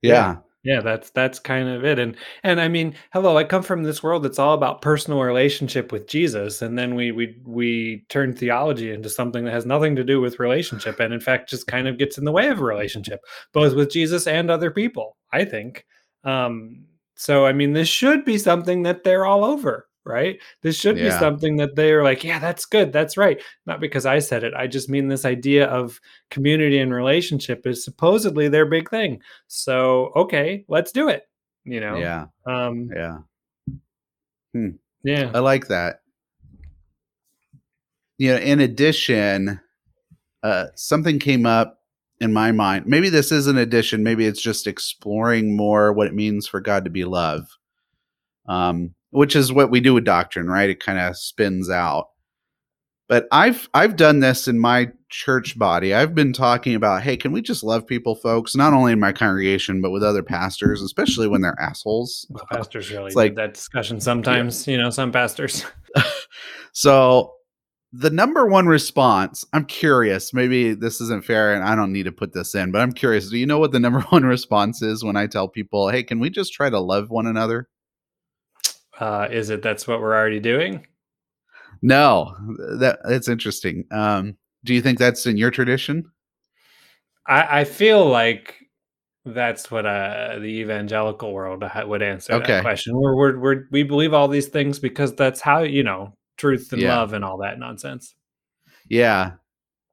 [0.00, 0.12] Yeah.
[0.12, 3.82] yeah yeah that's that's kind of it and and i mean hello i come from
[3.82, 8.32] this world that's all about personal relationship with jesus and then we we we turn
[8.32, 11.88] theology into something that has nothing to do with relationship and in fact just kind
[11.88, 13.20] of gets in the way of relationship
[13.52, 15.84] both with jesus and other people i think.
[16.24, 16.84] Um
[17.16, 20.38] so i mean this should be something that they're all over right?
[20.62, 21.04] This should yeah.
[21.04, 23.40] be something that they are like, yeah, that's good, that's right.
[23.66, 24.54] Not because I said it.
[24.54, 26.00] I just mean this idea of
[26.30, 29.20] community and relationship is supposedly their big thing.
[29.48, 31.28] So okay, let's do it.
[31.64, 31.96] You know?
[31.96, 32.26] Yeah.
[32.46, 33.18] Um, yeah.
[34.52, 34.70] Hmm.
[35.04, 35.30] Yeah.
[35.34, 36.00] I like that.
[38.18, 39.60] You know, in addition,
[40.42, 41.80] uh, something came up
[42.20, 42.86] in my mind.
[42.86, 44.04] Maybe this is an addition.
[44.04, 47.58] Maybe it's just exploring more what it means for God to be love.
[48.46, 50.70] Um, which is what we do with doctrine, right?
[50.70, 52.08] It kind of spins out.
[53.08, 55.92] But I've I've done this in my church body.
[55.92, 58.56] I've been talking about, hey, can we just love people, folks?
[58.56, 62.26] Not only in my congregation, but with other pastors, especially when they're assholes.
[62.30, 64.66] Well, pastors really like that discussion sometimes.
[64.66, 64.72] Yeah.
[64.72, 65.66] You know, some pastors.
[66.72, 67.34] so
[67.92, 70.32] the number one response, I'm curious.
[70.32, 73.28] Maybe this isn't fair, and I don't need to put this in, but I'm curious.
[73.28, 76.18] Do you know what the number one response is when I tell people, hey, can
[76.18, 77.68] we just try to love one another?
[78.98, 80.86] Uh, is it that's what we're already doing?
[81.82, 82.34] No,
[82.78, 83.84] that that's interesting.
[83.90, 86.10] Um, do you think that's in your tradition?
[87.26, 88.56] I, I feel like
[89.26, 92.60] That's what, uh, the evangelical world ha would answer that Okay.
[92.62, 92.94] question.
[92.96, 96.82] We're we're we're we believe all these things because that's how you know, truth and
[96.82, 96.96] Yeah.
[96.98, 98.14] love and all that nonsense.
[98.88, 99.32] Yeah.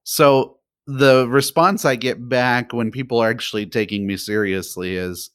[0.04, 5.32] So the response I get back when people are actually taking me seriously is,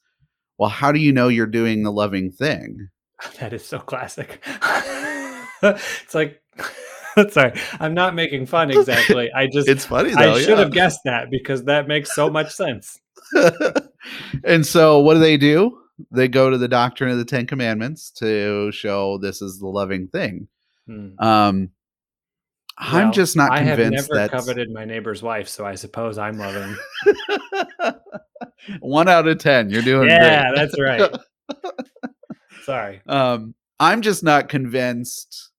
[0.59, 2.89] "Well, how do you know you're doing the loving thing?"
[3.39, 4.43] That is so classic.
[5.63, 6.41] It's like
[7.31, 9.31] sorry, I'm not making fun exactly.
[9.33, 10.57] I just It's funny I should yeah.
[10.57, 12.99] have guessed that because that makes so much sense.
[14.43, 15.79] and so what do they do?
[16.11, 20.07] They go to the doctrine of the 10 commandments to show this is the loving
[20.09, 20.47] thing.
[20.87, 21.09] Hmm.
[21.19, 21.69] Um
[22.77, 26.17] I'm just not I have convinced never that coveted my neighbor's wife, so I suppose
[26.17, 26.75] I'm loving.
[28.81, 29.69] 1 out of 10.
[29.69, 30.55] You're doing Yeah, great.
[30.57, 31.11] that's right.
[32.65, 33.01] Sorry.
[33.07, 35.51] Um, I'm just not convinced.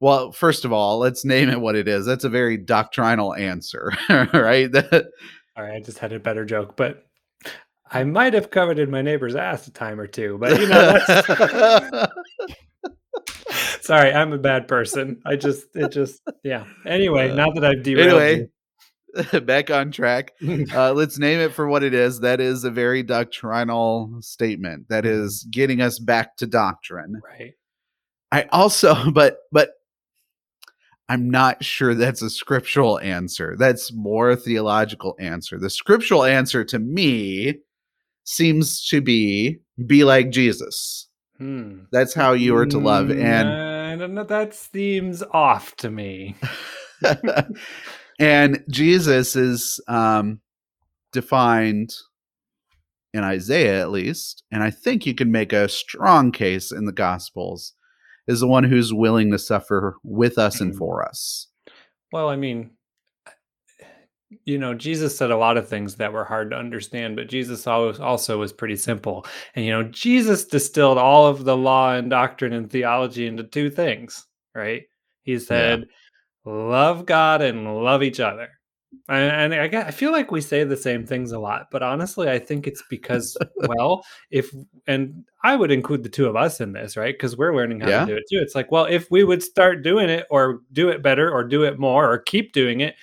[0.00, 2.04] Well, first of all, let's name it what it is.
[2.04, 4.70] That's a very doctrinal answer, right?
[4.70, 5.06] That
[5.58, 7.06] Alright, I just had a better joke, but
[7.90, 12.12] I might have coveted my neighbor's ass a time or 2, but, you know, that's
[13.80, 15.22] Sorry, I'm a bad person.
[15.24, 16.64] I just it just yeah.
[16.84, 18.48] Anyway, Uh, now that I've derailed anyway,
[19.44, 20.32] back on track.
[20.74, 22.20] Uh, let's name it for what it is.
[22.20, 24.88] That is a very doctrinal statement.
[24.88, 27.20] That is getting us back to doctrine.
[27.24, 27.54] right.
[28.32, 29.70] I also, but but
[31.08, 33.54] I'm not sure that's a scriptural answer.
[33.58, 35.58] That's more a theological answer.
[35.58, 37.60] The scriptural answer to me
[38.24, 41.08] seems to be be like Jesus.
[41.38, 41.84] Hmm.
[41.92, 43.06] That's how you are to love.
[43.08, 46.34] Mm, And I don't know, that seems off to me.
[48.18, 50.40] And Jesus is um
[51.12, 51.94] defined
[53.14, 56.92] in Isaiah at least, and I think you can make a strong case in the
[56.92, 57.72] gospels
[58.26, 60.78] is the one who's willing to suffer with us and Mhm.
[60.78, 61.46] for us.
[62.12, 62.70] Well, I mean,
[64.44, 67.66] you know, Jesus said a lot of things that were hard to understand, but Jesus
[67.66, 69.24] always also was pretty simple.
[69.54, 73.70] And you know, Jesus distilled all of the law and doctrine and theology into two
[73.70, 74.82] things, right?
[75.22, 75.86] He said,
[76.46, 78.48] "Love God and love each other."
[79.08, 81.82] And, and I, get- I feel like we say the same things a lot, but
[81.82, 84.52] honestly, I think it's because, well, if
[84.86, 87.14] and I would include the two of us in this, right?
[87.14, 88.00] Because we're learning how Yeah.
[88.00, 88.38] to do it too.
[88.40, 91.64] It's like, well, if we would start doing it or do it better or do
[91.64, 92.94] it more or keep doing it,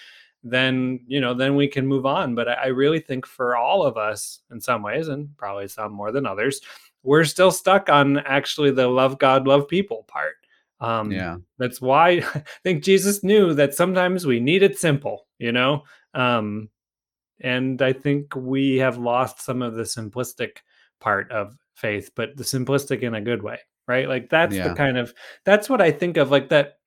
[0.43, 2.35] then you know, then we can move on.
[2.35, 5.91] But I, I really think for all of us, in some ways, and probably some
[5.93, 6.59] more than others,
[7.03, 10.35] we're still stuck on actually the love God, love people part.
[10.79, 11.37] Um, Yeah.
[11.57, 15.83] that's why I think Jesus knew that sometimes we need it simple, you know?
[16.13, 16.69] Um,
[17.41, 20.57] and I think we have lost some of the simplistic
[20.99, 24.07] part of faith, but the simplistic in a good way, right?
[24.07, 24.69] Like that's Yeah.
[24.69, 25.13] the kind of
[25.45, 26.79] that's what I think of like that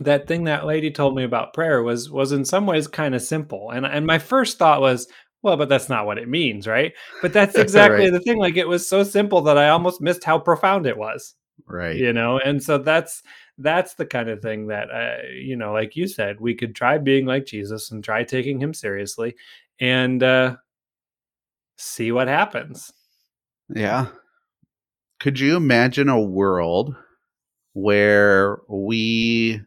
[0.00, 3.22] that thing that lady told me about prayer was was in some ways kind of
[3.22, 3.70] simple.
[3.70, 5.08] And and my first thought was,
[5.42, 6.92] well, but that's not what it means, right?
[7.22, 8.12] But that's exactly Right.
[8.12, 8.38] the thing.
[8.38, 11.34] Like it was so simple that I almost missed how profound it was
[11.66, 11.96] Right.
[11.96, 13.22] you know and so that's
[13.58, 16.98] that's the kind of thing that uh, you know like you said we could try
[16.98, 19.34] being like jesus and try taking him seriously
[19.80, 20.56] and uh
[21.76, 22.92] see what happens
[23.68, 24.06] Yeah.
[25.18, 26.94] Could you imagine a world
[27.72, 29.60] where we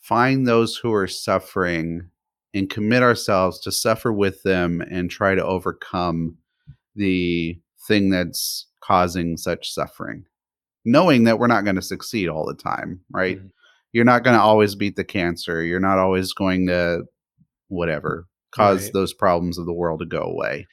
[0.00, 2.08] find those who are suffering
[2.54, 6.36] and commit ourselves to suffer with them and try to overcome
[6.94, 10.24] the thing that's causing such suffering?
[10.84, 13.38] Knowing that we're not going to succeed all the time, right?
[13.38, 13.50] Mhm.
[13.92, 15.62] You're not going to always beat the cancer.
[15.62, 17.02] You're not always going to,
[17.68, 18.92] whatever, cause Right.
[18.92, 20.66] those problems of the world to go away.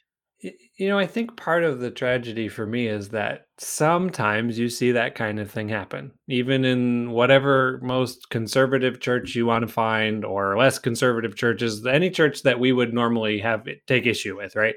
[0.78, 4.92] You know i think part of the tragedy for me is that sometimes you see
[4.92, 10.26] that kind of thing happen even in whatever most conservative church you want to find
[10.26, 14.54] or less conservative churches any church that we would normally have it- take issue with
[14.54, 14.74] right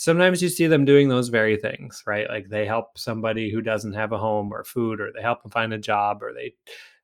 [0.00, 2.26] sometimes you see them doing those very things right?
[2.30, 5.50] Like they help somebody who doesn't have a home or food or they help them
[5.50, 6.54] find a job or they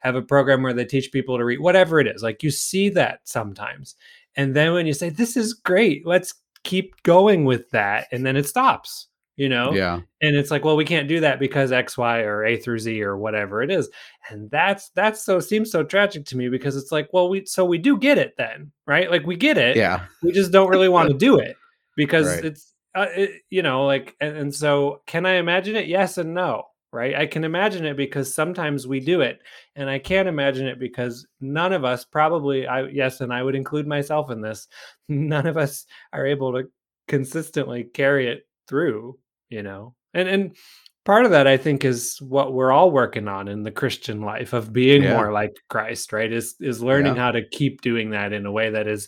[0.00, 2.22] have a program where they teach people to read whatever it is.
[2.22, 3.96] Like you see that sometimes.
[4.34, 6.32] And then when you say this is great let's
[6.64, 9.74] keep going with that and then it stops you know?
[9.74, 10.00] Yeah.
[10.22, 13.02] and it's like well we can't do that because x y or a through z
[13.02, 13.90] or whatever it is.
[14.30, 17.62] And that's that's so seems so tragic to me because it's like well we so
[17.62, 19.10] we do get it then right?
[19.10, 19.76] Like we get it.
[19.76, 20.06] Yeah.
[20.22, 21.56] we just don't really want to do it
[21.94, 22.46] because Right.
[22.46, 26.34] it's uh, it, you know like and, and so can i imagine it yes and
[26.34, 29.38] no right i can imagine it because sometimes we do it
[29.76, 33.54] and i can't imagine it because none of us probably i yes and i would
[33.54, 34.66] include myself in this
[35.08, 36.64] none of us are able to
[37.06, 39.18] consistently carry it through
[39.50, 40.56] you know and and
[41.04, 44.52] part of that i think is what we're all working on in the christian life
[44.52, 45.14] of being Yeah.
[45.14, 47.22] more like christ right is is learning Yeah.
[47.22, 49.06] how to keep doing that in a way that is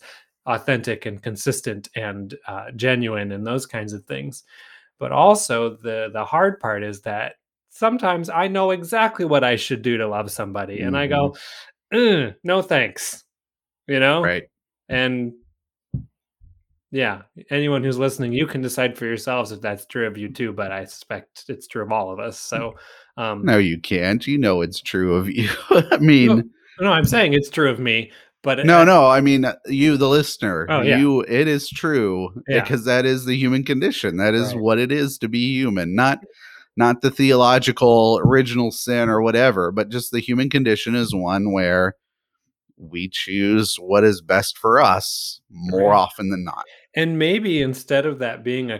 [0.48, 4.42] authentic and consistent and uh, genuine and those kinds of things.
[4.98, 7.34] But also the the hard part is that
[7.70, 11.36] sometimes I know exactly what I should do to love somebody, and I go,
[11.94, 12.34] Mhm.
[12.42, 13.24] no thanks,
[13.86, 14.44] you know, right.
[14.88, 15.34] and
[16.90, 20.52] yeah, anyone who's listening, you can decide for yourselves if that's true of you too.
[20.52, 22.38] But I suspect it's true of all of us.
[22.38, 22.76] So,
[23.18, 24.26] um, No, you can't.
[24.26, 25.48] You know it's true of you.
[25.70, 28.10] I no, mean, no, I'm saying it's true of me.
[28.42, 29.06] But no, no.
[29.08, 30.66] I mean, uh, you, the listener.
[30.70, 30.98] Oh, yeah.
[30.98, 31.22] You.
[31.22, 32.60] It is true Yeah.
[32.62, 34.16] because that is the human condition.
[34.16, 34.62] That is Right.
[34.62, 35.94] what it is to be human.
[35.94, 36.20] Not,
[36.76, 41.94] not the theological original sin or whatever, but just the human condition is one where
[42.76, 45.96] we choose what is best for us more Right.
[45.98, 46.64] often than not.
[46.94, 48.78] And maybe instead of that being a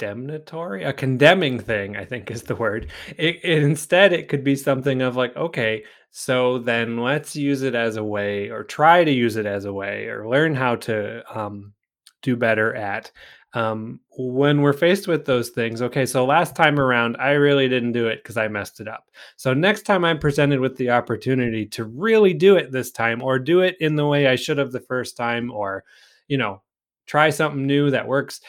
[0.00, 2.90] condemnatory, a condemning thing, I think is the word.
[3.18, 7.74] It, it instead it could be something of like, okay, so then let's use it
[7.74, 11.22] as a way, or try to use it as a way, or learn how to
[11.38, 11.74] um,
[12.22, 13.12] do better at
[13.52, 15.82] um, when we're faced with those things.
[15.82, 19.10] Okay, so last time around, I really didn't do it because I messed it up.
[19.36, 23.38] So next time I'm presented with the opportunity to really do it this time, or
[23.38, 25.84] do it in the way I should have the first time, or
[26.26, 26.62] you know
[27.06, 28.40] try something new that works.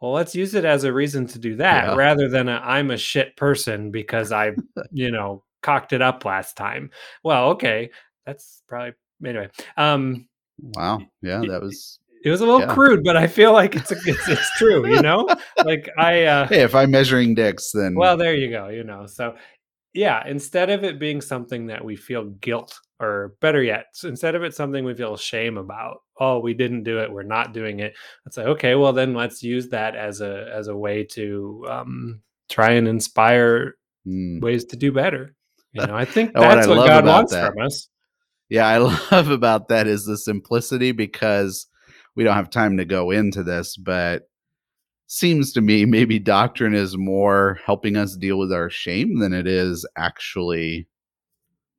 [0.00, 1.94] Well, let's use it as a reason to do that Yeah.
[1.94, 4.52] rather than a I'm a shit person because I,
[4.90, 6.90] you know, cocked it up last time.
[7.24, 7.90] Well, okay,
[8.24, 8.92] that's probably
[9.24, 9.48] anyway.
[9.76, 10.28] Um,
[10.58, 11.02] Wow.
[11.20, 11.98] Yeah, that was.
[12.24, 12.72] it was a little Yeah.
[12.72, 14.86] crude, but I feel like it's a, it's, it's true.
[14.86, 15.28] You know,
[15.64, 16.24] like I.
[16.24, 18.68] Uh, Hey, if I'm measuring dicks, then well, there you go.
[18.68, 19.36] You know, so
[19.92, 24.44] yeah, instead of it being something that we feel guilt, or better yet, instead of
[24.44, 27.94] it something we feel shame about, oh, we didn't do it, we're not doing it.
[28.26, 32.22] It's like, okay, well then let's use that as a as a way to um,
[32.48, 33.74] try and inspire
[34.06, 34.40] Mm.
[34.40, 35.34] ways to do better.
[35.72, 37.88] You know, I think And what that's I what, God wants that- from us.
[38.48, 38.78] Yeah, I
[39.10, 41.66] love about that is the simplicity because
[42.14, 44.28] we don't have time to go into this, but
[45.08, 49.48] seems to me maybe doctrine is more helping us deal with our shame than it
[49.48, 50.86] is actually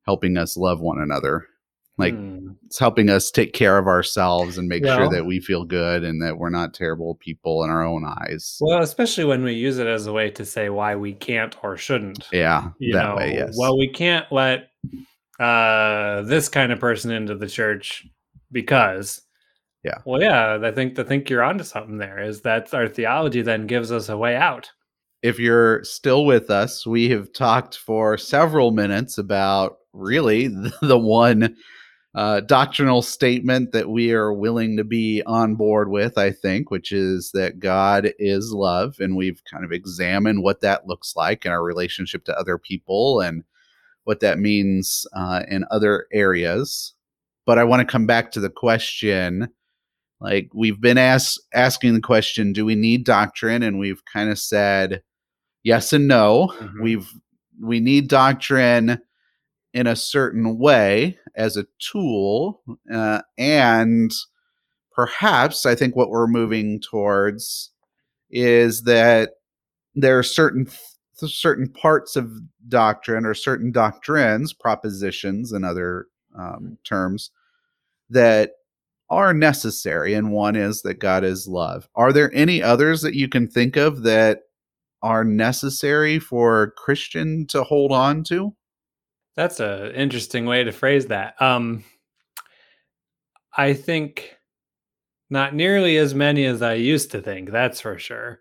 [0.04, 1.46] helping us love one another.
[1.98, 2.50] Like Hmm.
[2.66, 6.22] it's helping us take care of ourselves and make sure that we feel good and
[6.22, 8.56] that we're not terrible people in our own eyes.
[8.60, 11.76] Well, especially when we use it as a way to say why we can't or
[11.76, 12.28] shouldn't.
[12.32, 13.56] yeah, you that know, way, yes.
[13.58, 14.68] well, we can't let
[15.40, 18.06] uh, this kind of person into the church
[18.52, 19.22] because,
[19.84, 19.98] Yeah.
[20.04, 22.18] Well, yeah, I think I think you're onto something there.
[22.20, 24.70] Is that our theology then gives us a way out?
[25.20, 30.98] if you're still with us, we have talked for several minutes about really the, the
[30.98, 31.56] one
[32.18, 36.90] uh, doctrinal statement that we are willing to be on board with, I think, which
[36.90, 38.96] is that God is love.
[38.98, 43.20] And we've kind of examined what that looks like in our relationship to other people
[43.20, 43.44] and
[44.02, 46.92] what that means uh, in other areas.
[47.46, 49.48] But I want to come back to the question
[50.20, 54.38] like we've been asked asking the question do we need doctrine and we've kind of
[54.40, 55.00] said
[55.62, 56.82] yes and no Mhm.
[56.82, 57.08] we've
[57.62, 58.98] we need doctrine
[59.74, 62.62] in a certain way as a tool
[62.92, 64.12] uh, and
[64.94, 67.70] perhaps i think what we're moving towards
[68.30, 69.32] is that
[69.94, 72.30] there are certain th- certain parts of
[72.68, 76.06] doctrine or certain doctrines propositions and other
[76.38, 77.30] um, terms
[78.10, 78.52] that
[79.10, 81.88] are necessary and one is that god is love.
[81.94, 84.42] Are there any others that you can think of that
[85.02, 88.54] are necessary for a christian to hold on to
[89.38, 91.40] That's a interesting way to phrase that.
[91.40, 91.84] Um,
[93.56, 94.34] I think
[95.30, 97.52] not nearly as many as I used to think.
[97.52, 98.40] That's for sure.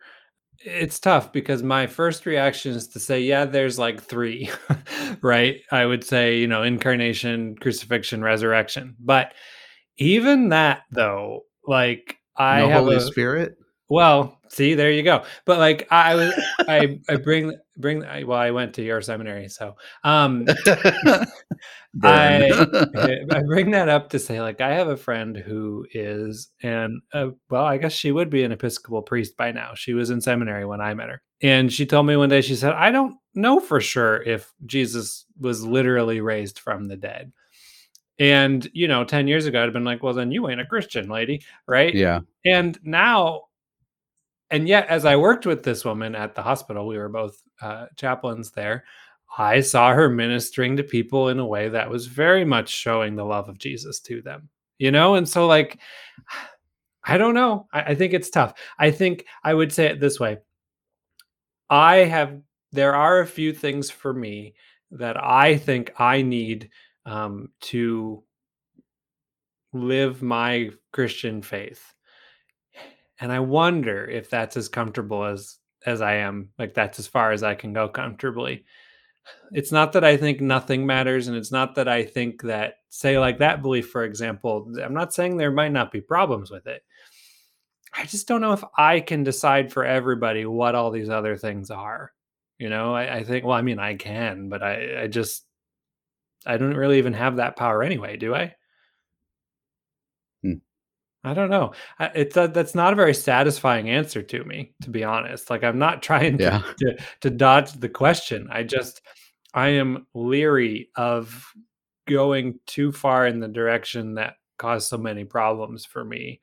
[0.57, 4.49] It's tough because my first reaction is to say, yeah, there's like three,
[5.21, 5.61] right?
[5.71, 8.95] I would say, you know, incarnation, crucifixion, resurrection.
[8.99, 9.35] But
[9.97, 13.55] even that, though, like I no have holy a, spirit
[13.89, 15.23] well, see, there you go.
[15.45, 16.33] But like I was,
[16.67, 18.03] I I bring bring.
[18.03, 20.45] I, well, I went to your seminary, so um,
[22.03, 22.49] I
[23.31, 27.29] I bring that up to say, like, I have a friend who is, and uh,
[27.49, 29.71] well, I guess she would be an Episcopal priest by now.
[29.75, 32.55] She was in seminary when I met her, and she told me one day, she
[32.55, 37.31] said, "I don't know for sure if Jesus was literally raised from the dead."
[38.19, 40.65] And you know, ten years ago, I'd have been like, "Well, then you ain't a
[40.65, 43.43] Christian, lady, right?" yeah and now
[44.51, 47.85] and yet as i worked with this woman at the hospital we were both uh,
[47.95, 48.83] chaplains there
[49.37, 53.25] i saw her ministering to people in a way that was very much showing the
[53.25, 55.15] love of jesus to them you know?
[55.15, 55.79] And so like
[57.05, 57.67] i don't know.
[57.71, 58.53] I, I think it's tough.
[58.79, 60.37] I think i would say it this way.
[61.69, 62.39] I have
[62.71, 64.55] there are a few things for me
[64.91, 66.69] that i think i need
[67.05, 68.23] um, to
[69.73, 71.93] live my Christian faith.
[73.19, 76.49] And I wonder if that's as comfortable as as I am.
[76.57, 78.65] Like that's as far as I can go comfortably.
[79.51, 83.19] It's not that I think nothing matters and it's not that I think that say
[83.19, 86.83] like that belief for example, I'm not saying there might not be problems with it.
[87.93, 91.71] I just don't know if I can decide for everybody what all these other things
[91.71, 92.11] are.
[92.59, 95.45] You know, I, I think well, I mean I can, but I, I just
[96.45, 98.55] I don't really even have that power anyway, do I?
[101.27, 101.73] I don't know.
[101.99, 105.49] It's a, that's not a very satisfying answer to me, to be honest.
[105.49, 106.61] Like I'm not trying to, Yeah.
[106.79, 108.47] to to dodge the question.
[108.51, 109.01] I just
[109.53, 111.53] I am leery of
[112.07, 116.41] going too far in the direction that caused so many problems for me,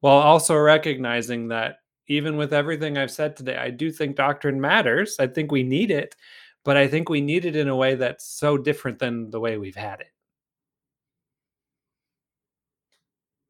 [0.00, 1.76] while also recognizing that
[2.08, 5.16] even with everything I've said today, I do think doctrine matters.
[5.20, 6.16] I think we need it,
[6.64, 9.58] but I think we need it in a way that's so different than the way
[9.58, 10.08] we've had it.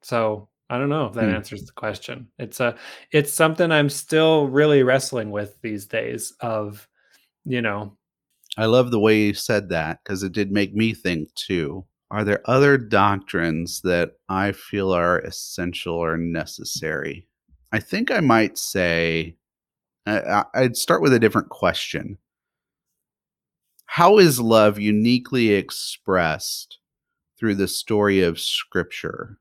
[0.02, 1.34] So I don't know if that Hmm.
[1.34, 2.28] answers the question.
[2.38, 2.76] It's a
[3.12, 6.88] it's something I'm still really wrestling with these days of,
[7.44, 7.96] you know,
[8.56, 11.84] I love the way you said that because it did make me think too.
[12.10, 17.26] Are there other doctrines that I feel are essential or necessary?
[17.72, 19.36] I think I might say
[20.06, 22.18] I- I'd start with a different question.
[23.86, 26.78] How is love uniquely expressed
[27.38, 29.38] through the story of Scripture?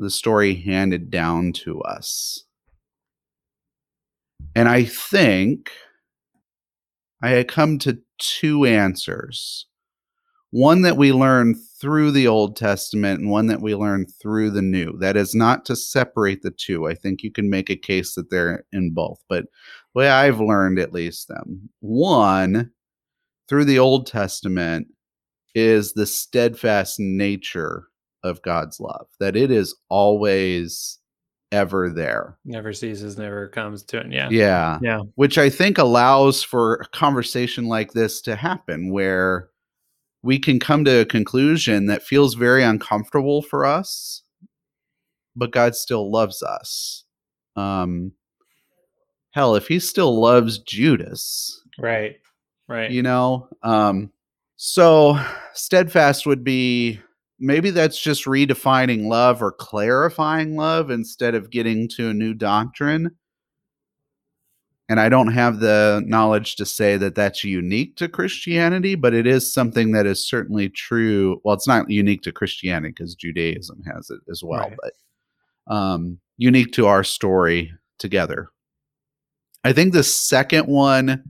[0.00, 2.44] The story handed down to us.
[4.56, 5.70] And I think
[7.22, 9.66] I had come to two answers
[10.52, 14.62] one that we learn through the Old Testament and one that we learn through the
[14.62, 14.96] New.
[14.98, 16.88] That is not to separate the two.
[16.88, 20.40] I think you can make a case that they're in both, but the way I've
[20.40, 21.68] learned at least them.
[21.80, 22.70] One,
[23.50, 24.88] through the Old Testament,
[25.54, 27.89] is the steadfast nature
[28.22, 30.98] of God's love, that it is always
[31.52, 32.38] ever there.
[32.44, 34.12] never ceases, never comes to it.
[34.12, 34.28] Yeah.
[34.30, 35.00] Yeah Yeah.
[35.16, 39.48] which I think allows for a conversation like this to happen where
[40.22, 44.22] we can come to a conclusion that feels very uncomfortable for us,
[45.34, 47.04] but God still loves us.
[47.56, 48.12] Um,
[49.32, 52.16] hell, if he still loves Judas, Right.
[52.68, 52.90] Right.
[52.92, 54.12] you know, um,
[54.56, 55.18] so
[55.54, 57.00] steadfast would be
[57.40, 63.10] maybe that's just redefining love or clarifying love instead of getting to a new doctrine
[64.90, 69.24] and I don't have the knowledge to say that that's unique to Christianity, but it
[69.24, 71.40] is something that is certainly true.
[71.44, 74.76] Well, it's not unique to Christianity because Judaism has it as well, Right.
[74.82, 78.48] but um, unique to our story together.
[79.62, 81.22] I think the second one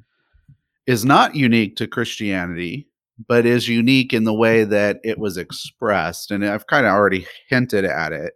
[0.86, 2.88] is not unique to Christianity,
[3.26, 6.30] but is unique in the way that it was expressed.
[6.30, 8.34] And I've kind of already hinted at it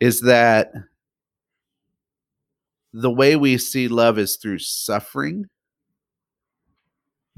[0.00, 0.72] is that
[2.92, 5.46] the way we see love is through suffering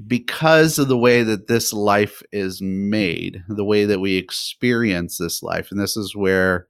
[0.07, 5.43] because of the way that this life is made, the way that we experience this
[5.43, 5.71] life.
[5.71, 6.67] And this is where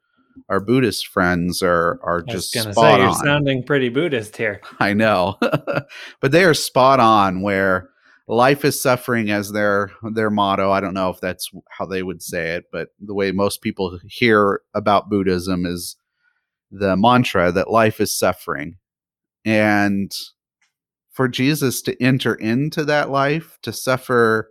[0.49, 4.61] our Buddhist friends are are just gonna spot say you're sounding pretty Buddhist here.
[4.81, 5.39] I know.
[6.21, 7.89] but they are spot on where
[8.27, 10.71] life is suffering as their their motto.
[10.71, 13.99] I don't know if that's how they would say it, but the way most people
[14.07, 15.97] hear about Buddhism is
[16.71, 18.77] the mantra that life is suffering.
[19.45, 20.13] And
[21.11, 24.51] for Jesus to enter into that life, to suffer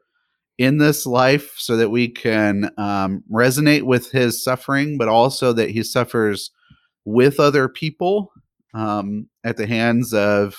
[0.57, 5.71] in this life so that we can um, resonate with his suffering, but also that
[5.71, 6.51] he suffers
[7.05, 8.31] with other people
[8.73, 10.55] um, at the hands of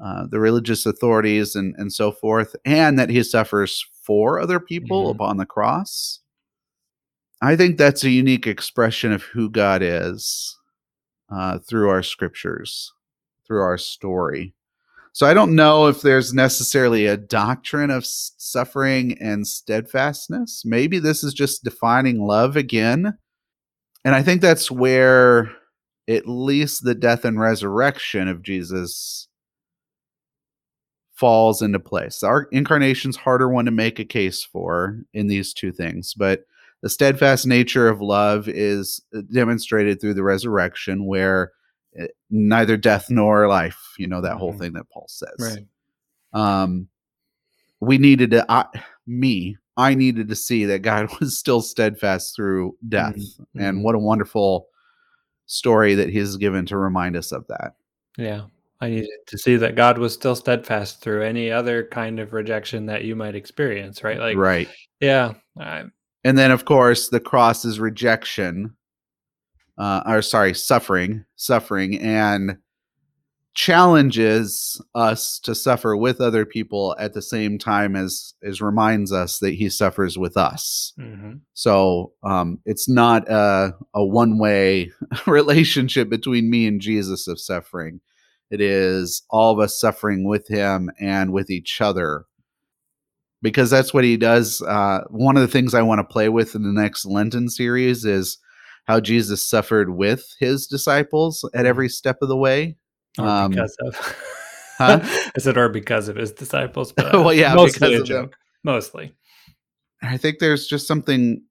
[0.00, 5.06] uh, the religious authorities and, and so forth, and that he suffers for other people
[5.08, 5.14] Mhm.
[5.14, 6.20] upon the cross.
[7.40, 10.56] I think that's a unique expression of who God is
[11.30, 12.92] uh, through our scriptures,
[13.46, 14.54] through our story.
[15.12, 20.62] So I don't know if there's necessarily a doctrine of suffering and steadfastness.
[20.64, 23.16] Maybe this is just defining love again.
[24.04, 25.52] And I think that's where
[26.08, 29.28] at least the death and resurrection of Jesus
[31.14, 32.22] falls into place.
[32.22, 36.44] Our incarnation's harder one to make a case for in these two things, but
[36.82, 41.52] the steadfast nature of love is uh, demonstrated through the resurrection where
[41.98, 44.58] uh, neither death nor life, you know that whole Mhm.
[44.58, 45.66] thing that Paul says Right.
[46.32, 46.88] um
[47.80, 48.66] we needed to I,
[49.06, 53.46] me i needed to see that god was still steadfast through death Mhm.
[53.56, 54.68] and what a wonderful
[55.46, 57.74] story that he's given to remind us of that
[58.18, 58.46] Yeah.
[58.84, 62.86] I needed to see that God was still steadfast through any other kind of rejection
[62.86, 64.18] that you might experience, right?
[64.18, 64.68] Like right
[65.00, 65.84] Yeah, I,
[66.22, 68.76] and then of course the cross is rejection
[69.78, 72.58] uh, or sorry suffering suffering and
[73.54, 79.38] challenges us to suffer with other people at the same time as as reminds us
[79.38, 81.40] that he suffers with us Mhm.
[81.52, 84.90] so um, it's not a, a one way
[85.26, 88.00] relationship between me and jesus of suffering
[88.54, 92.24] it is all of us suffering with him and with each other
[93.42, 96.54] because that's what he does uh, one of the things i want to play with
[96.54, 98.38] in the next lenten series is
[98.84, 102.76] how jesus suffered with his disciples at every step of the way
[103.18, 103.96] Or Um, because of.
[104.78, 105.00] huh?
[105.36, 106.92] I said, or because of his disciples.
[106.92, 108.30] But Well, yeah, mostly because a of them.
[108.62, 109.12] Mostly.
[110.02, 111.42] I think there's just something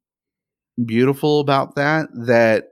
[0.85, 2.69] beautiful about that that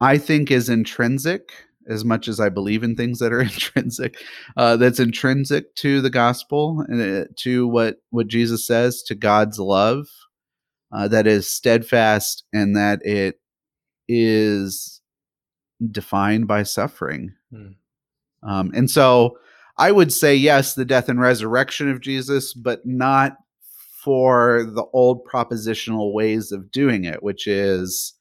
[0.00, 1.52] I think is intrinsic
[1.88, 4.18] as much as I believe in things that are intrinsic.
[4.56, 9.58] Uh, that's intrinsic to the gospel and uh, to what what Jesus says to God's
[9.58, 10.06] love.
[10.92, 13.40] Uh, that is steadfast and that it
[14.08, 15.00] is
[15.90, 17.32] defined by suffering.
[17.50, 17.72] Hmm.
[18.42, 19.38] Um, and so
[19.76, 23.36] I would say yes, the death and resurrection of Jesus, but not
[24.04, 28.13] for the old propositional ways of doing it, which is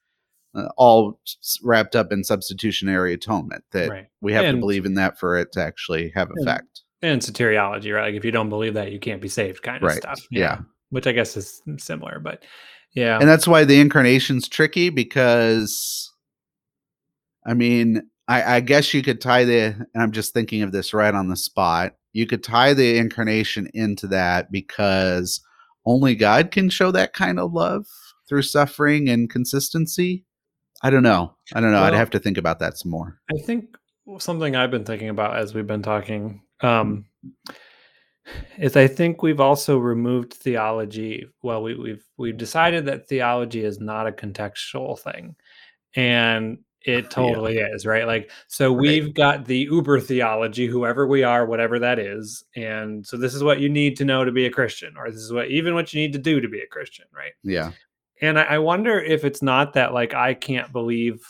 [0.55, 1.19] uh, all
[1.63, 3.63] wrapped up in substitutionary atonement.
[3.71, 4.07] That Right.
[4.21, 6.81] we have to believe in that for it to actually have And- effect.
[7.01, 8.05] And soteriology, right?
[8.05, 9.97] Like if you don't believe that, you can't be saved, kind of Right.
[9.97, 10.21] stuff.
[10.31, 10.59] Yeah.
[10.89, 12.43] Which I guess is similar, but
[12.93, 13.19] yeah.
[13.19, 16.11] And that's why the incarnation's tricky because,
[17.45, 20.93] I mean, I, I guess you could tie the, and I'm just thinking of this
[20.93, 21.95] right on the spot.
[22.13, 25.41] You could tie the incarnation into that because
[25.85, 27.85] only God can show that kind of love
[28.30, 30.23] through suffering and consistency.
[30.84, 31.34] I don't know.
[31.55, 31.81] I don't know.
[31.81, 33.19] I'd have to think about that some more.
[33.34, 33.77] I think
[34.19, 37.05] something I've been thinking about as we've been talking um,
[38.57, 41.26] is I think we've also removed theology.
[41.41, 45.35] Well, we, we've we've decided that theology is not a contextual thing,
[45.95, 48.05] and it totally is right.
[48.05, 48.81] Like so, Right.
[48.81, 53.41] we've got the Uber theology, whoever we are, whatever that is, and so this is
[53.41, 55.93] what you need to know to be a Christian, or this is what even what
[55.93, 57.31] you need to do to be a Christian, right?
[57.41, 57.72] Yeah.
[58.23, 61.21] And I, I wonder if it's not that like I can't believe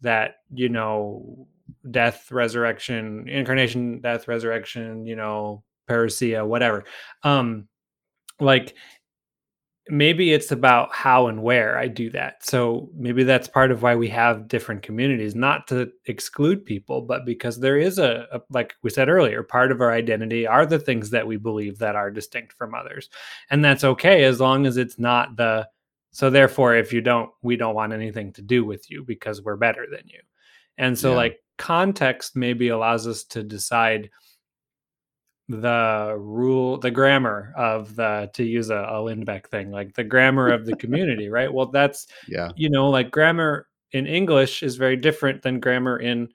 [0.00, 1.46] that you know
[1.90, 6.84] death, resurrection, incarnation, death, resurrection, you know, parousia, whatever.
[7.22, 7.68] Um,
[8.40, 8.74] like
[9.88, 12.44] maybe it's about how and where I do that.
[12.44, 17.26] So maybe that's part of why we have different communities, not to exclude people, but
[17.26, 20.78] because there is a, a like we said earlier, part of our identity are the
[20.78, 23.10] things that we believe that are distinct from others.
[23.50, 25.68] And that's okay as long as it's not the
[26.14, 29.56] so therefore if you don't we don't want anything to do with you because we're
[29.56, 30.20] better than you.
[30.78, 31.16] And so Yeah.
[31.16, 34.10] like context maybe allows us to decide
[35.48, 40.48] the rule the grammar of the to use a, a lindbeck thing like the grammar
[40.48, 42.50] of the community right well that's Yeah.
[42.56, 46.28] you know like grammar in english is very different than grammar in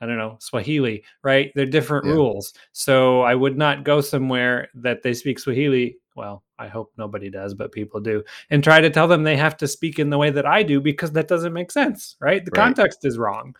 [0.00, 2.12] i don't know swahili right they're different Yeah.
[2.12, 7.30] rules so i would not go somewhere that they speak swahili well i hope nobody
[7.30, 10.18] does but people do and try to tell them they have to speak in the
[10.18, 12.64] way that i do because that doesn't make sense right the Right.
[12.64, 13.54] context is wrong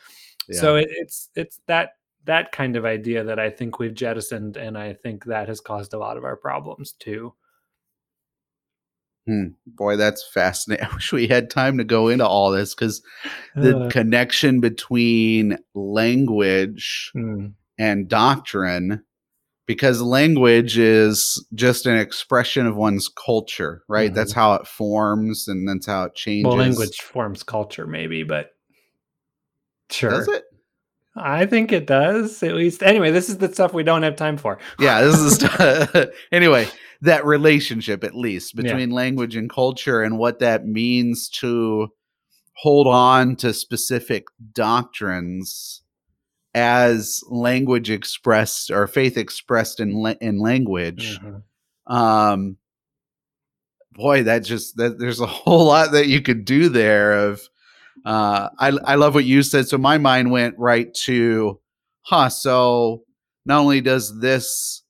[0.49, 0.61] Yeah.
[0.61, 1.91] so it, it's it's that
[2.27, 5.95] that kind of idea that I think we've jettisoned, and I think that has caused
[5.95, 7.35] a lot of our problems too.
[9.67, 10.87] Boy, that's fascinating.
[10.91, 13.03] I wish we had time to go into all this because
[13.55, 19.03] the Uh, connection between language mm, and doctrine
[19.67, 24.41] because language is just an expression of one's culture right that's mm-hmm.
[24.41, 28.51] how it forms and that's how it changes well, language forms culture, maybe, but
[29.91, 30.45] sure, does it
[31.19, 32.43] I think it does.
[32.43, 34.59] At least, anyway, this is the stuff we don't have time for.
[34.79, 36.69] yeah this is st- anyway
[37.03, 38.63] that relationship at least Yeah.
[38.63, 41.89] between language and culture and what that means to
[42.57, 45.83] hold on to specific doctrines
[46.57, 51.43] as language expressed or faith expressed in la- in language Mhm.
[51.87, 52.57] um
[53.93, 57.41] boy that just that there's a whole lot that you could do there of
[58.05, 61.59] uh i i love what you said so my mind went right to
[62.03, 63.03] huh so
[63.45, 64.83] not only does this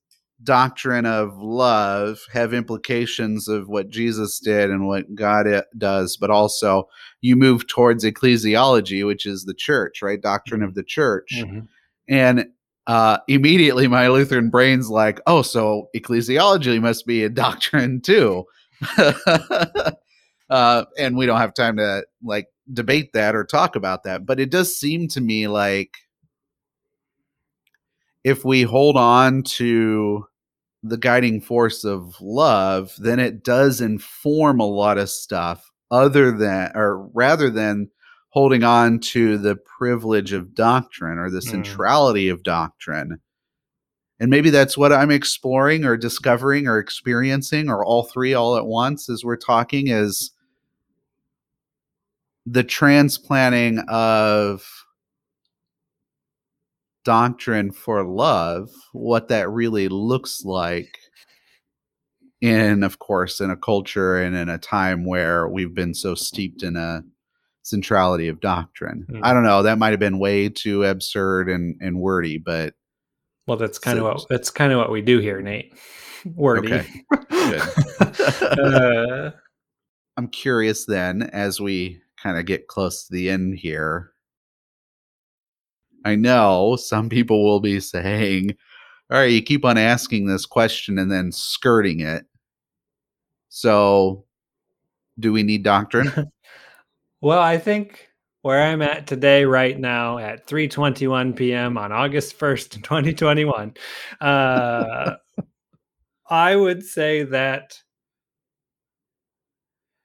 [0.47, 5.47] doctrine of love have implications of what jesus did and what god
[5.77, 6.89] does but also
[7.20, 11.68] you move towards ecclesiology which is the church right doctrine of the church Mhm.
[12.09, 12.47] and
[12.86, 18.44] uh, immediately my Lutheran brain's like, oh, so ecclesiology must be a doctrine too.
[20.51, 24.24] uh, and we don't have time to like debate that or talk about that.
[24.24, 25.90] But it does seem to me like
[28.23, 30.27] if we hold on to
[30.89, 36.73] the guiding force of love, then it does inform a lot of stuff other than,
[36.75, 37.91] or rather than
[38.31, 41.51] holding on to the privilege of doctrine or the Mm.
[41.51, 43.19] centrality of doctrine.
[44.19, 48.67] And maybe that's what I'm exploring or discovering or experiencing, or all three all at
[48.67, 50.31] once as we're talking is
[52.47, 54.86] the transplanting of
[57.07, 60.99] doctrine for love, what that really looks like
[62.41, 66.65] in, of course, in a culture and in a time where we've been so steeped
[66.65, 67.03] in a
[67.62, 69.07] centrality of doctrine.
[69.09, 69.20] Mm.
[69.23, 69.62] I don't know.
[69.62, 72.74] That might have been way too absurd and, and wordy, but
[73.47, 75.73] Well, that's kind of what that's kind of what we do here, Nate.
[76.35, 76.73] Wordy.
[76.73, 76.87] Okay,
[78.41, 79.31] uh,
[80.16, 84.11] I'm curious then, as we kind of get close to the end here.
[86.07, 88.55] I know some people will be saying,
[89.11, 92.24] all right, you keep on asking this question and then skirting it.
[93.49, 94.24] So,
[95.19, 96.12] do we need doctrine?
[97.20, 98.09] well, I think
[98.43, 101.77] where I'm at today, right now, at 3:21 p.m.
[101.77, 103.74] on August 1st, 2021,
[104.20, 105.16] uh,
[106.31, 107.83] I would say that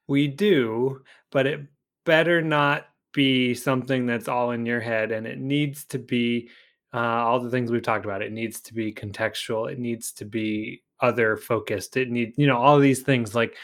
[0.08, 1.60] we do, but it
[2.04, 6.50] better not be something that's all in your head, and it needs to be
[6.94, 8.22] uh, all the things we've talked about.
[8.22, 9.70] It needs to be contextual.
[9.70, 11.96] It needs to be other focused.
[11.96, 13.34] It need you know all these things.
[13.34, 13.56] Like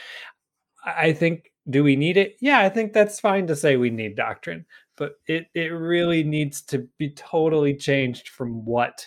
[0.84, 2.36] I think, do we need it?
[2.40, 4.64] Yeah, I think that's fine to say we need doctrine,
[4.96, 9.06] but it it really needs to be totally changed from what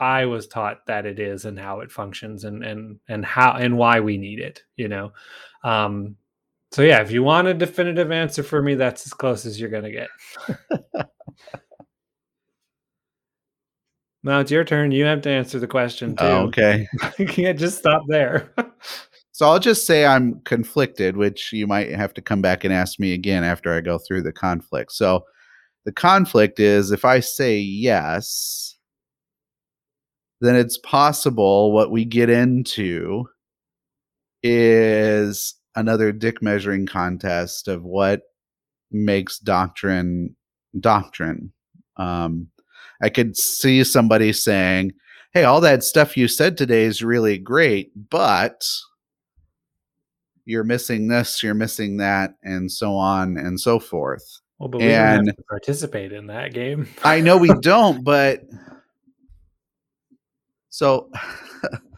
[0.00, 3.78] I was taught that it is and how it functions and and and how and
[3.78, 5.12] why we need it, you know.
[5.62, 6.16] Um
[6.74, 9.70] so yeah, if you want a definitive answer for me, that's as close as you're
[9.70, 10.08] gonna get.
[14.24, 14.90] now it's your turn.
[14.90, 16.24] You have to answer the question too.
[16.24, 16.88] Oh, okay.
[17.18, 18.52] you can't just stop there.
[19.36, 23.00] So, I'll just say I'm conflicted, which you might have to come back and ask
[23.00, 24.92] me again after I go through the conflict.
[24.92, 25.24] So,
[25.84, 28.76] the conflict is if I say yes,
[30.40, 33.26] then it's possible what we get into
[34.44, 38.22] is another dick measuring contest of what
[38.90, 40.36] makes doctrine
[40.78, 41.52] doctrine.
[41.96, 42.48] Um,
[43.02, 44.92] I could see somebody saying,
[45.32, 48.64] Hey, all that stuff you said today is really great, but
[50.44, 54.40] you're missing this, you're missing that, and so on and so forth.
[54.58, 56.86] well, but we don't participate in that game.
[57.02, 58.42] I know we don't, but
[60.68, 61.10] so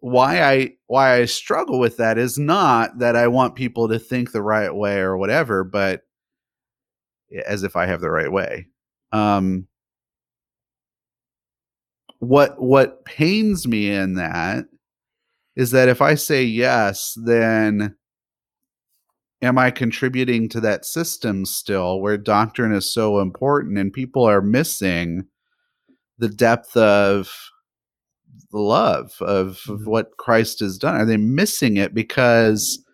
[0.00, 4.32] why I why I struggle with that is not that I want people to think
[4.32, 6.02] the right way or whatever, but
[7.46, 8.66] as if I have the right way.
[9.12, 9.66] Um
[12.18, 14.66] what what pains me in that
[15.56, 17.96] is that if I say yes, then
[19.42, 24.42] am I contributing to that system still where doctrine is so important and people are
[24.42, 25.26] missing
[26.18, 27.32] the depth of
[28.52, 29.86] love of, of Mhm.
[29.86, 30.96] what Christ has done?
[30.96, 32.84] Are they missing it because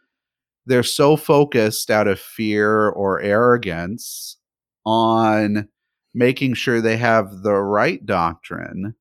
[0.67, 4.37] they're so focused out of fear or arrogance
[4.85, 5.69] on
[6.15, 8.95] making sure they have the right doctrine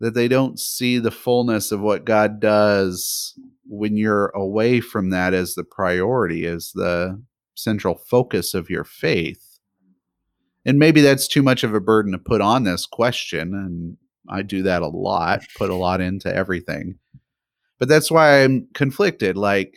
[0.00, 3.34] that they don't see the fullness of what God does
[3.66, 7.22] when you're away from that as the priority, as the
[7.54, 9.58] central focus of your faith.
[10.66, 13.54] And maybe that's too much of a burden to put on this question.
[13.54, 13.96] And
[14.28, 16.98] I do that a lot, put a lot into everything.
[17.78, 19.36] But that's why I'm conflicted.
[19.36, 19.76] Like,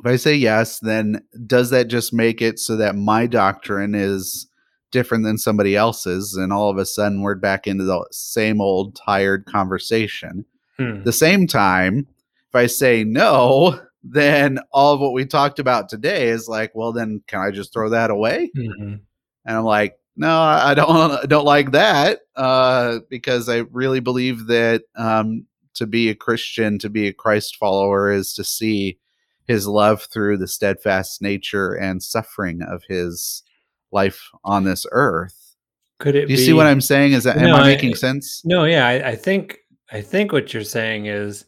[0.00, 4.48] if I say yes, then does that just make it so that my doctrine is
[4.90, 6.34] different than somebody else's?
[6.34, 10.44] And all of a sudden we're back into the same old tired conversation.
[10.78, 11.02] Hmm.
[11.02, 12.06] the same time,
[12.48, 16.92] if I say no, then all of what we talked about today is like, well,
[16.92, 18.50] then can I just throw that away?
[18.56, 19.00] Mhm.
[19.44, 24.00] And I'm like, no, I I don't, I don't like that uh, because I really
[24.00, 28.98] believe that um, to be a Christian, to be a Christ follower, is to see
[29.46, 33.42] His love through the steadfast nature and suffering of His
[33.90, 35.54] life on this earth.
[35.98, 37.12] Could it Do you be see what I'm saying?
[37.12, 38.42] Is that am No, I I- making sense?
[38.44, 39.58] No, yeah, I, I think
[39.92, 41.44] I think what you're saying is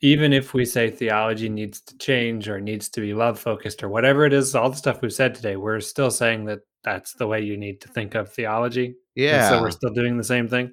[0.00, 3.88] even if we say theology needs to change or needs to be love focused or
[3.88, 7.26] whatever it is, all the stuff we've said today, we're still saying that that's the
[7.26, 8.86] way you need to think of theology.
[8.86, 9.48] And Yeah.
[9.48, 10.72] so we're still doing the same thing.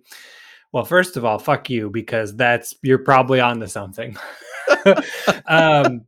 [0.73, 4.17] Well, first of all, fuck you because that's you're probably onto something.
[5.47, 6.01] um,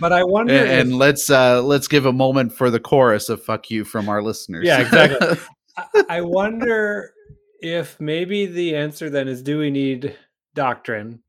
[0.00, 3.28] but I wonder and, if, and let's uh let's give a moment for the chorus
[3.28, 5.38] of fuck you from our listeners Yeah, exactly.
[5.76, 7.12] I- I wonder
[7.60, 10.16] if maybe the answer then is do we need
[10.54, 11.20] doctrine?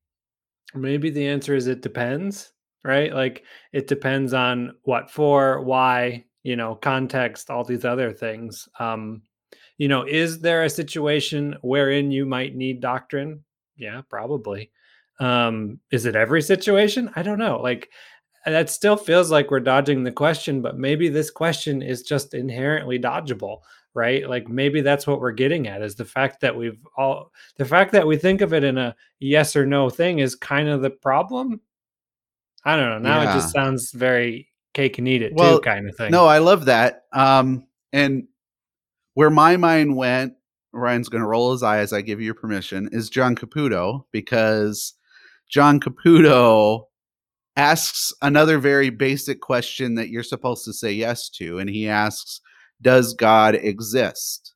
[0.75, 2.51] Maybe the answer is it depends,
[2.83, 3.13] right?
[3.13, 3.43] Like
[3.73, 8.67] it depends on what for, why, you know, context, all these other things.
[8.79, 9.21] Um,
[9.77, 13.43] you know, is there a situation wherein you might need doctrine?
[13.75, 14.71] Yeah, probably.
[15.19, 17.09] Um, is it every situation?
[17.15, 17.59] I don't know.
[17.61, 17.89] Like
[18.45, 22.99] that still feels like we're dodging the question, but maybe this question is just inherently
[22.99, 23.59] dodgeable,
[23.95, 24.29] right?
[24.29, 27.93] Like maybe that's what we're getting at is the fact that we've all the fact
[27.93, 30.91] that we think of it in a yes or no thing is kind of the
[30.91, 31.61] problem.
[32.63, 33.09] I don't know.
[33.09, 33.31] Now yeah.
[33.31, 36.11] it just sounds very cake and eat it well, too kind of thing.
[36.11, 37.03] No, I love that.
[37.13, 38.27] Um and
[39.13, 40.33] where my mind went,
[40.73, 44.03] Ryan's going to roll his eye as I give you your permission, is John Caputo
[44.11, 44.93] because
[45.49, 46.83] John Caputo
[47.55, 51.59] asks another very basic question that you're supposed to say yes to.
[51.59, 52.41] And he asks,
[52.81, 54.53] Does God exist?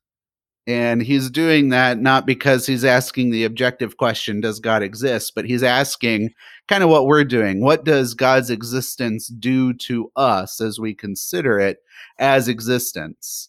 [0.66, 5.32] And he's doing that not because he's asking the objective question, Does God exist?
[5.34, 6.30] But he's asking
[6.68, 7.60] kind of what we're doing.
[7.60, 11.78] What does God's existence do to us as we consider it
[12.18, 13.48] as existence?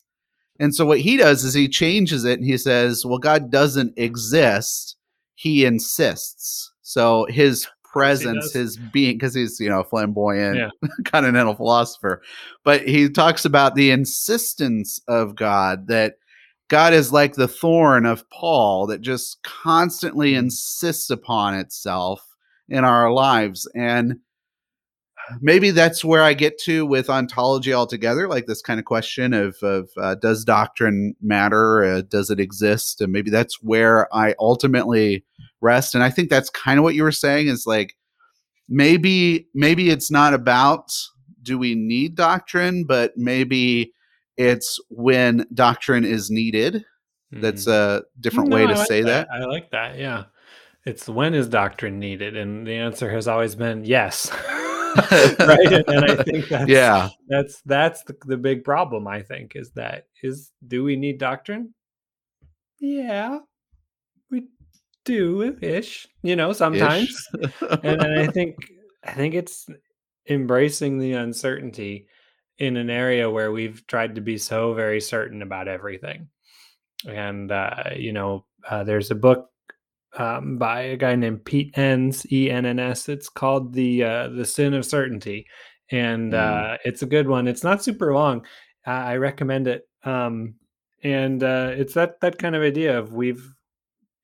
[0.59, 3.93] And so what he does is he changes it and he says, Well, God doesn't
[3.97, 4.95] exist.
[5.35, 6.71] He insists.
[6.81, 10.69] So his presence, his being, because he's you know flamboyant, yeah.
[11.05, 12.21] continental philosopher,
[12.63, 16.15] but he talks about the insistence of God that
[16.67, 20.45] God is like the thorn of Paul that just constantly mm-hmm.
[20.45, 22.25] insists upon itself
[22.69, 24.19] in our lives, and
[25.39, 29.57] maybe that's where I get to with ontology altogether, like this kind of question of,
[29.61, 31.83] of uh, does doctrine matter?
[31.83, 33.01] Uh, does it exist?
[33.01, 35.23] And maybe that's where I ultimately
[35.61, 35.95] rest.
[35.95, 37.95] And I think that's kind of what you were saying is like
[38.67, 40.91] maybe maybe it's not about
[41.43, 43.93] do we need doctrine, but maybe
[44.37, 46.85] it's when doctrine is needed.
[47.33, 47.41] Mm.
[47.41, 49.27] That's a different no, way to like say that.
[49.27, 49.33] that.
[49.33, 49.97] I like that.
[49.97, 50.25] Yeah.
[50.85, 52.35] It's when is doctrine needed?
[52.35, 54.31] And the answer has always been yes.
[55.39, 59.71] right and i think that's yeah that's that's the, the big problem i think is
[59.71, 61.73] that is do we need doctrine
[62.81, 63.39] yeah
[65.05, 67.27] do ish you know sometimes
[67.83, 68.55] and, and i think
[69.03, 69.67] i think it's
[70.29, 72.07] embracing the uncertainty
[72.57, 76.27] in an area where we've tried to be so very certain about everything
[77.07, 79.49] and uh, you know uh, there's a book
[80.17, 83.09] um, by a guy named Pete Enns, E N N S.
[83.09, 85.47] It's called the uh, the Sin of Certainty,
[85.89, 86.37] and mm.
[86.73, 87.47] uh, it's a good one.
[87.47, 88.45] It's not super long.
[88.85, 89.87] I recommend it.
[90.03, 90.55] Um,
[91.03, 93.53] and uh, it's that that kind of idea of we've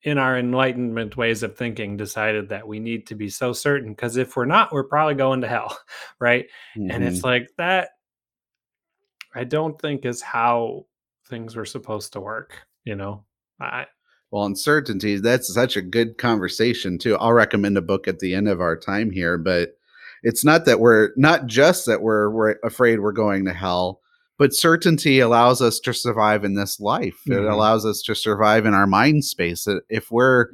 [0.02, 4.16] in our enlightenment ways of thinking decided that we need to be so certain because
[4.16, 5.76] if we're not we're probably going to hell
[6.20, 6.46] right
[6.76, 6.90] mm-hmm.
[6.90, 7.26] and it's mm-hmm.
[7.26, 7.90] like that
[9.34, 10.86] i don't think is how
[11.26, 13.24] things were supposed to work you know
[13.60, 13.84] i
[14.30, 17.16] well, uncertainty, that's such a good conversation, too.
[17.16, 19.70] I'll recommend a book at the end of our time here, but
[20.22, 24.02] it's not that we're not just that we're we're afraid we're going to hell,
[24.38, 27.18] but certainty allows us to survive in this life.
[27.28, 27.44] Mm-hmm.
[27.44, 29.66] It allows us to survive in our mind space.
[29.88, 30.46] If we're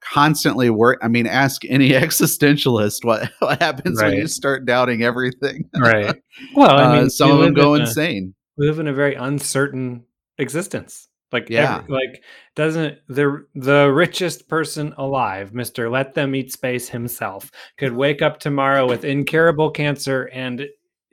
[0.00, 4.10] constantly work I mean, ask any existentialist what, what happens right.
[4.10, 5.68] when you start doubting everything.
[5.78, 6.16] right.
[6.54, 8.32] Well, I uh, mean, uh, some of them go insane.
[8.32, 10.04] A, we live in a very uncertain
[10.38, 11.08] existence.
[11.32, 12.22] Like yeah, every, like
[12.54, 18.38] doesn't the the richest person alive, Mister Let Them Eat Space himself, could wake up
[18.38, 20.68] tomorrow with incurable cancer and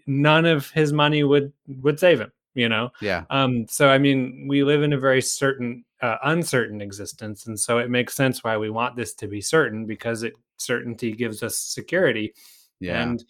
[0.08, 1.52] none of his money would
[1.82, 2.32] would save him.
[2.54, 2.90] You know.
[3.02, 3.26] Yeah.
[3.30, 3.66] Um.
[3.70, 7.90] So I mean, we live in a very certain, uh, uncertain existence, and so it
[7.90, 12.34] makes sense why we want this to be certain because it certainty gives us security.
[12.80, 13.02] Yeah.
[13.02, 13.24] And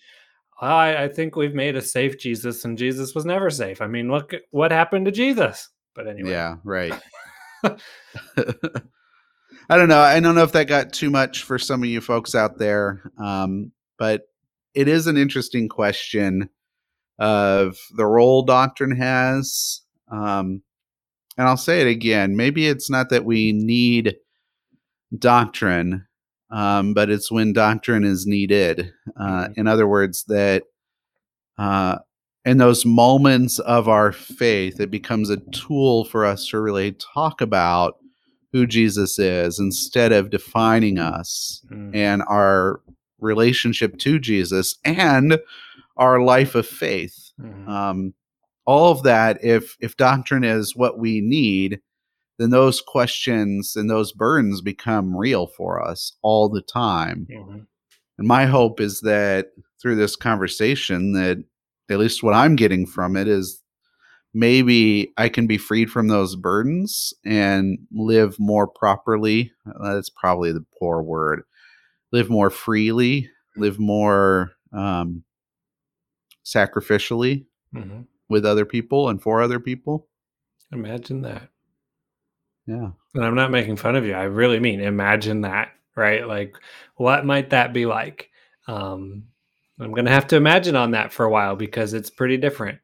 [0.61, 3.81] I, I think we've made a safe Jesus, and Jesus was never safe.
[3.81, 5.69] I mean, look what happened to Jesus.
[5.93, 6.31] But anyway.
[6.31, 6.93] Yeah, right.
[7.64, 9.99] I don't know.
[9.99, 13.11] I don't know if that got too much for some of you folks out there.
[13.18, 14.23] Um, but
[14.73, 16.49] it is an interesting question
[17.19, 19.81] of the role doctrine has.
[20.11, 20.61] Um,
[21.37, 22.35] and I'll say it again.
[22.35, 24.15] Maybe it's not that we need
[25.17, 26.05] doctrine,
[26.49, 28.91] um, but it's when doctrine is needed.
[29.19, 29.59] Uh, mm-hmm.
[29.59, 30.63] In other words, that
[31.57, 31.97] uh,
[32.45, 37.41] in those moments of our faith, it becomes a tool for us to really talk
[37.41, 37.97] about
[38.51, 41.93] who Jesus is instead of defining us mm.
[41.93, 42.81] and our
[43.19, 45.39] relationship to Jesus and
[45.97, 47.31] our life of faith.
[47.39, 47.67] Mm.
[47.67, 48.13] Um,
[48.65, 51.80] all of that, if if doctrine is what we need,
[52.38, 57.27] then those questions and those burdens become real for us all the time.
[57.31, 57.59] Mm-hmm.
[58.17, 59.51] And my hope is that
[59.81, 61.43] through this conversation that
[61.89, 63.61] at least what I'm getting from it is
[64.34, 69.51] maybe I can be freed from those burdens and live more properly.
[69.81, 71.43] That's probably the poor word.
[72.11, 75.23] Live more freely, live more um,
[76.45, 80.07] sacrificially hmm with other people and for other people.
[80.72, 81.49] Imagine that.
[82.65, 82.89] Yeah.
[83.13, 84.13] And I'm not making fun of you.
[84.13, 86.27] I really mean imagine that, right?
[86.27, 86.57] Like
[86.95, 88.30] what might that be like?
[88.67, 89.26] Um
[89.80, 92.80] I'm going to have to imagine on that for a while because it's pretty different.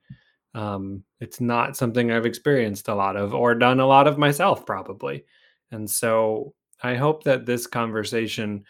[0.54, 4.66] Um it's not something I've experienced a lot of or done a lot of myself
[4.66, 5.26] probably.
[5.72, 8.66] And so I hope that this conversation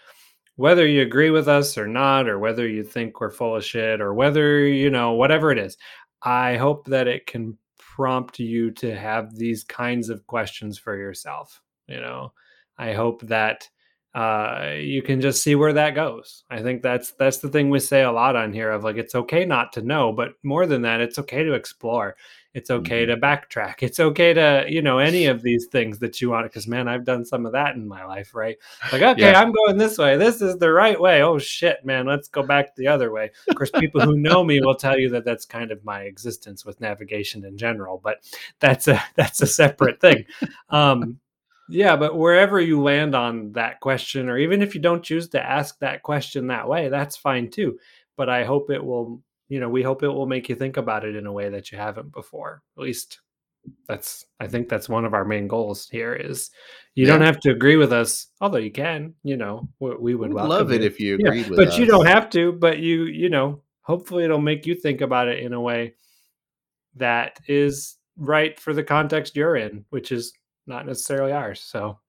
[0.62, 4.00] whether you agree with us or not or whether you think we're full of shit
[4.00, 5.76] or whether, you know, whatever it is,
[6.22, 11.60] I hope that it can prompt you to have these kinds of questions for yourself.
[11.88, 12.34] You know,
[12.78, 13.68] I hope that
[14.14, 16.44] uh, you can just see where that goes.
[16.52, 19.16] I think that's that's the thing we say a lot on here of like it's
[19.16, 22.16] okay not to know, but more than that, it's okay to explore.
[22.54, 23.08] It's okay Mhm.
[23.08, 23.76] to backtrack.
[23.82, 26.46] It's okay to you know any of these things that you want.
[26.46, 28.58] Because man, I've done some of that in my life, right?
[28.92, 29.40] Like okay, Yeah.
[29.40, 30.18] I'm going this way.
[30.18, 31.22] This is the right way.
[31.24, 33.32] Oh shit, man, let's go back the other way.
[33.48, 36.66] Of course, people who know me will tell you that that's kind of my existence
[36.66, 38.18] with navigation in general, but
[38.60, 40.26] that's a that's a separate thing.
[40.70, 41.20] Um,
[41.70, 45.42] yeah, but wherever you land on that question, or even if you don't choose to
[45.42, 47.80] ask that question that way, that's fine too.
[48.18, 49.22] But I hope it will,
[49.52, 51.74] you know, we hope it will make you think about it in a way that
[51.74, 52.64] you haven't before.
[52.78, 53.20] At least
[53.86, 56.52] that's, I think that's one of our main goals here is
[56.96, 60.34] you don't have to agree with us, although you can, you know, we, we would
[60.34, 60.88] love it you.
[60.88, 61.78] if you Yeah, agreed with us, but us.
[61.78, 65.44] you don't have to, but you, you know, hopefully it'll make you think about it
[65.44, 65.96] in a way
[66.96, 70.32] that is right for the context you're in, which is
[70.66, 71.60] not necessarily ours.
[71.60, 72.00] So,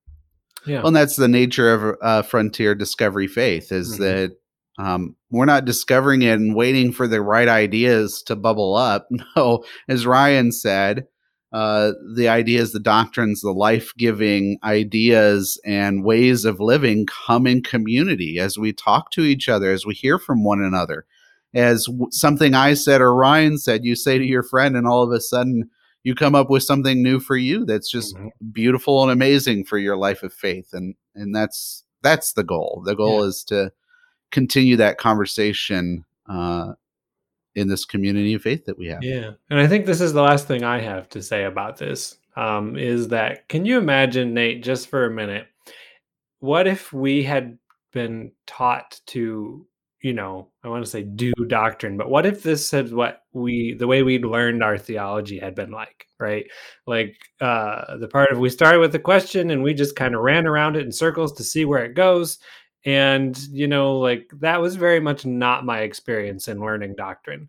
[0.64, 0.76] yeah.
[0.76, 3.98] Well, and that's the nature of uh, frontier discovery faith is Mhm.
[3.98, 4.36] that
[4.78, 9.08] um, we're not discovering it and waiting for the right ideas to bubble up.
[9.36, 11.06] No, as Ryan said,
[11.52, 17.62] uh, the ideas, the doctrines, the life giving ideas and ways of living come in
[17.62, 21.04] community as we talk to each other, as we hear from one another.
[21.54, 25.02] As w- something I said or Ryan said, you say to your friend, and all
[25.02, 25.68] of a sudden
[26.04, 28.30] you come up with something new for you that's just Mhm.
[28.52, 32.96] beautiful and amazing for your life of faith and and that's that's the goal the
[32.96, 33.70] goal is to
[34.32, 36.72] continue that conversation uh
[37.54, 39.32] in this community of faith that we have Yeah.
[39.50, 42.76] And I think this is the last thing I have to say about this um,
[42.76, 45.46] is that can you imagine, Nate, just for a minute,
[46.40, 47.58] what if we had
[47.92, 49.66] been taught to,
[50.00, 53.74] you know, I want to say do doctrine, but what if this is what we,
[53.74, 56.46] the way we'd learned our theology had been like, right?
[56.86, 60.22] Like uh, the part of we started with a question and we just kind of
[60.22, 62.38] ran around it in circles to see where it goes.
[62.84, 67.48] And, you know, like that was very much not my experience in learning doctrine.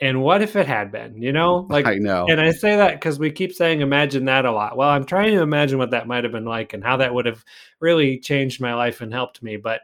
[0.00, 1.66] And what if it had been, you know?
[1.70, 4.76] Like i know and I say that because we keep saying imagine that a lot.
[4.76, 7.26] Well, I'm trying to imagine what that might have been like and how that would
[7.26, 7.44] have
[7.80, 9.56] really changed my life and helped me.
[9.56, 9.82] But,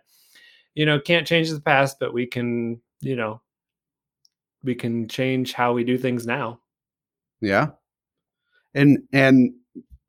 [0.75, 3.41] you know, can't change the past, but we can, you know,
[4.65, 6.61] we can change how we do things now.
[7.41, 7.69] yeah
[8.75, 9.53] and and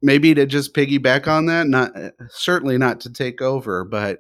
[0.02, 4.20] maybe to just piggyback on that not uh, certainly not to take over but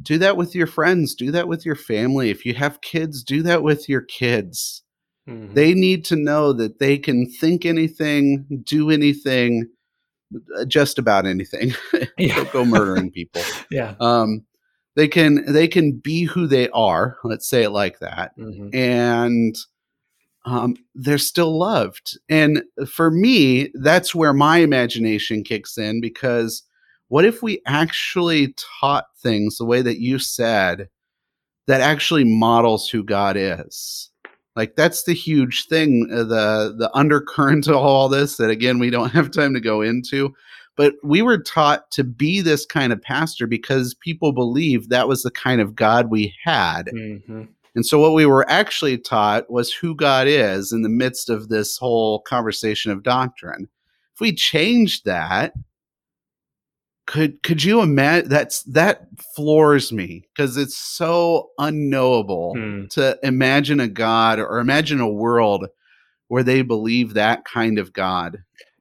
[0.00, 3.42] do that with your friends do that with your family if you have kids do
[3.42, 4.82] that with your kids
[5.28, 5.54] Mhm.
[5.54, 9.68] they need to know that they can think anything do anything
[10.56, 11.72] uh, just about anything
[12.18, 12.36] Yeah.
[12.36, 13.94] don't go murdering people yeah.
[14.00, 14.44] um
[14.96, 18.74] they can they can be who they are let's say it like that Mhm.
[18.74, 19.56] and
[20.44, 26.64] um they're still loved and for me that's where my imagination kicks in because
[27.12, 30.88] what if we actually taught things the way that you said
[31.66, 34.08] that actually models who god is?
[34.56, 38.88] Like that's the huge thing uh, the the undercurrent of all this that again we
[38.88, 40.32] don't have time to go into.
[40.74, 45.22] But we were taught to be this kind of pastor because people believed that was
[45.22, 46.86] the kind of god we had.
[46.86, 47.48] Mhm.
[47.74, 51.50] and so what we were actually taught was who god is in the midst of
[51.50, 53.68] this whole conversation of doctrine.
[54.14, 55.52] If we changed that
[57.06, 62.88] could could you imagine that's that floors me because it's so unknowable Mm.
[62.90, 65.66] to imagine a god or imagine a world
[66.28, 68.38] where they believe that kind of god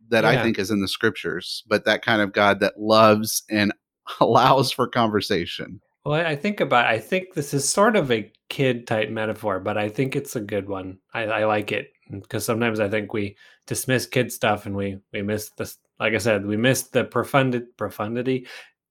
[0.09, 3.73] that i think is in the scriptures but that kind of god that loves and
[4.19, 8.87] allows for conversation Well, I think about I think this is sort of a kid
[8.87, 10.97] type metaphor, but I think it's a good one.
[11.13, 13.35] I, I like it because sometimes I think we
[13.67, 15.77] dismiss kid stuff and we we miss this.
[16.01, 18.47] Like I said, we missed the profundity profundity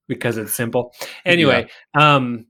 [0.07, 0.93] because it's simple.
[1.25, 2.47] Anyway, um,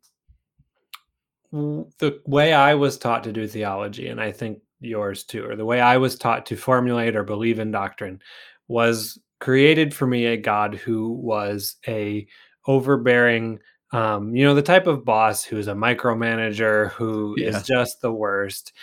[1.52, 5.66] the way I was taught to do theology, and I think yours too, or the
[5.66, 8.22] way I was taught to formulate or believe in doctrine,
[8.68, 12.28] was created for me a God who was a
[12.68, 13.60] overbearing,
[13.92, 17.48] um, you know, the type of boss who's a micromanager who Yeah.
[17.48, 18.74] is just the worst.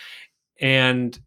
[0.59, 1.17] And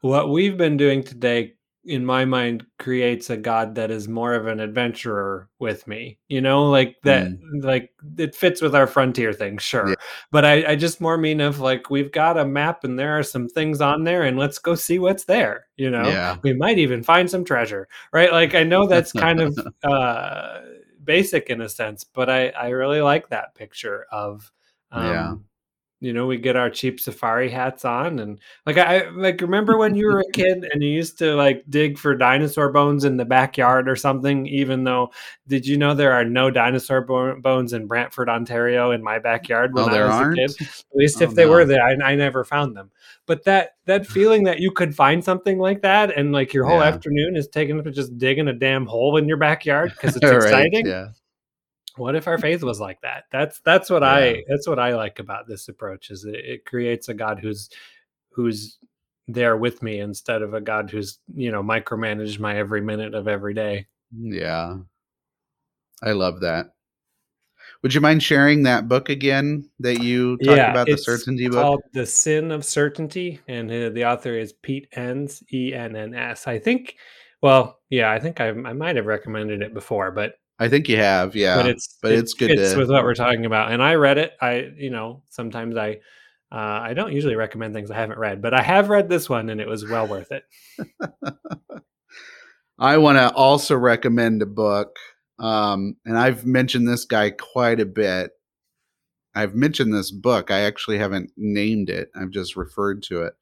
[0.00, 1.54] what we've been doing today
[1.84, 6.40] in my mind creates a god that is more of an adventurer with me you
[6.40, 7.28] know like that
[7.62, 9.94] like it fits with our frontier thing sure Yeah.
[10.30, 13.22] but I, I just more mean of like we've got a map and there are
[13.22, 16.36] some things on there and let's go see what's there you know Yeah.
[16.42, 20.60] we might even find some treasure right like i know that's kind of uh
[21.04, 24.52] basic in a sense but i i really like that picture of
[24.92, 25.34] um Yeah.
[26.02, 29.94] You know we get our cheap safari hats on and like i like remember when
[29.94, 33.24] you were a kid and you used to like dig for dinosaur bones in the
[33.24, 35.10] backyard or something even though
[35.46, 39.74] did you know there are no dinosaur bo- bones in brantford ontario in my backyard
[39.74, 40.38] when Oh, i was aren't?
[40.38, 41.66] a kid at least Oh, if they were no.
[41.66, 42.90] there I, I never found them
[43.26, 46.80] but that that feeling that you could find something like that and like your whole
[46.80, 46.88] Yeah.
[46.88, 50.24] afternoon is taken up with just digging a damn hole in your backyard because it's
[50.30, 51.08] Right, exciting Yeah.
[52.00, 54.08] What if our faith was like that that's that's what Yeah.
[54.12, 57.68] i that's what i like about this approach is it, it creates a god who's
[58.30, 58.78] who's
[59.28, 63.28] there with me instead of a god who's you know micromanaged my every minute of
[63.28, 64.78] every day Yeah.
[66.02, 66.72] I love that.
[67.82, 71.60] Would you mind sharing that book again that you talked about the certainty book?
[71.62, 76.96] called the sin of certainty and uh, the author is pete enns e-n-n-s i think
[77.42, 80.98] well yeah i think i, I might have recommended it before but I think you
[80.98, 81.56] have, yeah.
[81.56, 83.72] but it's but it it's good fits to- with what we're talking about.
[83.72, 84.34] And I read it.
[84.40, 86.00] I you know sometimes I
[86.52, 89.48] uh, I don't usually recommend things I haven't read, but I have read this one
[89.50, 90.44] and it was well worth it.
[92.78, 94.96] I want to also recommend a book,
[95.38, 98.32] um, and I've mentioned this guy quite a bit.
[99.34, 100.50] I've mentioned this book.
[100.50, 102.10] I actually haven't named it.
[102.14, 103.34] I've just referred to it.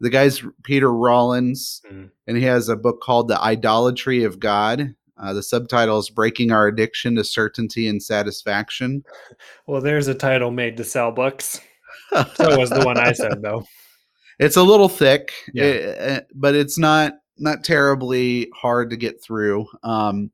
[0.00, 2.10] The guy's Peter Rollins, Mm.
[2.26, 6.50] and he has a book called "The Idolatry of God." Uh, the subtitle is "Breaking
[6.52, 9.04] Our Addiction to Certainty and Satisfaction."
[9.66, 11.60] Well, there's a title made to sell books.
[12.34, 13.64] So was the one I said though.
[14.38, 15.64] it's a little thick Yeah.
[15.64, 20.30] eh, eh, but it's not not terribly hard to get through um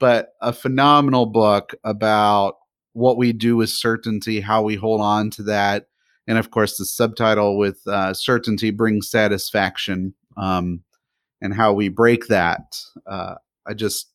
[0.00, 2.56] but a phenomenal book about
[2.94, 5.88] what we do with certainty how we hold on to that
[6.26, 10.82] and of course the subtitle with uh, certainty brings satisfaction um
[11.42, 12.76] and how we break that
[13.06, 13.34] uh
[13.66, 14.10] i just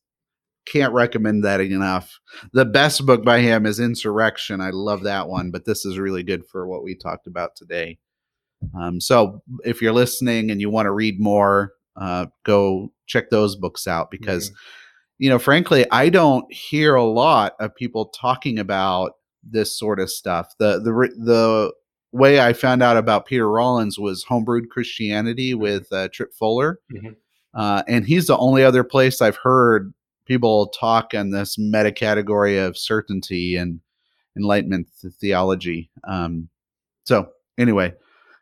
[0.66, 2.20] can't recommend that enough.
[2.52, 4.60] The best book by him is insurrection.
[4.60, 7.98] I love that one but this is really good for what we talked about today.
[8.78, 13.56] Um, so if you're listening and you want to read more, uh, go check those
[13.56, 14.52] books out because,
[15.18, 19.12] you know, frankly, I don't hear a lot of people talking about
[19.42, 20.54] this sort of stuff.
[20.58, 20.92] The the
[21.24, 21.72] the
[22.12, 27.16] way I found out about Peter Rollins was Homebrewed Christianity with uh, Tripp Fuller, Mhm.
[27.54, 29.92] Uh, and he's the only other place I've heard
[30.26, 33.80] people talk in this meta category of certainty and
[34.36, 35.90] enlightenment th- theology.
[36.04, 36.48] Um,
[37.04, 37.94] so anyway,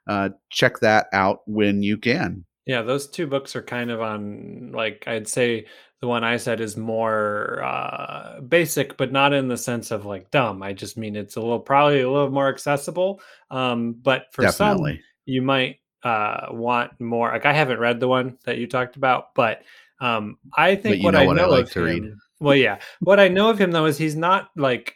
[0.06, 2.44] uh, check that out when you can.
[2.66, 5.64] Yeah, those two books are kind of on like I'd say
[6.02, 10.30] the one I said is more uh basic, but not in the sense of like
[10.30, 10.62] dumb.
[10.62, 13.22] I just mean it's a little probably a little more accessible.
[13.50, 18.38] Um, but for some you might uh want more like I haven't read the one
[18.44, 19.62] that you talked about, but
[20.00, 22.04] um I think what know I what I know like of to read.
[22.04, 24.94] him, well yeah, what I know of him though is he's not like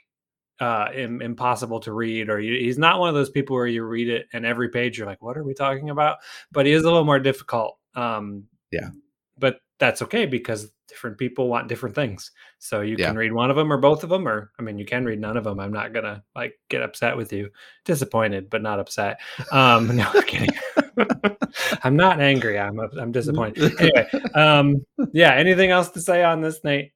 [0.60, 3.82] uh Im- impossible to read or you, he's not one of those people where you
[3.82, 6.18] read it and every page you're like what are we talking about
[6.52, 8.90] but he is a little more difficult um Yeah.
[9.38, 12.30] but that's okay because different people want different things
[12.60, 13.08] so you Yeah.
[13.08, 15.18] can read one of them or both of them or i mean you can read
[15.20, 17.50] none of them i'm not gonna like get upset with you
[17.84, 19.18] disappointed but not upset
[19.50, 20.50] um no i'm kidding
[21.84, 26.60] i'm not angry i'm i'm disappointed anyway um yeah anything else to say on this
[26.64, 26.92] nate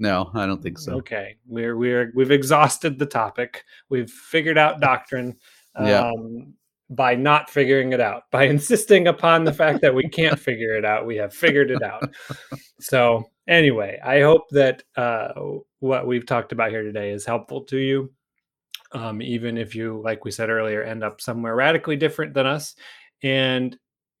[0.00, 0.92] no, I don't think so.
[0.98, 3.64] Okay, we're we're we've exhausted the topic.
[3.88, 5.36] We've figured out doctrine
[5.76, 6.10] Yeah.
[6.10, 6.54] um,
[6.88, 8.22] by not figuring it out.
[8.30, 11.82] By insisting upon the fact that we can't figure it out, we have figured it
[11.82, 12.14] out.
[12.78, 15.32] So anyway, I hope that uh,
[15.80, 18.12] what we've talked about here today is helpful to you.
[18.92, 22.76] Um, even if you, like we said earlier, end up somewhere radically different than us,
[23.22, 23.78] and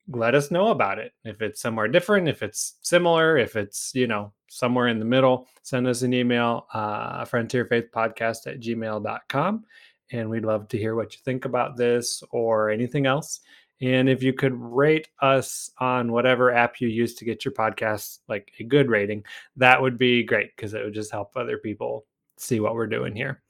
[0.08, 1.12] let us know about it.
[1.24, 5.46] If it's somewhere different, if it's similar, if it's, you know, somewhere in the middle,
[5.62, 9.64] send us an email, uh, frontierfaithpodcast at gmail.com.
[10.10, 13.40] And we'd love to hear what you think about this or anything else.
[13.80, 18.18] And if you could rate us on whatever app you use to get your podcasts,
[18.28, 19.24] like a good rating,
[19.56, 22.06] that would be great because it would just help other people
[22.38, 23.42] see what we're doing here.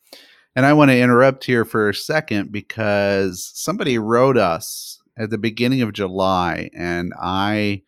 [0.57, 5.39] And I want to interrupt here for a second because somebody wrote us at the
[5.39, 7.83] beginning of July, and I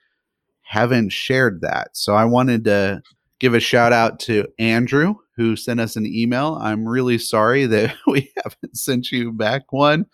[0.62, 1.96] haven't shared that.
[1.96, 3.02] So I wanted to
[3.38, 6.58] give a shout out to Andrew who sent us an email.
[6.60, 10.06] I'm really sorry that we haven't sent you back one.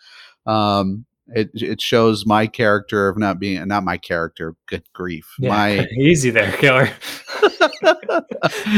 [0.46, 4.54] Um, it it shows my character of not being not my character.
[4.66, 6.86] Good grief, Yeah, my easy there, killer.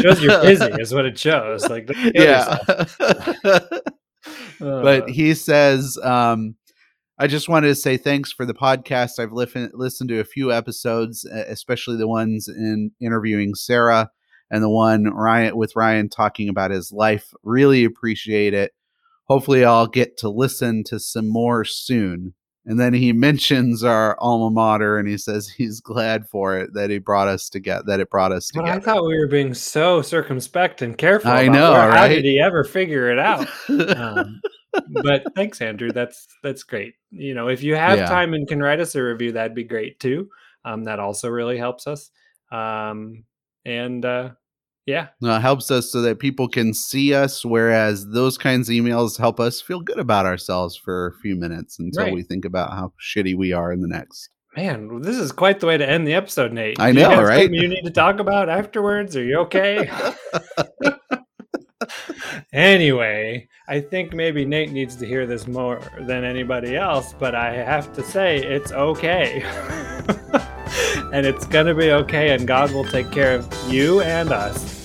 [0.00, 1.68] shows you're busy is what it shows.
[1.68, 2.56] Like, yeah.
[4.58, 6.56] but he says, um,
[7.20, 9.18] I just wanted to say thanks for the podcast.
[9.18, 14.10] I've listened listened to a few episodes, especially the ones in interviewing Sarah
[14.52, 17.34] and the one Ryan with Ryan talking about his life.
[17.42, 18.70] Really appreciate it.
[19.24, 22.34] Hopefully, I'll get to listen to some more soon.
[22.68, 26.90] And then he mentions our alma mater, and he says he's glad for it that
[26.90, 27.82] he brought us together.
[27.86, 28.78] That it brought us but together.
[28.78, 31.30] I thought we were being so circumspect and careful.
[31.30, 33.48] I know, where- How did he ever figure it out?
[33.96, 34.40] um,
[35.02, 38.04] but thanks andrew that's that's great you know if you have Yeah.
[38.06, 40.28] time and can write us a review that'd be great too
[40.64, 42.10] um, that also really helps us
[42.52, 43.24] um,
[43.64, 44.30] and uh,
[44.88, 49.18] yeah it helps us so that people can see us, whereas those kinds of emails
[49.18, 52.14] help us feel good about ourselves for a few minutes until Right.
[52.14, 54.30] we think about how shitty we are in the next.
[54.56, 57.16] man this is quite the way to end the episode nate I Do you know,
[57.16, 57.50] have right?
[57.52, 59.90] you need to talk about afterwards are you okay
[62.52, 67.52] anyway i think maybe nate needs to hear this more than anybody else but i
[67.52, 69.42] have to say it's okay
[71.12, 74.77] and it's gonna be okay and god will take care of you and us